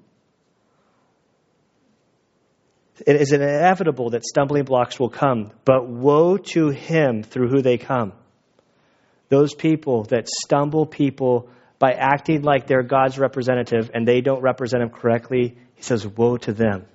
It 3.05 3.15
is 3.15 3.31
inevitable 3.31 4.11
that 4.11 4.25
stumbling 4.25 4.63
blocks 4.63 4.99
will 4.99 5.09
come, 5.09 5.51
but 5.65 5.87
woe 5.87 6.37
to 6.37 6.69
him 6.69 7.23
through 7.23 7.49
who 7.49 7.61
they 7.61 7.77
come. 7.77 8.13
Those 9.29 9.53
people 9.53 10.03
that 10.05 10.27
stumble 10.27 10.85
people 10.85 11.49
by 11.77 11.91
acting 11.91 12.41
like 12.41 12.67
they're 12.67 12.83
God's 12.83 13.17
representative 13.17 13.91
and 13.93 14.07
they 14.07 14.21
don't 14.21 14.41
represent 14.41 14.83
him 14.83 14.89
correctly, 14.89 15.57
he 15.75 15.83
says, 15.83 16.05
Woe 16.05 16.37
to 16.37 16.51
them. 16.51 16.85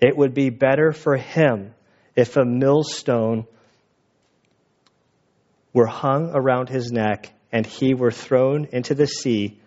It 0.00 0.16
would 0.16 0.32
be 0.32 0.50
better 0.50 0.92
for 0.92 1.16
him 1.16 1.74
if 2.16 2.36
a 2.36 2.44
millstone 2.44 3.46
were 5.72 5.86
hung 5.86 6.30
around 6.34 6.68
his 6.68 6.90
neck 6.90 7.32
and 7.52 7.66
he 7.66 7.94
were 7.94 8.10
thrown 8.10 8.68
into 8.72 8.94
the 8.94 9.06
sea, 9.06 9.58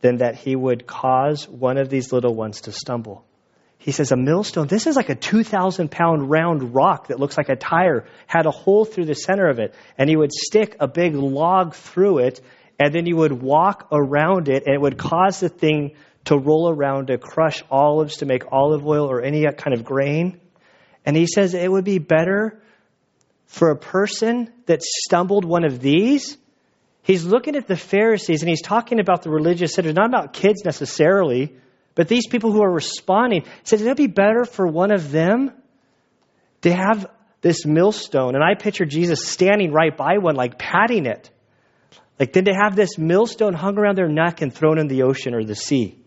than 0.00 0.18
that 0.18 0.36
he 0.36 0.56
would 0.56 0.86
cause 0.86 1.46
one 1.48 1.76
of 1.76 1.90
these 1.90 2.12
little 2.12 2.34
ones 2.34 2.62
to 2.62 2.72
stumble. 2.72 3.24
He 3.80 3.92
says, 3.92 4.12
A 4.12 4.16
millstone, 4.16 4.66
this 4.66 4.86
is 4.86 4.94
like 4.94 5.08
a 5.08 5.14
2,000 5.14 5.90
pound 5.90 6.30
round 6.30 6.74
rock 6.74 7.08
that 7.08 7.18
looks 7.18 7.38
like 7.38 7.48
a 7.48 7.56
tire, 7.56 8.06
had 8.26 8.44
a 8.44 8.50
hole 8.50 8.84
through 8.84 9.06
the 9.06 9.14
center 9.14 9.48
of 9.48 9.58
it, 9.58 9.74
and 9.96 10.08
he 10.08 10.16
would 10.16 10.32
stick 10.32 10.76
a 10.80 10.86
big 10.86 11.14
log 11.14 11.74
through 11.74 12.18
it, 12.18 12.42
and 12.78 12.94
then 12.94 13.06
he 13.06 13.14
would 13.14 13.32
walk 13.32 13.88
around 13.90 14.50
it, 14.50 14.64
and 14.66 14.74
it 14.74 14.80
would 14.80 14.98
cause 14.98 15.40
the 15.40 15.48
thing 15.48 15.92
to 16.26 16.36
roll 16.36 16.68
around 16.68 17.06
to 17.06 17.16
crush 17.16 17.64
olives 17.70 18.18
to 18.18 18.26
make 18.26 18.52
olive 18.52 18.86
oil 18.86 19.10
or 19.10 19.22
any 19.22 19.50
kind 19.52 19.72
of 19.72 19.82
grain. 19.82 20.38
And 21.06 21.16
he 21.16 21.26
says 21.26 21.54
it 21.54 21.72
would 21.72 21.84
be 21.84 21.98
better 21.98 22.60
for 23.46 23.70
a 23.70 23.76
person 23.76 24.52
that 24.66 24.82
stumbled 24.82 25.46
one 25.46 25.64
of 25.64 25.80
these. 25.80 26.36
He's 27.02 27.24
looking 27.24 27.56
at 27.56 27.66
the 27.66 27.78
Pharisees 27.78 28.42
and 28.42 28.50
he's 28.50 28.60
talking 28.60 29.00
about 29.00 29.22
the 29.22 29.30
religious 29.30 29.72
sinners, 29.72 29.94
not 29.94 30.10
about 30.10 30.34
kids 30.34 30.66
necessarily, 30.66 31.54
but 31.94 32.08
these 32.08 32.26
people 32.26 32.52
who 32.52 32.62
are 32.62 32.72
responding. 32.72 33.44
Says 33.64 33.82
it'd 33.82 33.96
be 33.96 34.06
better 34.06 34.44
for 34.44 34.66
one 34.66 34.92
of 34.92 35.10
them 35.10 35.52
to 36.62 36.72
have 36.72 37.06
this 37.40 37.64
millstone. 37.64 38.34
And 38.34 38.44
I 38.44 38.54
picture 38.54 38.84
Jesus 38.84 39.26
standing 39.26 39.72
right 39.72 39.96
by 39.96 40.18
one, 40.18 40.36
like 40.36 40.58
patting 40.58 41.06
it. 41.06 41.30
Like 42.18 42.32
then 42.32 42.44
to 42.44 42.52
have 42.52 42.76
this 42.76 42.98
millstone 42.98 43.54
hung 43.54 43.78
around 43.78 43.96
their 43.96 44.08
neck 44.08 44.42
and 44.42 44.52
thrown 44.52 44.78
in 44.78 44.88
the 44.88 45.02
ocean 45.02 45.34
or 45.34 45.42
the 45.42 45.56
sea, 45.56 45.98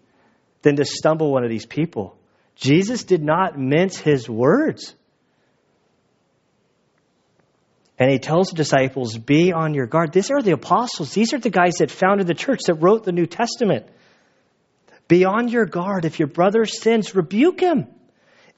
than 0.61 0.75
to 0.75 0.85
stumble 0.85 1.31
one 1.31 1.43
of 1.43 1.49
these 1.49 1.65
people. 1.65 2.15
Jesus 2.55 3.03
did 3.03 3.23
not 3.23 3.57
mince 3.57 3.97
his 3.97 4.29
words. 4.29 4.93
And 7.97 8.11
he 8.11 8.19
tells 8.19 8.49
the 8.49 8.55
disciples, 8.55 9.17
Be 9.17 9.53
on 9.53 9.73
your 9.73 9.87
guard. 9.87 10.11
These 10.13 10.29
are 10.31 10.41
the 10.41 10.51
apostles. 10.51 11.13
These 11.13 11.33
are 11.33 11.39
the 11.39 11.49
guys 11.49 11.75
that 11.75 11.91
founded 11.91 12.27
the 12.27 12.33
church, 12.33 12.61
that 12.67 12.75
wrote 12.75 13.03
the 13.03 13.11
New 13.11 13.25
Testament. 13.25 13.87
Be 15.07 15.25
on 15.25 15.47
your 15.47 15.65
guard. 15.65 16.05
If 16.05 16.19
your 16.19 16.27
brother 16.27 16.65
sins, 16.65 17.15
rebuke 17.15 17.59
him. 17.59 17.87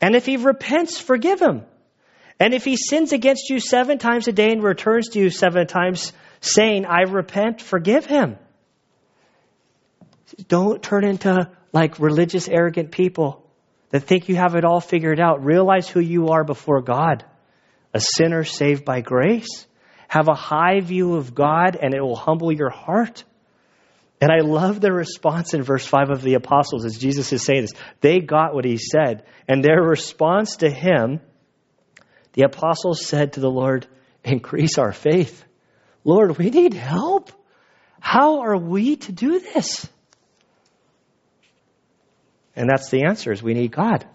And 0.01 0.15
if 0.15 0.25
he 0.25 0.37
repents, 0.37 0.99
forgive 0.99 1.41
him. 1.41 1.63
And 2.39 2.53
if 2.53 2.65
he 2.65 2.75
sins 2.75 3.13
against 3.13 3.49
you 3.49 3.59
seven 3.59 3.97
times 3.97 4.27
a 4.27 4.31
day 4.31 4.51
and 4.51 4.63
returns 4.63 5.09
to 5.09 5.19
you 5.19 5.29
seven 5.29 5.67
times, 5.67 6.11
saying, 6.41 6.85
I 6.85 7.01
repent, 7.01 7.61
forgive 7.61 8.05
him. 8.05 8.37
Don't 10.47 10.83
turn 10.83 11.05
into 11.05 11.49
like 11.71 11.99
religious, 11.99 12.47
arrogant 12.47 12.91
people 12.91 13.45
that 13.89 14.01
think 14.01 14.27
you 14.27 14.35
have 14.35 14.55
it 14.55 14.65
all 14.65 14.81
figured 14.81 15.19
out. 15.19 15.45
Realize 15.45 15.87
who 15.87 16.01
you 16.01 16.29
are 16.29 16.43
before 16.43 16.81
God 16.81 17.23
a 17.95 18.01
sinner 18.01 18.43
saved 18.43 18.83
by 18.83 18.99
grace. 18.99 19.65
Have 20.09 20.27
a 20.27 20.35
high 20.35 20.81
view 20.81 21.15
of 21.15 21.33
God, 21.33 21.77
and 21.81 21.93
it 21.93 22.01
will 22.01 22.17
humble 22.17 22.51
your 22.51 22.69
heart. 22.69 23.23
And 24.21 24.31
I 24.31 24.39
love 24.39 24.79
the 24.79 24.93
response 24.93 25.53
in 25.53 25.61
verse 25.61 25.85
5 25.85 26.09
of 26.09 26.21
the 26.21 26.35
apostles 26.35 26.85
as 26.85 26.97
Jesus 26.97 27.33
is 27.33 27.43
saying 27.43 27.61
this. 27.61 27.73
They 28.01 28.19
got 28.19 28.53
what 28.53 28.65
he 28.65 28.77
said. 28.77 29.25
And 29.47 29.63
their 29.63 29.81
response 29.81 30.57
to 30.57 30.69
him, 30.69 31.19
the 32.33 32.43
apostles 32.43 33.05
said 33.05 33.33
to 33.33 33.39
the 33.39 33.51
Lord, 33.51 33.87
Increase 34.23 34.77
our 34.77 34.91
faith. 34.91 35.43
Lord, 36.03 36.37
we 36.37 36.49
need 36.49 36.73
help. 36.73 37.31
How 37.99 38.41
are 38.41 38.57
we 38.57 38.95
to 38.95 39.11
do 39.11 39.39
this? 39.39 39.87
And 42.55 42.69
that's 42.69 42.89
the 42.89 43.03
answer 43.03 43.31
is 43.31 43.43
we 43.43 43.53
need 43.53 43.71
God. 43.71 44.05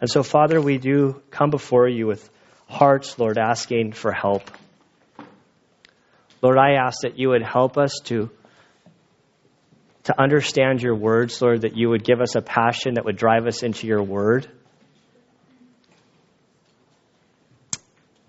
And 0.00 0.10
so, 0.10 0.22
Father, 0.22 0.60
we 0.60 0.78
do 0.78 1.22
come 1.30 1.50
before 1.50 1.88
you 1.88 2.06
with 2.06 2.28
hearts, 2.68 3.18
Lord, 3.18 3.38
asking 3.38 3.92
for 3.92 4.12
help. 4.12 4.50
Lord, 6.40 6.56
I 6.58 6.74
ask 6.74 7.02
that 7.02 7.18
you 7.18 7.30
would 7.30 7.42
help 7.42 7.76
us 7.76 8.00
to, 8.04 8.30
to 10.08 10.18
understand 10.18 10.80
your 10.80 10.94
words, 10.94 11.42
Lord, 11.42 11.60
that 11.60 11.76
you 11.76 11.90
would 11.90 12.02
give 12.02 12.22
us 12.22 12.34
a 12.34 12.40
passion 12.40 12.94
that 12.94 13.04
would 13.04 13.18
drive 13.18 13.46
us 13.46 13.62
into 13.62 13.86
your 13.86 14.02
word. 14.02 14.50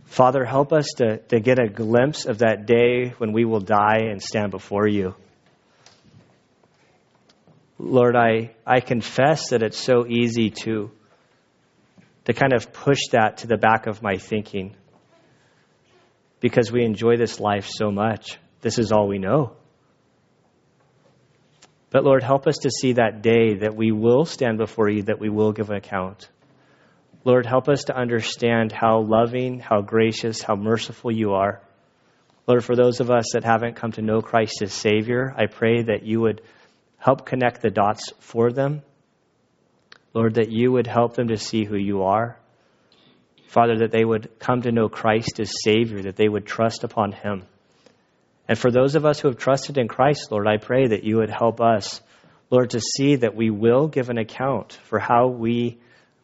Father, 0.04 0.44
help 0.44 0.74
us 0.74 0.88
to, 0.98 1.20
to 1.30 1.40
get 1.40 1.58
a 1.58 1.70
glimpse 1.70 2.26
of 2.26 2.40
that 2.40 2.66
day 2.66 3.14
when 3.18 3.32
we 3.32 3.46
will 3.46 3.62
die 3.62 4.00
and 4.12 4.22
stand 4.22 4.52
before 4.52 4.90
you. 4.90 5.16
Lord, 7.78 8.18
I, 8.18 8.52
I 8.68 8.82
confess 8.82 9.52
that 9.52 9.64
it's 9.64 9.80
so 9.80 10.06
easy 10.06 10.50
to, 10.50 10.92
to 12.26 12.34
kind 12.34 12.52
of 12.52 12.74
push 12.74 13.08
that 13.14 13.38
to 13.38 13.48
the 13.48 13.56
back 13.56 13.88
of 13.88 14.04
my 14.04 14.18
thinking 14.18 14.76
because 16.42 16.74
we 16.74 16.84
enjoy 16.84 17.16
this 17.16 17.40
life 17.40 17.70
so 17.70 17.90
much. 17.90 18.38
This 18.60 18.80
is 18.80 18.92
all 18.92 19.08
we 19.08 19.18
know. 19.18 19.56
But 21.92 22.04
Lord, 22.04 22.24
help 22.24 22.48
us 22.48 22.58
to 22.60 22.70
see 22.70 22.94
that 22.94 23.22
day 23.22 23.56
that 23.62 23.76
we 23.76 23.92
will 23.92 24.26
stand 24.26 24.58
before 24.58 24.90
you, 24.90 25.04
that 25.04 25.20
we 25.20 25.30
will 25.30 25.52
give 25.52 25.70
an 25.70 25.76
account. 25.76 26.30
Lord, 27.26 27.46
help 27.46 27.68
us 27.68 27.86
to 27.86 27.98
understand 27.98 28.72
how 28.72 29.02
loving, 29.02 29.60
how 29.60 29.82
gracious, 29.82 30.42
how 30.42 30.56
merciful 30.56 31.12
you 31.12 31.34
are. 31.34 31.62
Lord, 32.48 32.64
for 32.64 32.76
those 32.76 33.00
of 33.00 33.12
us 33.12 33.26
that 33.34 33.44
haven't 33.44 33.76
come 33.76 33.92
to 33.94 34.02
know 34.02 34.22
Christ 34.22 34.62
as 34.62 34.74
Savior, 34.74 35.34
I 35.38 35.48
pray 35.48 35.84
that 35.84 36.04
you 36.04 36.22
would 36.22 36.42
help 36.98 37.26
connect 37.26 37.62
the 37.62 37.70
dots 37.70 38.12
for 38.20 38.52
them. 38.52 38.82
Lord, 40.14 40.36
that 40.36 40.52
you 40.52 40.72
would 40.72 40.88
help 40.88 41.16
them 41.16 41.28
to 41.28 41.38
see 41.38 41.66
who 41.66 41.78
you 41.78 42.04
are. 42.04 42.38
Father, 43.48 43.80
that 43.80 43.92
they 43.92 44.06
would 44.06 44.40
come 44.40 44.62
to 44.62 44.72
know 44.72 44.90
Christ 44.90 45.40
as 45.40 45.52
Savior, 45.64 46.04
that 46.04 46.16
they 46.16 46.30
would 46.30 46.46
trust 46.46 46.84
upon 46.84 47.12
Him. 47.12 47.46
And 48.50 48.58
for 48.58 48.72
those 48.72 48.96
of 48.96 49.06
us 49.06 49.20
who 49.20 49.28
have 49.28 49.38
trusted 49.38 49.78
in 49.78 49.88
Christ, 49.88 50.32
Lord, 50.32 50.48
I 50.48 50.58
pray 50.58 50.88
that 50.88 51.04
you 51.04 51.18
would 51.18 51.30
help 51.30 51.62
us, 51.62 52.02
Lord, 52.50 52.72
to 52.72 52.82
see 52.82 53.18
that 53.18 53.36
we 53.36 53.52
will 53.52 53.88
give 53.88 54.10
an 54.10 54.18
account 54.18 54.74
for 54.86 54.98
how 54.98 55.28
we 55.28 55.78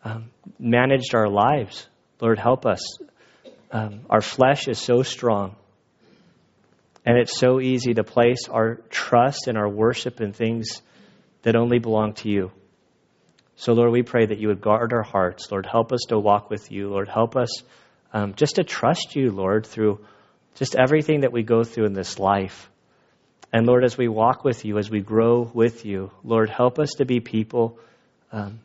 um, 0.03 0.31
managed 0.57 1.13
our 1.13 1.29
lives. 1.29 1.87
Lord, 2.19 2.39
help 2.39 2.65
us. 2.65 2.97
Um, 3.71 4.01
our 4.09 4.21
flesh 4.21 4.67
is 4.67 4.79
so 4.79 5.03
strong. 5.03 5.55
And 7.05 7.15
it's 7.19 7.37
so 7.37 7.61
easy 7.61 7.93
to 7.93 8.03
place 8.03 8.49
our 8.49 8.79
trust 8.89 9.47
and 9.47 9.55
our 9.55 9.69
worship 9.69 10.19
in 10.19 10.33
things 10.33 10.81
that 11.43 11.55
only 11.55 11.77
belong 11.77 12.13
to 12.15 12.29
you. 12.29 12.51
So, 13.55 13.73
Lord, 13.73 13.91
we 13.91 14.01
pray 14.01 14.25
that 14.25 14.39
you 14.39 14.47
would 14.47 14.61
guard 14.61 14.93
our 14.93 15.03
hearts. 15.03 15.51
Lord, 15.51 15.67
help 15.67 15.93
us 15.93 16.01
to 16.07 16.17
walk 16.17 16.49
with 16.49 16.71
you. 16.71 16.89
Lord, 16.89 17.07
help 17.07 17.35
us 17.35 17.49
um, 18.11 18.33
just 18.33 18.55
to 18.55 18.63
trust 18.63 19.15
you, 19.15 19.29
Lord, 19.29 19.67
through 19.67 19.99
just 20.55 20.75
everything 20.75 21.21
that 21.21 21.31
we 21.31 21.43
go 21.43 21.63
through 21.63 21.85
in 21.85 21.93
this 21.93 22.17
life. 22.17 22.69
And 23.53 23.65
Lord, 23.65 23.83
as 23.83 23.97
we 23.97 24.07
walk 24.07 24.43
with 24.43 24.65
you, 24.65 24.77
as 24.77 24.89
we 24.89 25.01
grow 25.01 25.49
with 25.53 25.85
you, 25.85 26.11
Lord, 26.23 26.49
help 26.49 26.79
us 26.79 26.91
to 26.97 27.05
be 27.05 27.19
people 27.19 27.79
um, 28.31 28.59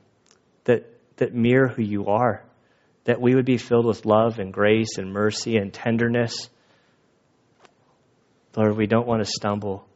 that, 0.64 0.86
that 1.16 1.34
mirror 1.34 1.68
who 1.68 1.82
you 1.82 2.06
are, 2.06 2.42
that 3.04 3.20
we 3.20 3.34
would 3.34 3.44
be 3.44 3.58
filled 3.58 3.86
with 3.86 4.04
love 4.04 4.38
and 4.38 4.52
grace 4.52 4.98
and 4.98 5.12
mercy 5.12 5.56
and 5.56 5.72
tenderness. 5.72 6.48
Lord, 8.56 8.76
we 8.76 8.86
don't 8.86 9.06
want 9.06 9.24
to 9.24 9.30
stumble 9.30 9.86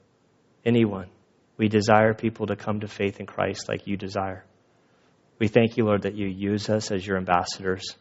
anyone. 0.64 1.08
We 1.56 1.68
desire 1.68 2.14
people 2.14 2.46
to 2.46 2.56
come 2.56 2.80
to 2.80 2.88
faith 2.88 3.20
in 3.20 3.26
Christ 3.26 3.68
like 3.68 3.86
you 3.86 3.96
desire. 3.96 4.44
We 5.38 5.48
thank 5.48 5.76
you, 5.76 5.84
Lord, 5.84 6.02
that 6.02 6.14
you 6.14 6.26
use 6.26 6.68
us 6.68 6.90
as 6.90 7.06
your 7.06 7.16
ambassadors. 7.16 7.96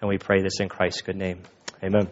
And 0.00 0.08
we 0.08 0.18
pray 0.18 0.42
this 0.42 0.60
in 0.60 0.68
Christ's 0.68 1.02
good 1.02 1.16
name. 1.16 1.42
Amen. 1.82 2.08